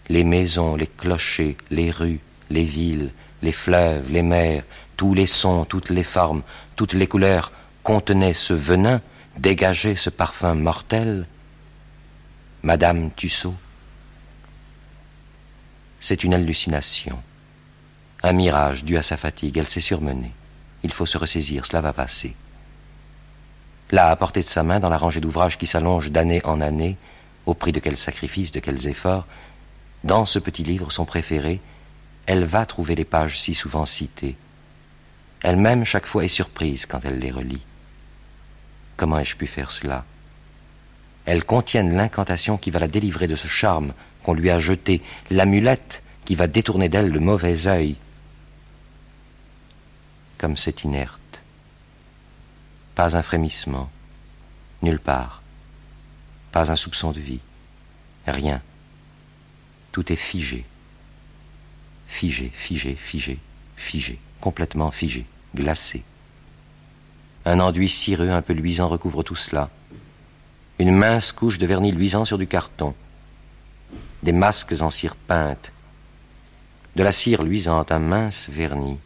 les 0.09 0.23
maisons, 0.23 0.75
les 0.75 0.87
clochers, 0.87 1.57
les 1.71 1.91
rues, 1.91 2.19
les 2.49 2.63
villes, 2.63 3.11
les 3.41 3.51
fleuves, 3.51 4.11
les 4.11 4.23
mers, 4.23 4.63
tous 4.97 5.13
les 5.13 5.25
sons, 5.25 5.65
toutes 5.65 5.89
les 5.89 6.03
formes, 6.03 6.41
toutes 6.75 6.93
les 6.93 7.07
couleurs 7.07 7.51
contenaient 7.83 8.33
ce 8.33 8.53
venin, 8.53 9.01
dégageaient 9.37 9.95
ce 9.95 10.09
parfum 10.09 10.55
mortel 10.55 11.25
Madame 12.63 13.11
Tussaud 13.11 13.55
C'est 15.99 16.23
une 16.23 16.33
hallucination, 16.33 17.17
un 18.21 18.33
mirage 18.33 18.83
dû 18.83 18.97
à 18.97 19.03
sa 19.03 19.15
fatigue, 19.15 19.57
elle 19.57 19.69
s'est 19.69 19.79
surmenée. 19.79 20.33
Il 20.83 20.91
faut 20.91 21.05
se 21.05 21.17
ressaisir, 21.17 21.65
cela 21.65 21.81
va 21.81 21.93
passer. 21.93 22.35
Là, 23.91 24.09
à 24.09 24.15
portée 24.15 24.41
de 24.41 24.45
sa 24.45 24.63
main, 24.63 24.79
dans 24.79 24.89
la 24.89 24.97
rangée 24.97 25.21
d'ouvrages 25.21 25.57
qui 25.57 25.65
s'allonge 25.65 26.11
d'année 26.11 26.41
en 26.45 26.61
année, 26.61 26.97
au 27.45 27.53
prix 27.53 27.71
de 27.71 27.79
quels 27.79 27.97
sacrifices, 27.97 28.51
de 28.51 28.59
quels 28.59 28.87
efforts, 28.87 29.25
dans 30.03 30.25
ce 30.25 30.39
petit 30.39 30.63
livre, 30.63 30.91
son 30.91 31.05
préféré, 31.05 31.59
elle 32.25 32.45
va 32.45 32.65
trouver 32.65 32.95
les 32.95 33.05
pages 33.05 33.39
si 33.39 33.55
souvent 33.55 33.85
citées. 33.85 34.35
Elle-même, 35.41 35.83
chaque 35.85 36.05
fois, 36.05 36.23
est 36.23 36.27
surprise 36.27 36.85
quand 36.85 37.03
elle 37.03 37.19
les 37.19 37.31
relit. 37.31 37.61
Comment 38.97 39.19
ai-je 39.19 39.35
pu 39.35 39.47
faire 39.47 39.71
cela? 39.71 40.05
Elles 41.25 41.45
contiennent 41.45 41.95
l'incantation 41.95 42.57
qui 42.57 42.71
va 42.71 42.79
la 42.79 42.87
délivrer 42.87 43.27
de 43.27 43.35
ce 43.35 43.47
charme 43.47 43.93
qu'on 44.23 44.33
lui 44.33 44.49
a 44.49 44.59
jeté, 44.59 45.01
l'amulette 45.31 46.03
qui 46.25 46.35
va 46.35 46.47
détourner 46.47 46.89
d'elle 46.89 47.09
le 47.09 47.19
mauvais 47.19 47.67
œil. 47.67 47.95
Comme 50.37 50.57
c'est 50.57 50.83
inerte. 50.83 51.18
Pas 52.99 53.15
un 53.15 53.23
frémissement, 53.23 53.89
nulle 54.81 54.99
part. 54.99 55.41
Pas 56.51 56.69
un 56.69 56.75
soupçon 56.75 57.11
de 57.11 57.21
vie. 57.21 57.39
Rien. 58.27 58.61
Tout 59.93 60.11
est 60.11 60.17
figé 60.17 60.65
figé, 62.05 62.51
figé, 62.53 62.95
figé, 62.95 63.39
figé, 63.77 64.19
complètement 64.41 64.91
figé, 64.91 65.25
glacé. 65.55 66.03
Un 67.45 67.61
enduit 67.61 67.87
cireux 67.87 68.31
un 68.31 68.41
peu 68.41 68.51
luisant 68.51 68.89
recouvre 68.89 69.23
tout 69.23 69.33
cela. 69.33 69.69
Une 70.77 70.93
mince 70.93 71.31
couche 71.31 71.57
de 71.57 71.65
vernis 71.65 71.93
luisant 71.93 72.25
sur 72.25 72.37
du 72.37 72.47
carton. 72.47 72.93
Des 74.23 74.33
masques 74.33 74.75
en 74.81 74.89
cire 74.89 75.15
peinte. 75.15 75.71
De 76.97 77.03
la 77.03 77.13
cire 77.13 77.43
luisante, 77.43 77.93
un 77.93 77.99
mince 77.99 78.49
vernis. 78.49 78.99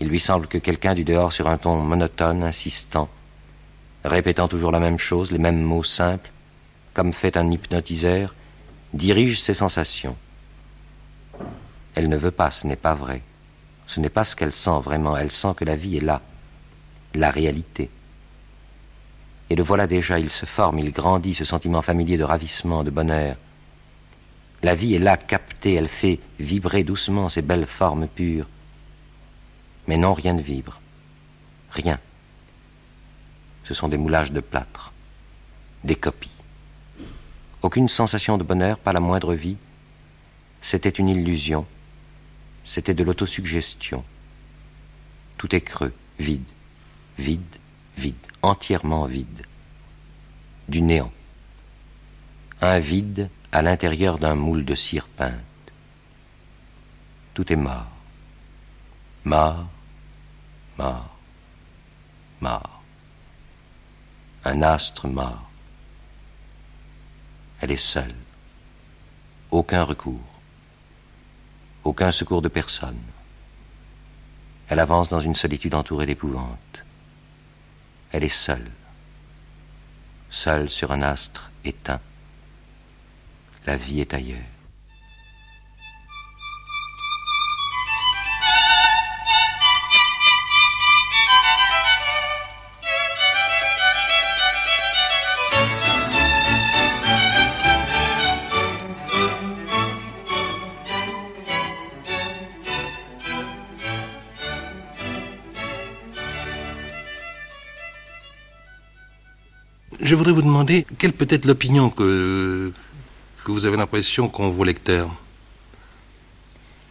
Il 0.00 0.08
lui 0.08 0.20
semble 0.20 0.46
que 0.46 0.58
quelqu'un 0.58 0.94
du 0.94 1.04
dehors, 1.04 1.32
sur 1.32 1.48
un 1.48 1.56
ton 1.56 1.76
monotone, 1.76 2.42
insistant, 2.42 3.08
répétant 4.04 4.48
toujours 4.48 4.70
la 4.70 4.80
même 4.80 4.98
chose, 4.98 5.30
les 5.30 5.38
mêmes 5.38 5.62
mots 5.62 5.82
simples, 5.82 6.30
comme 6.94 7.12
fait 7.12 7.36
un 7.36 7.50
hypnotiseur, 7.50 8.34
dirige 8.92 9.40
ses 9.40 9.54
sensations. 9.54 10.16
Elle 11.94 12.08
ne 12.08 12.16
veut 12.16 12.30
pas, 12.30 12.50
ce 12.50 12.66
n'est 12.66 12.76
pas 12.76 12.94
vrai. 12.94 13.22
Ce 13.86 14.00
n'est 14.00 14.10
pas 14.10 14.24
ce 14.24 14.36
qu'elle 14.36 14.52
sent 14.52 14.80
vraiment, 14.82 15.16
elle 15.16 15.30
sent 15.30 15.54
que 15.56 15.64
la 15.64 15.76
vie 15.76 15.96
est 15.96 16.04
là, 16.04 16.20
la 17.14 17.30
réalité. 17.30 17.88
Et 19.48 19.54
le 19.54 19.62
voilà 19.62 19.86
déjà, 19.86 20.18
il 20.18 20.30
se 20.30 20.44
forme, 20.44 20.78
il 20.80 20.90
grandit, 20.90 21.34
ce 21.34 21.44
sentiment 21.44 21.82
familier 21.82 22.16
de 22.16 22.24
ravissement, 22.24 22.82
de 22.82 22.90
bonheur. 22.90 23.36
La 24.62 24.74
vie 24.74 24.94
est 24.94 24.98
là, 24.98 25.16
captée, 25.16 25.74
elle 25.74 25.88
fait 25.88 26.18
vibrer 26.40 26.82
doucement 26.82 27.28
ces 27.28 27.42
belles 27.42 27.66
formes 27.66 28.08
pures. 28.08 28.48
Mais 29.86 29.96
non, 29.96 30.14
rien 30.14 30.32
ne 30.32 30.42
vibre. 30.42 30.80
Rien. 31.70 31.98
Ce 33.64 33.74
sont 33.74 33.88
des 33.88 33.98
moulages 33.98 34.32
de 34.32 34.40
plâtre, 34.40 34.92
des 35.84 35.96
copies. 35.96 36.30
Aucune 37.62 37.88
sensation 37.88 38.38
de 38.38 38.44
bonheur, 38.44 38.78
pas 38.78 38.92
la 38.92 39.00
moindre 39.00 39.34
vie. 39.34 39.56
C'était 40.60 40.88
une 40.88 41.08
illusion, 41.08 41.66
c'était 42.64 42.94
de 42.94 43.04
l'autosuggestion. 43.04 44.04
Tout 45.36 45.54
est 45.54 45.60
creux, 45.60 45.94
vide, 46.18 46.50
vide, 47.18 47.56
vide, 47.96 48.14
entièrement 48.42 49.06
vide. 49.06 49.46
Du 50.68 50.82
néant. 50.82 51.12
Un 52.60 52.78
vide 52.78 53.30
à 53.52 53.62
l'intérieur 53.62 54.18
d'un 54.18 54.34
moule 54.34 54.64
de 54.64 54.74
cire 54.74 55.06
peinte. 55.06 55.32
Tout 57.34 57.52
est 57.52 57.56
mort. 57.56 57.90
Mort, 59.24 59.66
mort, 60.78 61.16
mort. 62.40 62.82
Un 64.44 64.62
astre 64.62 65.08
mort. 65.08 65.50
Elle 67.60 67.72
est 67.72 67.76
seule. 67.76 68.14
Aucun 69.50 69.82
recours 69.82 70.36
aucun 71.86 72.10
secours 72.10 72.42
de 72.42 72.48
personne. 72.48 73.00
Elle 74.68 74.80
avance 74.80 75.08
dans 75.08 75.20
une 75.20 75.36
solitude 75.36 75.74
entourée 75.74 76.06
d'épouvante. 76.06 76.82
Elle 78.10 78.24
est 78.24 78.28
seule, 78.28 78.70
seule 80.28 80.68
sur 80.68 80.90
un 80.90 81.02
astre 81.02 81.50
éteint. 81.64 82.00
La 83.66 83.76
vie 83.76 84.00
est 84.00 84.14
ailleurs. 84.14 84.55
Je 110.06 110.14
voudrais 110.14 110.32
vous 110.32 110.42
demander 110.42 110.86
quelle 110.98 111.12
peut 111.12 111.26
être 111.30 111.46
l'opinion 111.46 111.90
que, 111.90 112.72
que 113.44 113.50
vous 113.50 113.64
avez 113.64 113.76
l'impression 113.76 114.28
qu'ont 114.28 114.50
vos 114.50 114.62
lecteurs. 114.62 115.10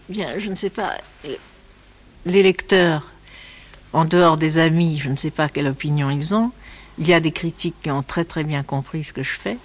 Bien, 0.10 0.38
je 0.38 0.50
ne 0.50 0.56
sais 0.56 0.70
pas. 0.70 0.92
Les 2.26 2.44
lecteurs, 2.44 3.08
en 3.94 4.04
dehors 4.04 4.36
des 4.36 4.60
amis, 4.60 5.00
je 5.00 5.10
ne 5.10 5.16
sais 5.16 5.32
pas 5.32 5.48
quelle 5.48 5.70
opinion 5.70 6.10
ils 6.10 6.36
ont. 6.36 6.52
Il 6.98 7.08
y 7.08 7.14
a 7.14 7.22
des 7.22 7.32
critiques 7.32 7.76
qui 7.82 7.90
ont 7.90 8.04
très 8.04 8.26
très 8.26 8.44
bien 8.44 8.64
compris 8.64 9.06
ce 9.06 9.14
que 9.14 9.24
je 9.24 9.40
fais. 9.40 9.58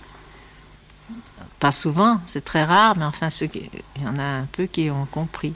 Pas 1.59 1.72
souvent, 1.72 2.20
c'est 2.26 2.44
très 2.44 2.62
rare, 2.62 2.96
mais 2.96 3.05
enfin, 3.05 3.30
il 3.30 3.68
y 4.01 4.07
en 4.07 4.16
a 4.16 4.22
un 4.22 4.46
peu 4.53 4.66
qui 4.66 4.90
ont 4.90 5.07
compris. 5.11 5.55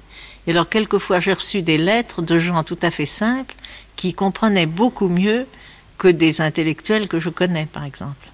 Et 0.48 0.50
alors, 0.50 0.68
quelquefois, 0.68 1.20
j'ai 1.20 1.32
reçu 1.32 1.62
des 1.62 1.78
lettres 1.78 2.22
de 2.22 2.40
gens 2.40 2.64
tout 2.64 2.78
à 2.82 2.90
fait 2.90 3.06
simples 3.06 3.54
qui 3.94 4.14
comprenaient 4.14 4.66
beaucoup 4.66 5.08
mieux 5.08 5.46
que 5.98 6.08
des 6.08 6.40
intellectuels 6.40 7.08
que 7.08 7.18
je 7.18 7.30
connais, 7.30 7.66
par 7.66 7.84
exemple, 7.84 8.28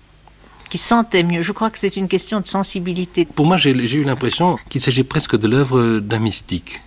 qui 0.69 0.79
sentaient 0.79 1.23
mieux. 1.23 1.43
Je 1.43 1.53
crois 1.53 1.71
que 1.71 1.79
c'est 1.79 1.97
une 1.97 2.09
question 2.09 2.41
de 2.41 2.47
sensibilité. 2.47 3.25
Pour 3.25 3.47
moi, 3.47 3.59
j'ai 3.59 3.71
eu 3.71 4.05
l'impression 4.05 4.59
qu'il 4.69 4.81
s'agit 4.81 5.05
presque 5.05 5.37
de 5.37 5.49
l'œuvre 5.49 5.99
d'un 5.99 6.19
mystique. 6.21 6.81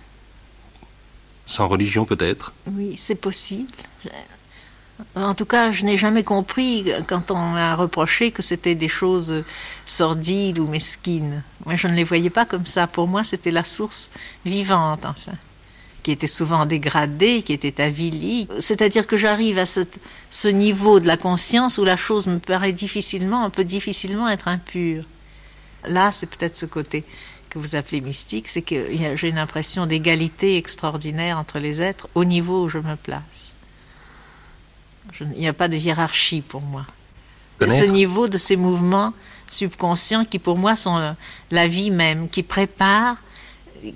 Sans 1.46 1.68
religion, 1.68 2.06
peut-être 2.06 2.52
Oui, 2.72 2.94
c'est 2.96 3.14
possible. 3.20 3.70
En 5.16 5.34
tout 5.34 5.44
cas, 5.44 5.72
je 5.72 5.84
n'ai 5.84 5.96
jamais 5.96 6.22
compris 6.22 6.90
quand 7.08 7.30
on 7.30 7.36
m'a 7.36 7.74
reproché 7.74 8.30
que 8.30 8.42
c'était 8.42 8.76
des 8.76 8.88
choses 8.88 9.42
sordides 9.86 10.58
ou 10.58 10.66
mesquines. 10.68 11.42
Moi, 11.66 11.74
je 11.76 11.88
ne 11.88 11.94
les 11.94 12.04
voyais 12.04 12.30
pas 12.30 12.44
comme 12.44 12.64
ça. 12.64 12.86
Pour 12.86 13.08
moi, 13.08 13.24
c'était 13.24 13.50
la 13.50 13.64
source 13.64 14.10
vivante, 14.44 15.04
enfin 15.04 15.32
qui 16.04 16.12
était 16.12 16.28
souvent 16.28 16.66
dégradé, 16.66 17.42
qui 17.42 17.54
était 17.54 17.82
avili. 17.82 18.46
C'est-à-dire 18.60 19.06
que 19.06 19.16
j'arrive 19.16 19.58
à 19.58 19.66
ce, 19.66 19.80
ce, 20.30 20.48
niveau 20.48 21.00
de 21.00 21.06
la 21.06 21.16
conscience 21.16 21.78
où 21.78 21.84
la 21.84 21.96
chose 21.96 22.26
me 22.26 22.38
paraît 22.38 22.74
difficilement, 22.74 23.44
on 23.44 23.50
peut 23.50 23.64
difficilement 23.64 24.28
être 24.28 24.46
impure. 24.46 25.04
Là, 25.86 26.12
c'est 26.12 26.28
peut-être 26.28 26.58
ce 26.58 26.66
côté 26.66 27.04
que 27.48 27.58
vous 27.58 27.74
appelez 27.74 28.02
mystique, 28.02 28.50
c'est 28.50 28.62
que 28.62 28.88
j'ai 29.16 29.28
une 29.28 29.38
impression 29.38 29.86
d'égalité 29.86 30.58
extraordinaire 30.58 31.38
entre 31.38 31.58
les 31.58 31.80
êtres 31.80 32.06
au 32.14 32.24
niveau 32.24 32.64
où 32.64 32.68
je 32.68 32.78
me 32.78 32.96
place. 32.96 33.54
Je, 35.12 35.24
il 35.24 35.40
n'y 35.40 35.48
a 35.48 35.54
pas 35.54 35.68
de 35.68 35.76
hiérarchie 35.76 36.42
pour 36.42 36.60
moi. 36.60 36.84
Ce 37.60 37.84
niveau 37.84 38.28
de 38.28 38.36
ces 38.36 38.56
mouvements 38.56 39.14
subconscients 39.48 40.26
qui 40.26 40.38
pour 40.38 40.58
moi 40.58 40.76
sont 40.76 41.14
la 41.50 41.66
vie 41.66 41.90
même, 41.90 42.28
qui 42.28 42.42
préparent 42.42 43.16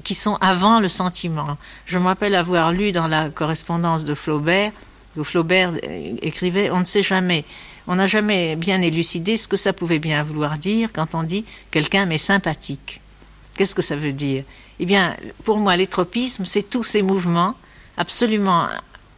qui 0.05 0.15
sont 0.15 0.37
avant 0.41 0.81
le 0.81 0.89
sentiment. 0.89 1.57
Je 1.87 1.99
me 1.99 2.05
rappelle 2.05 2.35
avoir 2.35 2.73
lu 2.73 2.93
dans 2.93 3.07
la 3.07 3.31
correspondance 3.31 4.05
de 4.05 4.15
Flaubert, 4.15 4.73
où 5.17 5.25
Flaubert 5.25 5.73
euh, 5.73 6.15
écrivait 6.23 6.71
On 6.71 6.81
ne 6.81 6.85
sait 6.85 7.03
jamais, 7.03 7.45
on 7.87 7.97
n'a 7.97 8.07
jamais 8.07 8.57
bien 8.57 8.81
élucidé 8.81 9.37
ce 9.37 9.49
que 9.49 9.57
ça 9.57 9.73
pouvait 9.73 9.99
bien 9.99 10.23
vouloir 10.23 10.59
dire 10.59 10.91
quand 10.93 11.15
on 11.15 11.23
dit 11.23 11.45
quelqu'un 11.71 12.07
m'est 12.07 12.19
sympathique. 12.19 13.01
Qu'est-ce 13.57 13.75
que 13.75 13.83
ça 13.83 13.97
veut 13.97 14.13
dire? 14.13 14.45
Eh 14.79 14.87
bien, 14.87 15.17
pour 15.45 15.59
moi, 15.59 15.77
l'étropisme, 15.77 16.45
c'est 16.45 16.71
tous 16.71 16.85
ces 16.85 17.03
mouvements 17.03 17.55
absolument 17.97 18.69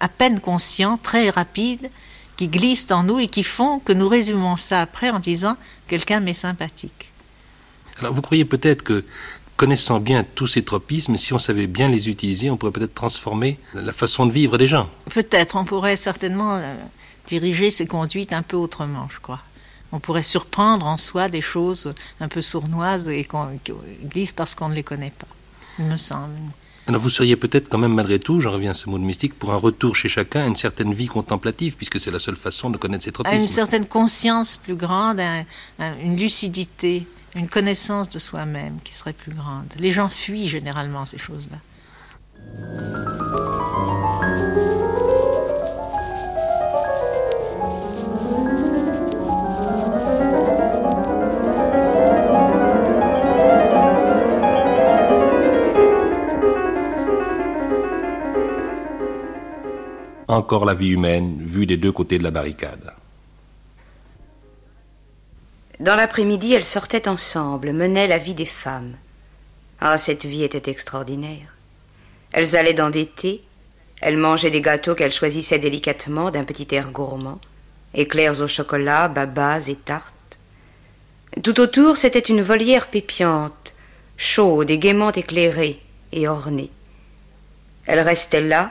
à 0.01 0.09
peine 0.09 0.41
conscients, 0.41 0.99
très 1.03 1.29
rapides, 1.29 1.91
qui 2.39 2.49
glissent 2.49 2.91
en 2.91 3.03
nous 3.03 3.19
et 3.19 3.29
qui 3.29 3.43
font 3.43 3.81
que 3.81 3.93
nous 3.93 4.09
résumons 4.09 4.57
ça 4.57 4.81
après 4.81 5.11
en 5.11 5.19
disant 5.19 5.59
quelqu'un 5.87 6.21
m'est 6.21 6.33
sympathique. 6.33 7.11
Alors 7.99 8.15
vous 8.15 8.23
croyez 8.23 8.47
peut-être 8.47 8.83
que 8.83 9.05
connaissant 9.61 10.01
bien 10.01 10.25
tous 10.25 10.47
ces 10.47 10.63
tropismes, 10.63 11.19
si 11.19 11.35
on 11.35 11.39
savait 11.39 11.67
bien 11.67 11.91
les 11.91 12.09
utiliser, 12.09 12.49
on 12.49 12.57
pourrait 12.57 12.73
peut-être 12.73 12.95
transformer 12.95 13.59
la 13.75 13.93
façon 13.93 14.25
de 14.25 14.33
vivre 14.33 14.57
des 14.57 14.67
gens. 14.67 14.89
Peut-être, 15.11 15.55
on 15.55 15.67
pourrait 15.67 15.97
certainement 15.97 16.55
euh, 16.57 16.75
diriger 17.27 17.71
ses 17.71 17.87
conduites 17.87 18.33
un 18.33 18.41
peu 18.41 18.57
autrement, 18.57 19.07
je 19.13 19.21
crois. 19.21 19.41
On 19.93 20.01
pourrait 20.01 20.23
surprendre 20.23 20.87
en 20.87 20.97
soi 20.97 21.29
des 21.29 21.43
choses 21.43 21.93
un 22.21 22.29
peu 22.29 22.41
sournoises 22.41 23.11
et 23.11 23.25
qu'on 23.25 23.49
glisse 24.07 24.33
parce 24.33 24.55
qu'on 24.55 24.71
ne 24.71 24.75
les 24.75 24.83
connaît 24.83 25.13
pas, 25.19 25.29
il 25.79 25.85
me 25.85 25.97
semble. 25.97 26.39
Alors 26.89 27.03
vous 27.03 27.11
seriez 27.11 27.37
peut-être 27.37 27.69
quand 27.69 27.77
même 27.77 27.93
malgré 27.93 28.19
tout, 28.19 28.41
j'en 28.41 28.53
reviens 28.53 28.71
à 28.71 28.75
ce 28.75 28.89
mot 28.89 28.99
de 28.99 29.05
mystique, 29.05 29.35
pour 29.39 29.53
un 29.53 29.57
retour 29.57 29.95
chez 29.95 30.09
chacun 30.09 30.45
à 30.45 30.47
une 30.47 30.57
certaine 30.57 30.95
vie 30.95 31.07
contemplative, 31.07 31.77
puisque 31.77 32.01
c'est 32.01 32.11
la 32.11 32.19
seule 32.19 32.37
façon 32.37 32.71
de 32.71 32.79
connaître 32.79 33.05
ces 33.05 33.13
tropismes. 33.13 33.37
À 33.37 33.39
une 33.39 33.47
certaine 33.47 33.85
conscience 33.85 34.57
plus 34.57 34.75
grande, 34.75 35.21
une 35.79 36.17
lucidité 36.17 37.07
une 37.35 37.49
connaissance 37.49 38.09
de 38.09 38.19
soi-même 38.19 38.79
qui 38.83 38.95
serait 38.95 39.13
plus 39.13 39.33
grande. 39.33 39.73
Les 39.79 39.91
gens 39.91 40.09
fuient 40.09 40.49
généralement 40.49 41.07
ces 41.07 41.19
choses-là. 41.19 41.59
Encore 60.29 60.65
la 60.65 60.75
vie 60.75 60.91
humaine 60.91 61.39
vue 61.41 61.67
des 61.67 61.77
deux 61.77 61.91
côtés 61.91 62.19
de 62.19 62.23
la 62.23 62.31
barricade. 62.31 62.93
Dans 65.81 65.97
l'après-midi, 65.97 66.53
elles 66.53 66.65
sortaient 66.65 67.09
ensemble, 67.09 67.73
menaient 67.73 68.07
la 68.07 68.19
vie 68.19 68.35
des 68.35 68.45
femmes. 68.45 68.93
Ah, 69.81 69.97
cette 69.97 70.27
vie 70.27 70.45
était 70.45 70.71
extraordinaire. 70.71 71.57
Elles 72.33 72.55
allaient 72.55 72.75
dans 72.75 72.91
des 72.91 73.07
thés, 73.07 73.43
elles 74.03 74.19
mangeaient 74.19 74.51
des 74.51 74.61
gâteaux 74.61 74.95
qu'elles 74.95 75.11
choisissaient 75.11 75.59
délicatement 75.59 76.31
d'un 76.31 76.45
petit 76.45 76.69
air 76.75 76.91
gourmand, 76.91 77.41
éclairs 77.95 78.43
au 78.43 78.47
chocolat, 78.47 79.09
babas 79.09 79.69
et 79.69 79.75
tartes. 79.75 80.15
Tout 81.43 81.59
autour, 81.61 81.97
c'était 81.97 82.19
une 82.19 82.43
volière 82.43 82.89
pépiante, 82.89 83.73
chaude 84.19 84.69
et 84.69 84.79
gaiement 84.79 85.13
éclairée 85.13 85.81
et 86.13 86.29
ornée. 86.29 86.71
Elles 87.87 88.01
restaient 88.01 88.43
là, 88.43 88.71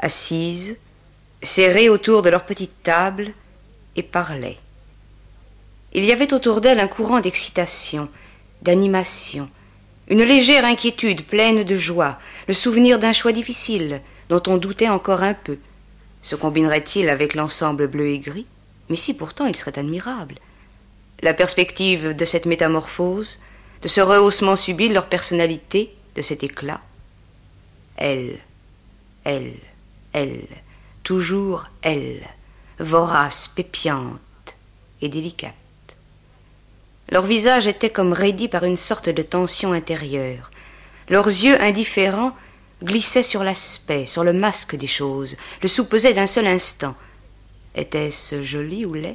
assises, 0.00 0.76
serrées 1.42 1.88
autour 1.88 2.22
de 2.22 2.30
leur 2.30 2.44
petite 2.44 2.82
table, 2.82 3.32
et 3.94 4.02
parlaient. 4.02 4.58
Il 5.94 6.04
y 6.04 6.10
avait 6.10 6.34
autour 6.34 6.60
d'elle 6.60 6.80
un 6.80 6.88
courant 6.88 7.20
d'excitation, 7.20 8.08
d'animation, 8.62 9.48
une 10.08 10.24
légère 10.24 10.64
inquiétude 10.64 11.24
pleine 11.24 11.62
de 11.62 11.76
joie, 11.76 12.18
le 12.48 12.54
souvenir 12.54 12.98
d'un 12.98 13.12
choix 13.12 13.32
difficile 13.32 14.02
dont 14.28 14.42
on 14.48 14.56
doutait 14.56 14.88
encore 14.88 15.22
un 15.22 15.34
peu. 15.34 15.58
Se 16.20 16.34
combinerait-il 16.34 17.08
avec 17.08 17.34
l'ensemble 17.34 17.86
bleu 17.86 18.08
et 18.08 18.18
gris? 18.18 18.46
Mais 18.88 18.96
si 18.96 19.14
pourtant 19.14 19.46
il 19.46 19.54
serait 19.54 19.78
admirable. 19.78 20.40
La 21.22 21.32
perspective 21.32 22.14
de 22.14 22.24
cette 22.24 22.46
métamorphose, 22.46 23.40
de 23.80 23.88
ce 23.88 24.00
rehaussement 24.00 24.56
subit 24.56 24.88
de 24.88 24.94
leur 24.94 25.06
personnalité, 25.06 25.94
de 26.16 26.22
cet 26.22 26.42
éclat. 26.42 26.80
Elle, 27.96 28.40
elle, 29.22 29.52
elle, 30.12 30.42
toujours 31.04 31.62
elle, 31.82 32.20
vorace, 32.80 33.46
pépiante 33.46 34.56
et 35.00 35.08
délicate. 35.08 35.54
Leur 37.14 37.22
visage 37.22 37.68
était 37.68 37.90
comme 37.90 38.12
raidi 38.12 38.48
par 38.48 38.64
une 38.64 38.76
sorte 38.76 39.08
de 39.08 39.22
tension 39.22 39.72
intérieure. 39.72 40.50
Leurs 41.08 41.28
yeux 41.28 41.62
indifférents 41.62 42.32
glissaient 42.82 43.22
sur 43.22 43.44
l'aspect, 43.44 44.04
sur 44.04 44.24
le 44.24 44.32
masque 44.32 44.74
des 44.74 44.88
choses, 44.88 45.36
le 45.62 45.68
soupesaient 45.68 46.12
d'un 46.12 46.26
seul 46.26 46.48
instant. 46.48 46.96
Était-ce 47.76 48.42
joli 48.42 48.84
ou 48.84 48.94
laid? 48.94 49.14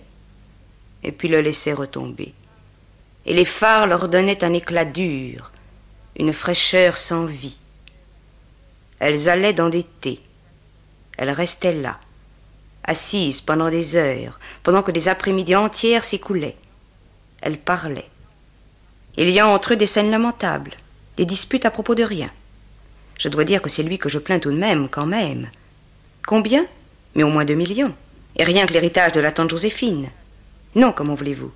Et 1.04 1.12
puis 1.12 1.28
le 1.28 1.42
laissaient 1.42 1.74
retomber. 1.74 2.34
Et 3.26 3.34
les 3.34 3.44
phares 3.44 3.86
leur 3.86 4.08
donnaient 4.08 4.46
un 4.46 4.54
éclat 4.54 4.86
dur, 4.86 5.52
une 6.18 6.32
fraîcheur 6.32 6.96
sans 6.98 7.26
vie. 7.26 7.60
Elles 9.00 9.28
allaient 9.28 9.52
dans 9.52 9.68
des 9.68 9.84
thés. 9.84 10.22
Elles 11.18 11.32
restaient 11.32 11.74
là, 11.74 12.00
assises 12.86 13.42
pendant 13.42 13.70
des 13.70 13.98
heures, 13.98 14.40
pendant 14.64 14.84
que 14.84 14.92
des 14.92 15.10
après-midi 15.10 15.54
entières 15.58 16.06
s'écoulaient. 16.06 16.56
Elle 17.42 17.58
parlait. 17.58 18.10
Il 19.18 19.30
y 19.30 19.40
a 19.40 19.48
entre 19.48 19.74
eux 19.74 19.76
des 19.76 19.88
scènes 19.88 20.12
lamentables, 20.12 20.76
des 21.18 21.26
disputes 21.26 21.66
à 21.66 21.72
propos 21.72 21.96
de 21.96 22.04
rien. 22.04 22.30
Je 23.18 23.28
dois 23.28 23.44
dire 23.44 23.62
que 23.62 23.70
c'est 23.70 23.84
lui 23.84 23.98
que 23.98 24.10
je 24.10 24.20
plains 24.20 24.40
tout 24.40 24.52
de 24.52 24.58
même, 24.58 24.88
quand 24.90 25.06
même. 25.06 25.50
Combien? 26.26 26.66
Mais 27.16 27.24
au 27.24 27.30
moins 27.30 27.46
deux 27.46 27.56
millions. 27.56 27.94
Et 28.38 28.44
rien 28.44 28.66
que 28.66 28.74
l'héritage 28.74 29.12
de 29.12 29.20
la 29.20 29.32
tante 29.32 29.50
Joséphine. 29.50 30.10
Non, 30.76 30.94
comment 30.94 31.16
voulez-vous? 31.16 31.52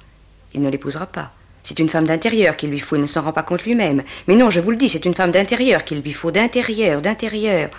Il 0.53 0.61
ne 0.61 0.69
l'épousera 0.69 1.05
pas. 1.05 1.31
C'est 1.63 1.79
une 1.79 1.87
femme 1.87 2.05
d'intérieur 2.05 2.57
qu'il 2.57 2.69
lui 2.69 2.79
faut, 2.79 2.97
il 2.97 3.01
ne 3.01 3.07
s'en 3.07 3.21
rend 3.21 3.31
pas 3.31 3.43
compte 3.43 3.63
lui-même. 3.63 4.03
Mais 4.27 4.35
non, 4.35 4.49
je 4.49 4.59
vous 4.59 4.71
le 4.71 4.77
dis, 4.77 4.89
c'est 4.89 5.05
une 5.05 5.13
femme 5.13 5.31
d'intérieur 5.31 5.85
qu'il 5.85 6.01
lui 6.01 6.11
faut, 6.11 6.31
d'intérieur, 6.31 7.01
d'intérieur. 7.01 7.69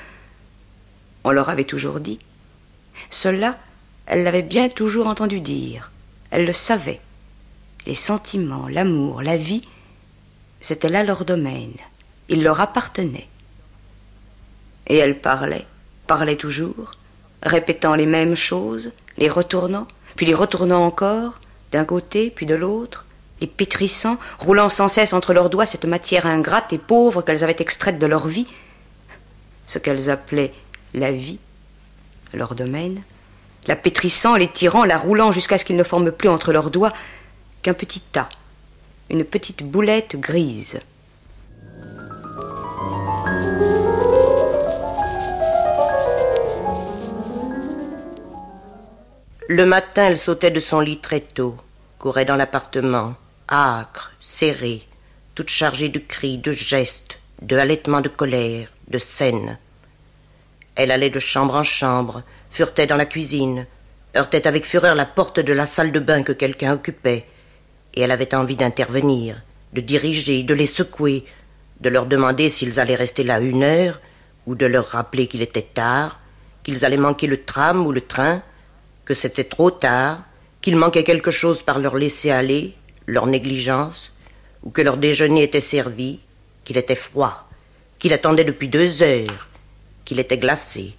On 1.23 1.33
leur 1.33 1.51
avait 1.51 1.65
toujours 1.65 2.01
dit. 2.01 2.19
Cela, 3.11 3.59
elle 4.07 4.23
l'avait 4.23 4.43
bien 4.43 4.71
toujours 4.71 5.07
entendu 5.07 5.41
dire. 5.41 5.91
Elle 6.31 6.47
le 6.47 6.53
savait. 6.55 7.01
Les 7.87 7.95
sentiments, 7.95 8.69
l'amour, 8.69 9.23
la 9.23 9.37
vie, 9.37 9.63
c'était 10.61 10.89
là 10.89 11.03
leur 11.03 11.25
domaine. 11.25 11.75
Il 12.29 12.43
leur 12.43 12.61
appartenait. 12.61 13.29
Et 14.87 14.97
elle 14.97 15.19
parlait, 15.19 15.67
parlait 16.07 16.37
toujours, 16.37 16.93
répétant 17.43 17.95
les 17.95 18.07
mêmes 18.07 18.37
choses, 18.37 18.93
les 19.19 19.29
retournant, 19.29 19.87
puis 20.17 20.27
les 20.27 20.35
retournant 20.35 20.87
encore, 20.87 21.41
d'un 21.73 21.85
côté, 21.85 22.31
puis 22.31 22.47
de 22.47 22.55
l'autre, 22.55 23.05
les 23.41 23.47
pétrissant, 23.47 24.19
roulant 24.39 24.69
sans 24.69 24.89
cesse 24.89 25.13
entre 25.13 25.35
leurs 25.35 25.51
doigts 25.51 25.67
cette 25.67 25.85
matière 25.85 26.27
ingrate 26.27 26.73
et 26.73 26.79
pauvre 26.79 27.23
qu'elles 27.23 27.45
avaient 27.45 27.57
extraite 27.59 27.99
de 27.99 28.07
leur 28.07 28.27
vie, 28.27 28.47
ce 29.67 29.79
qu'elles 29.79 30.09
appelaient 30.11 30.53
la 30.95 31.11
vie, 31.11 31.39
leur 32.33 32.55
domaine, 32.55 33.03
la 33.67 33.77
pétrissant, 33.77 34.37
les 34.37 34.49
tirant, 34.49 34.85
la 34.85 34.99
roulant 34.99 35.33
jusqu'à 35.33 35.59
ce 35.59 35.65
qu'ils 35.65 35.77
ne 35.77 35.83
forment 35.83 36.13
plus 36.13 36.29
entre 36.29 36.53
leurs 36.53 36.71
doigts 36.71 36.93
qu'un 37.65 37.73
petit 37.73 38.01
tas, 38.01 38.29
une 39.09 39.25
petite 39.25 39.63
boulette 39.63 40.17
grise. 40.21 40.81
Le 49.49 49.65
matin, 49.65 50.09
elle 50.09 50.19
sautait 50.19 50.51
de 50.51 50.61
son 50.61 50.81
lit 50.81 50.99
très 50.99 51.21
tôt, 51.21 51.57
courait 51.99 52.27
dans 52.27 52.37
l'appartement, 52.37 53.15
âcre, 53.51 54.13
serrée, 54.21 54.87
toute 55.35 55.49
chargée 55.49 55.89
de 55.89 55.99
cris, 55.99 56.37
de 56.37 56.53
gestes, 56.53 57.19
de 57.41 57.57
halètements 57.57 58.03
de 58.03 58.11
colère, 58.11 58.69
de 58.89 58.99
scènes. 58.99 59.59
Elle 60.75 60.91
allait 60.91 61.09
de 61.09 61.19
chambre 61.19 61.55
en 61.55 61.63
chambre, 61.63 62.25
furetait 62.51 62.87
dans 62.87 62.97
la 62.97 63.07
cuisine, 63.07 63.67
heurtait 64.15 64.47
avec 64.47 64.67
fureur 64.67 64.95
la 64.95 65.07
porte 65.07 65.41
de 65.41 65.53
la 65.55 65.65
salle 65.65 65.93
de 65.93 66.01
bain 66.01 66.23
que 66.23 66.33
quelqu'un 66.33 66.75
occupait, 66.75 67.27
et 67.95 68.01
elle 68.01 68.11
avait 68.11 68.35
envie 68.35 68.57
d'intervenir, 68.57 69.43
de 69.73 69.81
diriger, 69.81 70.43
de 70.43 70.55
les 70.55 70.67
secouer, 70.67 71.25
de 71.81 71.89
leur 71.89 72.07
demander 72.07 72.51
s'ils 72.51 72.81
allaient 72.81 72.95
rester 72.95 73.25
là 73.25 73.41
une 73.41 73.63
heure, 73.63 74.01
ou 74.47 74.55
de 74.55 74.67
leur 74.67 74.87
rappeler 74.87 75.27
qu'il 75.27 75.43
était 75.43 75.63
tard, 75.63 76.21
qu'ils 76.63 76.85
allaient 76.85 76.97
manquer 76.97 77.27
le 77.27 77.45
tram 77.45 77.87
ou 77.87 77.93
le 77.93 78.01
train, 78.01 78.43
que 79.05 79.15
c'était 79.15 79.45
trop 79.45 79.71
tard, 79.71 80.23
qu'il 80.61 80.77
manquait 80.77 81.05
quelque 81.05 81.31
chose 81.31 81.63
par 81.63 81.79
leur 81.79 81.97
laisser 81.97 82.31
aller, 82.31 82.75
leur 83.07 83.27
négligence, 83.27 84.13
ou 84.63 84.71
que 84.71 84.83
leur 84.83 84.97
déjeuner 84.97 85.43
était 85.43 85.61
servi, 85.61 86.21
qu'il 86.65 86.79
était 86.79 86.95
froid, 86.95 87.49
qu'il 87.99 88.13
attendait 88.13 88.45
depuis 88.45 88.69
deux 88.69 89.03
heures, 89.03 89.49
qu'il 90.05 90.19
était 90.19 90.39
glacé. 90.39 90.95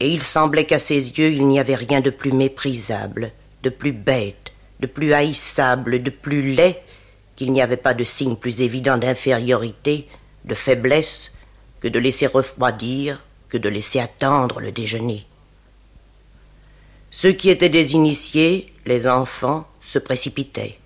Et 0.00 0.10
il 0.10 0.22
semblait 0.22 0.66
qu'à 0.66 0.78
ses 0.78 0.96
yeux 1.18 1.32
il 1.32 1.46
n'y 1.46 1.58
avait 1.58 1.74
rien 1.74 2.00
de 2.00 2.10
plus 2.10 2.32
méprisable, 2.32 3.32
de 3.62 3.70
plus 3.70 3.92
bête, 3.92 4.45
de 4.80 4.86
plus 4.86 5.12
haïssable, 5.12 6.02
de 6.02 6.10
plus 6.10 6.54
laid, 6.54 6.82
qu'il 7.36 7.52
n'y 7.52 7.62
avait 7.62 7.76
pas 7.76 7.94
de 7.94 8.04
signe 8.04 8.36
plus 8.36 8.60
évident 8.60 8.96
d'infériorité, 8.96 10.08
de 10.44 10.54
faiblesse, 10.54 11.32
que 11.80 11.88
de 11.88 11.98
laisser 11.98 12.26
refroidir, 12.26 13.22
que 13.48 13.58
de 13.58 13.68
laisser 13.68 14.00
attendre 14.00 14.60
le 14.60 14.72
déjeuner. 14.72 15.26
Ceux 17.10 17.32
qui 17.32 17.50
étaient 17.50 17.68
des 17.68 17.94
initiés, 17.94 18.72
les 18.84 19.06
enfants, 19.06 19.66
se 19.82 19.98
précipitaient. 19.98 20.78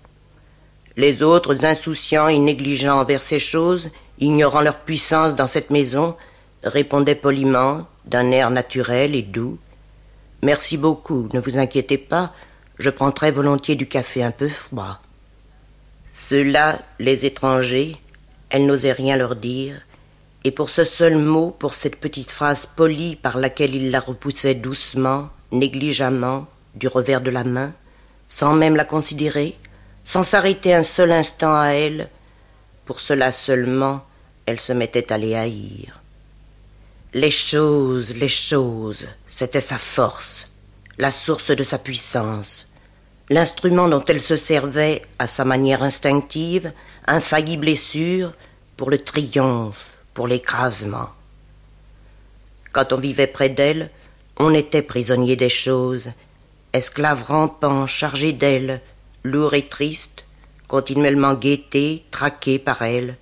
Les 0.97 1.23
autres, 1.23 1.65
insouciants 1.65 2.27
et 2.27 2.37
négligents 2.37 2.99
envers 2.99 3.23
ces 3.23 3.39
choses, 3.39 3.89
ignorant 4.19 4.61
leur 4.61 4.79
puissance 4.79 5.35
dans 5.35 5.47
cette 5.47 5.69
maison, 5.71 6.15
répondaient 6.63 7.15
poliment, 7.15 7.87
d'un 8.05 8.31
air 8.31 8.49
naturel 8.49 9.15
et 9.15 9.21
doux. 9.21 9.57
Merci 10.41 10.77
beaucoup, 10.77 11.29
ne 11.33 11.39
vous 11.39 11.57
inquiétez 11.57 11.97
pas, 11.97 12.33
je 12.81 12.89
prendrai 12.89 13.29
volontiers 13.29 13.75
du 13.75 13.87
café 13.87 14.23
un 14.23 14.31
peu 14.31 14.49
froid. 14.49 14.99
Ceux-là, 16.11 16.81
les 16.99 17.25
étrangers, 17.27 17.95
elle 18.49 18.65
n'osait 18.65 18.91
rien 18.91 19.15
leur 19.15 19.35
dire, 19.35 19.79
et 20.43 20.51
pour 20.51 20.71
ce 20.71 20.83
seul 20.83 21.17
mot, 21.17 21.51
pour 21.51 21.75
cette 21.75 21.97
petite 21.97 22.31
phrase 22.31 22.65
polie 22.65 23.15
par 23.15 23.37
laquelle 23.37 23.75
il 23.75 23.91
la 23.91 23.99
repoussait 23.99 24.55
doucement, 24.55 25.29
négligemment, 25.51 26.47
du 26.73 26.87
revers 26.87 27.21
de 27.21 27.29
la 27.29 27.43
main, 27.43 27.71
sans 28.27 28.53
même 28.53 28.75
la 28.75 28.85
considérer, 28.85 29.55
sans 30.03 30.23
s'arrêter 30.23 30.73
un 30.73 30.83
seul 30.83 31.11
instant 31.11 31.53
à 31.53 31.67
elle, 31.67 32.09
pour 32.85 32.99
cela 32.99 33.31
seulement, 33.31 34.03
elle 34.47 34.59
se 34.59 34.73
mettait 34.73 35.13
à 35.13 35.19
les 35.19 35.35
haïr. 35.35 36.01
Les 37.13 37.29
choses, 37.29 38.15
les 38.15 38.27
choses, 38.27 39.05
c'était 39.27 39.61
sa 39.61 39.77
force, 39.77 40.47
la 40.97 41.11
source 41.11 41.51
de 41.51 41.63
sa 41.63 41.77
puissance, 41.77 42.65
l'instrument 43.31 43.87
dont 43.87 44.03
elle 44.09 44.19
se 44.19 44.35
servait 44.35 45.01
à 45.17 45.25
sa 45.25 45.45
manière 45.45 45.83
instinctive, 45.83 46.73
infaillible 47.07 47.69
et 47.69 47.77
sûre, 47.77 48.33
pour 48.75 48.89
le 48.89 48.97
triomphe, 48.97 49.97
pour 50.13 50.27
l'écrasement. 50.27 51.07
Quand 52.73 52.91
on 52.91 52.97
vivait 52.97 53.27
près 53.27 53.47
d'elle, 53.47 53.89
on 54.35 54.53
était 54.53 54.81
prisonnier 54.81 55.37
des 55.37 55.47
choses, 55.47 56.11
esclave 56.73 57.23
rampant, 57.23 57.87
chargé 57.87 58.33
d'elle, 58.33 58.81
lourd 59.23 59.53
et 59.53 59.65
triste, 59.65 60.25
continuellement 60.67 61.33
guetté, 61.33 62.03
traqué 62.11 62.59
par 62.59 62.81
elle. 62.81 63.15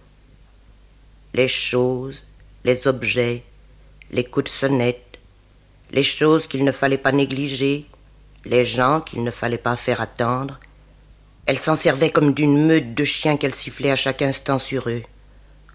Les 1.35 1.47
choses, 1.47 2.23
les 2.65 2.87
objets, 2.87 3.43
les 4.09 4.23
coups 4.23 4.45
de 4.45 4.49
sonnette, 4.49 5.19
les 5.91 6.03
choses 6.03 6.47
qu'il 6.47 6.63
ne 6.63 6.71
fallait 6.71 6.97
pas 6.97 7.11
négliger, 7.11 7.85
les 8.49 8.65
gens 8.65 8.99
qu'il 8.99 9.23
ne 9.23 9.31
fallait 9.31 9.59
pas 9.59 9.75
faire 9.75 10.01
attendre. 10.01 10.59
Elle 11.45 11.59
s'en 11.59 11.75
servait 11.75 12.09
comme 12.09 12.33
d'une 12.33 12.65
meute 12.65 12.95
de 12.95 13.03
chiens 13.03 13.37
qu'elle 13.37 13.53
sifflait 13.53 13.91
à 13.91 13.95
chaque 13.95 14.23
instant 14.23 14.57
sur 14.57 14.89
eux. 14.89 15.03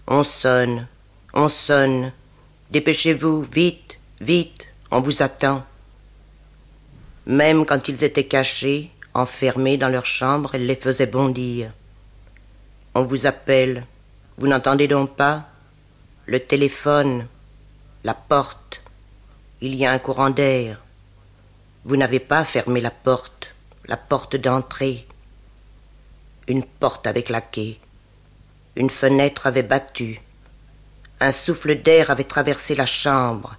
On 0.07 0.23
sonne, 0.23 0.87
on 1.33 1.47
sonne. 1.47 2.11
Dépêchez-vous, 2.71 3.43
vite, 3.43 3.97
vite, 4.19 4.67
on 4.91 4.99
vous 4.99 5.23
attend. 5.23 5.63
Même 7.25 7.65
quand 7.65 7.87
ils 7.87 8.03
étaient 8.03 8.25
cachés, 8.25 8.91
enfermés 9.13 9.77
dans 9.77 9.89
leur 9.89 10.05
chambre, 10.05 10.51
elle 10.53 10.65
les 10.65 10.75
faisait 10.75 11.07
bondir. 11.07 11.71
On 12.93 13.03
vous 13.03 13.25
appelle. 13.25 13.85
Vous 14.37 14.47
n'entendez 14.47 14.87
donc 14.87 15.15
pas? 15.15 15.45
Le 16.25 16.41
téléphone, 16.41 17.25
la 18.03 18.13
porte. 18.13 18.81
Il 19.61 19.75
y 19.75 19.85
a 19.85 19.91
un 19.91 19.99
courant 19.99 20.29
d'air. 20.29 20.84
Vous 21.85 21.97
n'avez 21.97 22.19
pas 22.19 22.43
fermé 22.43 22.81
la 22.81 22.89
porte, 22.89 23.53
la 23.85 23.95
porte 23.95 24.35
d'entrée. 24.35 25.05
Une 26.47 26.63
porte 26.63 27.05
avait 27.05 27.21
claqué. 27.21 27.79
Une 28.75 28.89
fenêtre 28.89 29.45
avait 29.45 29.61
battu. 29.61 30.19
Un 31.19 31.31
souffle 31.31 31.75
d'air 31.75 32.09
avait 32.09 32.23
traversé 32.23 32.73
la 32.73 32.87
chambre. 32.87 33.57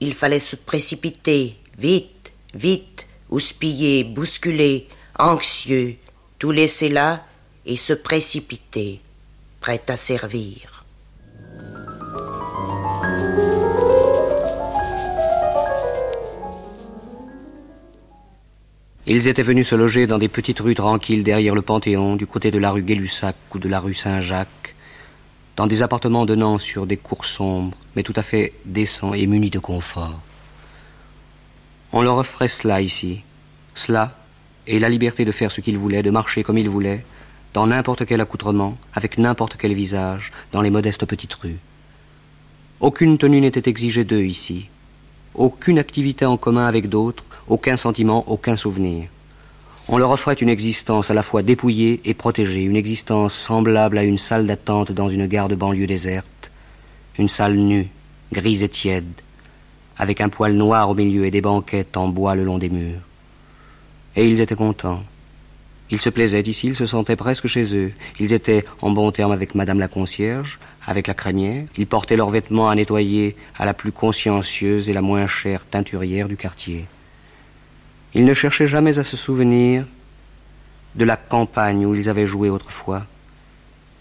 Il 0.00 0.12
fallait 0.12 0.40
se 0.40 0.56
précipiter, 0.56 1.58
vite, 1.78 2.32
vite, 2.52 3.06
houspiller, 3.30 4.04
bousculer, 4.04 4.86
anxieux, 5.18 5.96
tout 6.38 6.50
laisser 6.50 6.90
là 6.90 7.24
et 7.64 7.76
se 7.76 7.94
précipiter, 7.94 9.00
prêt 9.60 9.82
à 9.88 9.96
servir. 9.96 10.73
Ils 19.06 19.28
étaient 19.28 19.42
venus 19.42 19.68
se 19.68 19.74
loger 19.74 20.06
dans 20.06 20.16
des 20.16 20.28
petites 20.28 20.60
rues 20.60 20.74
tranquilles 20.74 21.24
derrière 21.24 21.54
le 21.54 21.60
Panthéon, 21.60 22.16
du 22.16 22.26
côté 22.26 22.50
de 22.50 22.56
la 22.56 22.70
rue 22.70 22.82
Gay-Lussac 22.82 23.36
ou 23.54 23.58
de 23.58 23.68
la 23.68 23.78
rue 23.78 23.92
Saint-Jacques, 23.92 24.74
dans 25.56 25.66
des 25.66 25.82
appartements 25.82 26.24
donnant 26.24 26.58
sur 26.58 26.86
des 26.86 26.96
cours 26.96 27.26
sombres, 27.26 27.76
mais 27.94 28.02
tout 28.02 28.14
à 28.16 28.22
fait 28.22 28.54
décents 28.64 29.12
et 29.12 29.26
munis 29.26 29.50
de 29.50 29.58
confort. 29.58 30.20
On 31.92 32.00
leur 32.00 32.16
offrait 32.16 32.48
cela 32.48 32.80
ici, 32.80 33.22
cela, 33.74 34.16
et 34.66 34.78
la 34.78 34.88
liberté 34.88 35.26
de 35.26 35.32
faire 35.32 35.52
ce 35.52 35.60
qu'ils 35.60 35.76
voulaient, 35.76 36.02
de 36.02 36.10
marcher 36.10 36.42
comme 36.42 36.56
ils 36.56 36.70
voulaient, 36.70 37.04
dans 37.52 37.66
n'importe 37.66 38.06
quel 38.06 38.22
accoutrement, 38.22 38.78
avec 38.94 39.18
n'importe 39.18 39.58
quel 39.58 39.74
visage, 39.74 40.32
dans 40.50 40.62
les 40.62 40.70
modestes 40.70 41.04
petites 41.04 41.34
rues. 41.34 41.58
Aucune 42.80 43.18
tenue 43.18 43.42
n'était 43.42 43.68
exigée 43.68 44.04
d'eux 44.04 44.24
ici, 44.24 44.70
aucune 45.34 45.78
activité 45.78 46.24
en 46.24 46.38
commun 46.38 46.66
avec 46.66 46.88
d'autres, 46.88 47.33
aucun 47.48 47.76
sentiment, 47.76 48.24
aucun 48.26 48.56
souvenir. 48.56 49.08
On 49.86 49.98
leur 49.98 50.10
offrait 50.10 50.34
une 50.34 50.48
existence 50.48 51.10
à 51.10 51.14
la 51.14 51.22
fois 51.22 51.42
dépouillée 51.42 52.00
et 52.04 52.14
protégée, 52.14 52.62
une 52.62 52.76
existence 52.76 53.34
semblable 53.34 53.98
à 53.98 54.02
une 54.02 54.18
salle 54.18 54.46
d'attente 54.46 54.92
dans 54.92 55.10
une 55.10 55.26
gare 55.26 55.48
de 55.48 55.54
banlieue 55.54 55.86
déserte, 55.86 56.50
une 57.18 57.28
salle 57.28 57.56
nue, 57.56 57.88
grise 58.32 58.62
et 58.62 58.68
tiède, 58.68 59.12
avec 59.98 60.22
un 60.22 60.30
poêle 60.30 60.54
noir 60.54 60.88
au 60.88 60.94
milieu 60.94 61.26
et 61.26 61.30
des 61.30 61.42
banquettes 61.42 61.96
en 61.98 62.08
bois 62.08 62.34
le 62.34 62.44
long 62.44 62.58
des 62.58 62.70
murs. 62.70 63.00
Et 64.16 64.26
ils 64.26 64.40
étaient 64.40 64.54
contents. 64.54 65.02
Ils 65.90 66.00
se 66.00 66.08
plaisaient 66.08 66.40
ici, 66.40 66.68
ils 66.68 66.76
se 66.76 66.86
sentaient 66.86 67.14
presque 67.14 67.46
chez 67.46 67.76
eux. 67.76 67.92
Ils 68.18 68.32
étaient 68.32 68.64
en 68.80 68.90
bon 68.90 69.12
terme 69.12 69.32
avec 69.32 69.54
Madame 69.54 69.78
la 69.78 69.88
concierge, 69.88 70.58
avec 70.86 71.06
la 71.06 71.14
crémière. 71.14 71.66
Ils 71.76 71.86
portaient 71.86 72.16
leurs 72.16 72.30
vêtements 72.30 72.70
à 72.70 72.74
nettoyer 72.74 73.36
à 73.58 73.66
la 73.66 73.74
plus 73.74 73.92
consciencieuse 73.92 74.88
et 74.88 74.94
la 74.94 75.02
moins 75.02 75.26
chère 75.26 75.66
teinturière 75.66 76.26
du 76.26 76.38
quartier. 76.38 76.86
Ils 78.14 78.24
ne 78.24 78.34
cherchaient 78.34 78.68
jamais 78.68 78.98
à 78.98 79.04
se 79.04 79.16
souvenir 79.16 79.86
de 80.94 81.04
la 81.04 81.16
campagne 81.16 81.84
où 81.84 81.94
ils 81.94 82.08
avaient 82.08 82.26
joué 82.26 82.48
autrefois. 82.48 83.06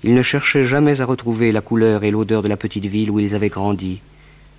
Ils 0.03 0.13
ne 0.13 0.21
cherchaient 0.21 0.65
jamais 0.65 1.01
à 1.01 1.05
retrouver 1.05 1.51
la 1.51 1.61
couleur 1.61 2.03
et 2.03 2.11
l'odeur 2.11 2.43
de 2.43 2.47
la 2.47 2.57
petite 2.57 2.85
ville 2.85 3.09
où 3.09 3.19
ils 3.19 3.33
avaient 3.33 3.49
grandi. 3.49 4.01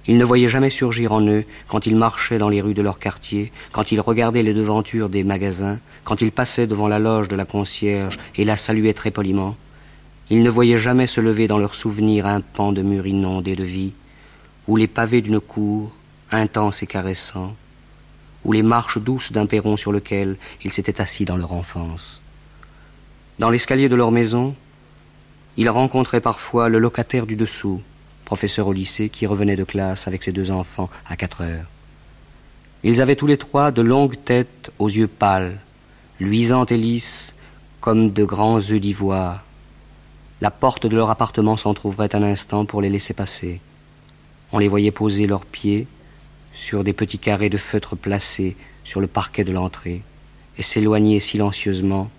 Ils 0.06 0.18
ne 0.18 0.24
voyaient 0.24 0.48
jamais 0.48 0.70
surgir 0.70 1.12
en 1.12 1.26
eux, 1.26 1.44
quand 1.68 1.86
ils 1.86 1.96
marchaient 1.96 2.38
dans 2.38 2.48
les 2.48 2.60
rues 2.60 2.74
de 2.74 2.82
leur 2.82 2.98
quartier, 2.98 3.52
quand 3.72 3.92
ils 3.92 4.00
regardaient 4.00 4.42
les 4.42 4.52
devantures 4.52 5.08
des 5.08 5.22
magasins, 5.22 5.78
quand 6.02 6.20
ils 6.20 6.32
passaient 6.32 6.66
devant 6.66 6.88
la 6.88 6.98
loge 6.98 7.28
de 7.28 7.36
la 7.36 7.44
concierge 7.44 8.18
et 8.36 8.44
la 8.44 8.56
saluaient 8.56 8.92
très 8.92 9.10
poliment. 9.10 9.56
Ils 10.30 10.42
ne 10.42 10.50
voyaient 10.50 10.78
jamais 10.78 11.06
se 11.06 11.20
lever 11.20 11.46
dans 11.46 11.58
leurs 11.58 11.74
souvenirs 11.74 12.26
un 12.26 12.40
pan 12.40 12.72
de 12.72 12.82
mur 12.82 13.06
inondé 13.06 13.54
de 13.54 13.64
vie, 13.64 13.92
ou 14.66 14.76
les 14.76 14.88
pavés 14.88 15.22
d'une 15.22 15.40
cour, 15.40 15.92
intense 16.30 16.82
et 16.82 16.86
caressant, 16.86 17.54
ou 18.44 18.52
les 18.52 18.62
marches 18.62 18.98
douces 18.98 19.32
d'un 19.32 19.46
perron 19.46 19.76
sur 19.76 19.92
lequel 19.92 20.36
ils 20.62 20.72
s'étaient 20.72 21.00
assis 21.00 21.24
dans 21.24 21.36
leur 21.36 21.52
enfance. 21.52 22.20
Dans 23.38 23.50
l'escalier 23.50 23.88
de 23.88 23.96
leur 23.96 24.12
maison, 24.12 24.54
ils 25.56 25.70
rencontraient 25.70 26.20
parfois 26.20 26.68
le 26.68 26.78
locataire 26.78 27.26
du 27.26 27.36
dessous, 27.36 27.80
professeur 28.24 28.66
au 28.66 28.72
lycée, 28.72 29.08
qui 29.08 29.26
revenait 29.26 29.56
de 29.56 29.64
classe 29.64 30.06
avec 30.06 30.22
ses 30.22 30.32
deux 30.32 30.50
enfants 30.50 30.90
à 31.06 31.16
quatre 31.16 31.42
heures. 31.42 31.66
Ils 32.82 33.00
avaient 33.00 33.16
tous 33.16 33.26
les 33.26 33.38
trois 33.38 33.70
de 33.70 33.82
longues 33.82 34.16
têtes 34.24 34.70
aux 34.78 34.88
yeux 34.88 35.08
pâles, 35.08 35.58
luisantes 36.20 36.70
et 36.70 36.76
lisses 36.76 37.34
comme 37.80 38.12
de 38.12 38.24
grands 38.24 38.58
œufs 38.58 38.80
d'ivoire. 38.80 39.44
La 40.40 40.50
porte 40.50 40.86
de 40.86 40.96
leur 40.96 41.10
appartement 41.10 41.56
s'entr'ouvrait 41.56 42.14
un 42.14 42.22
instant 42.22 42.64
pour 42.64 42.82
les 42.82 42.90
laisser 42.90 43.14
passer. 43.14 43.60
On 44.52 44.58
les 44.58 44.68
voyait 44.68 44.90
poser 44.90 45.26
leurs 45.26 45.46
pieds 45.46 45.86
sur 46.54 46.84
des 46.84 46.92
petits 46.92 47.18
carrés 47.18 47.50
de 47.50 47.58
feutre 47.58 47.96
placés 47.96 48.56
sur 48.84 49.00
le 49.00 49.06
parquet 49.06 49.44
de 49.44 49.52
l'entrée 49.52 50.02
et 50.56 50.62
s'éloigner 50.62 51.20
silencieusement, 51.20 52.10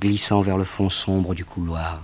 glissant 0.00 0.42
vers 0.42 0.58
le 0.58 0.64
fond 0.64 0.90
sombre 0.90 1.34
du 1.34 1.44
couloir. 1.44 2.02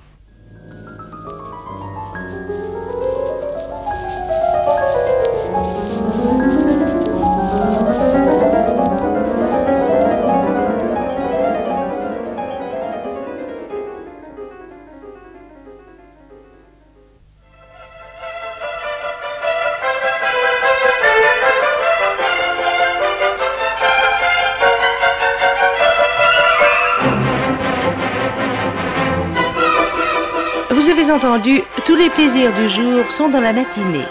Tous 31.86 31.96
les 31.96 32.10
plaisirs 32.10 32.52
du 32.52 32.68
jour 32.68 33.10
sont 33.10 33.30
dans 33.30 33.40
la 33.40 33.54
matinée. 33.54 34.04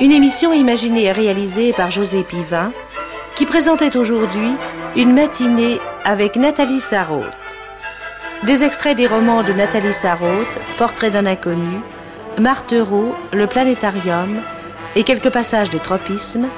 Une 0.00 0.10
émission 0.10 0.52
imaginée 0.52 1.04
et 1.04 1.12
réalisée 1.12 1.72
par 1.72 1.92
José 1.92 2.24
Pivin 2.24 2.72
qui 3.36 3.46
présentait 3.46 3.96
aujourd'hui 3.96 4.56
une 4.96 5.14
matinée 5.14 5.78
avec 6.04 6.34
Nathalie 6.34 6.80
Sarraute. 6.80 7.26
Des 8.42 8.64
extraits 8.64 8.96
des 8.96 9.06
romans 9.06 9.44
de 9.44 9.52
Nathalie 9.52 9.94
Sarraute, 9.94 10.58
Portrait 10.78 11.10
d'un 11.10 11.26
inconnu, 11.26 11.78
Marthereau, 12.40 13.14
Le 13.32 13.46
planétarium 13.46 14.40
et 14.96 15.04
quelques 15.04 15.30
passages 15.30 15.70
de 15.70 15.78
tropisme 15.78 16.48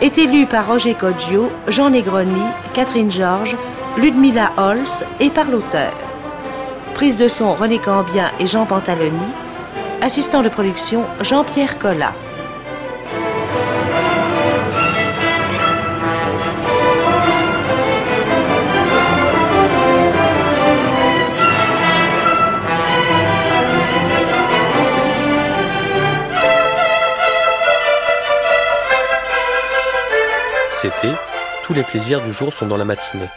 étaient 0.00 0.26
lus 0.26 0.46
par 0.46 0.68
Roger 0.68 0.94
Coggio, 0.94 1.50
Jean 1.66 1.90
Negroni, 1.90 2.42
Catherine 2.72 3.10
Georges, 3.10 3.56
Ludmilla 3.96 4.52
Holz 4.56 5.04
et 5.18 5.30
par 5.30 5.50
l'auteur. 5.50 6.03
Prise 6.94 7.16
de 7.16 7.26
son 7.26 7.56
René 7.56 7.80
Cambien 7.80 8.30
et 8.38 8.46
Jean 8.46 8.66
Pantaloni. 8.66 9.18
Assistant 10.00 10.42
de 10.42 10.48
production 10.48 11.04
Jean-Pierre 11.20 11.80
Collat. 11.80 12.14
C'était 30.70 31.08
Tous 31.64 31.74
les 31.74 31.82
plaisirs 31.82 32.22
du 32.22 32.32
jour 32.32 32.52
sont 32.52 32.66
dans 32.66 32.76
la 32.76 32.84
matinée, 32.84 33.28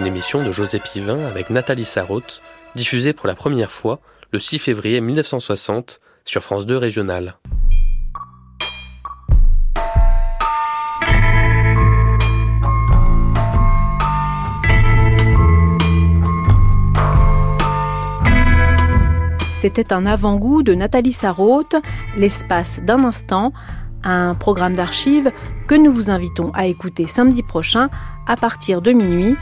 une 0.00 0.06
émission 0.06 0.42
de 0.42 0.50
José 0.50 0.80
Pivin 0.80 1.26
avec 1.26 1.50
Nathalie 1.50 1.84
Sarraute, 1.84 2.42
diffusée 2.74 3.12
pour 3.12 3.26
la 3.26 3.34
première 3.34 3.70
fois 3.70 4.00
le 4.32 4.40
6 4.40 4.58
février 4.58 5.00
1960 5.00 6.00
sur 6.24 6.42
France 6.42 6.66
2 6.66 6.76
Régional. 6.76 7.36
C'était 19.64 19.94
un 19.94 20.04
avant-goût 20.04 20.62
de 20.62 20.74
Nathalie 20.74 21.14
Sarraute, 21.14 21.76
L'espace 22.18 22.80
d'un 22.82 23.02
instant, 23.02 23.54
un 24.02 24.34
programme 24.34 24.76
d'archives 24.76 25.32
que 25.66 25.74
nous 25.74 25.90
vous 25.90 26.10
invitons 26.10 26.50
à 26.52 26.66
écouter 26.66 27.06
samedi 27.06 27.42
prochain 27.42 27.88
à 28.26 28.36
partir 28.36 28.82
de 28.82 28.92
minuit, 28.92 29.36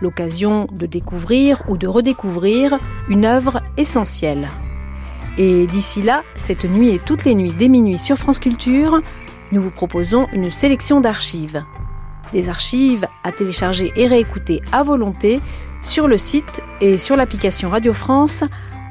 l'occasion 0.00 0.66
de 0.72 0.86
découvrir 0.86 1.62
ou 1.68 1.76
de 1.76 1.86
redécouvrir 1.86 2.78
une 3.08 3.24
œuvre 3.24 3.62
essentielle. 3.76 4.48
Et 5.38 5.66
d'ici 5.66 6.02
là, 6.02 6.22
cette 6.34 6.64
nuit 6.64 6.90
et 6.90 6.98
toutes 6.98 7.24
les 7.24 7.34
nuits 7.34 7.52
dès 7.52 7.68
minuit 7.68 7.98
sur 7.98 8.16
France 8.16 8.38
Culture, 8.38 9.00
nous 9.52 9.60
vous 9.60 9.70
proposons 9.70 10.26
une 10.32 10.50
sélection 10.50 11.00
d'archives. 11.00 11.62
Des 12.32 12.48
archives 12.48 13.06
à 13.22 13.32
télécharger 13.32 13.92
et 13.96 14.06
réécouter 14.06 14.60
à 14.72 14.82
volonté 14.82 15.40
sur 15.82 16.08
le 16.08 16.18
site 16.18 16.62
et 16.80 16.98
sur 16.98 17.16
l'application 17.16 17.68
Radio 17.68 17.92
France 17.92 18.44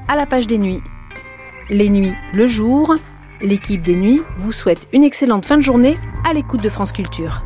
à 0.08 0.16
la 0.16 0.26
page 0.26 0.48
des 0.48 0.58
nuits. 0.58 0.82
Les 1.70 1.90
nuits 1.90 2.14
le 2.34 2.48
jour, 2.48 2.96
l'équipe 3.42 3.82
des 3.82 3.96
nuits 3.96 4.22
vous 4.38 4.52
souhaite 4.52 4.88
une 4.94 5.04
excellente 5.04 5.46
fin 5.46 5.58
de 5.58 5.64
journée 5.64 5.98
à 6.30 6.34
l'écoute 6.34 6.62
de 6.62 6.70
France 6.70 6.92
Culture. 6.92 7.42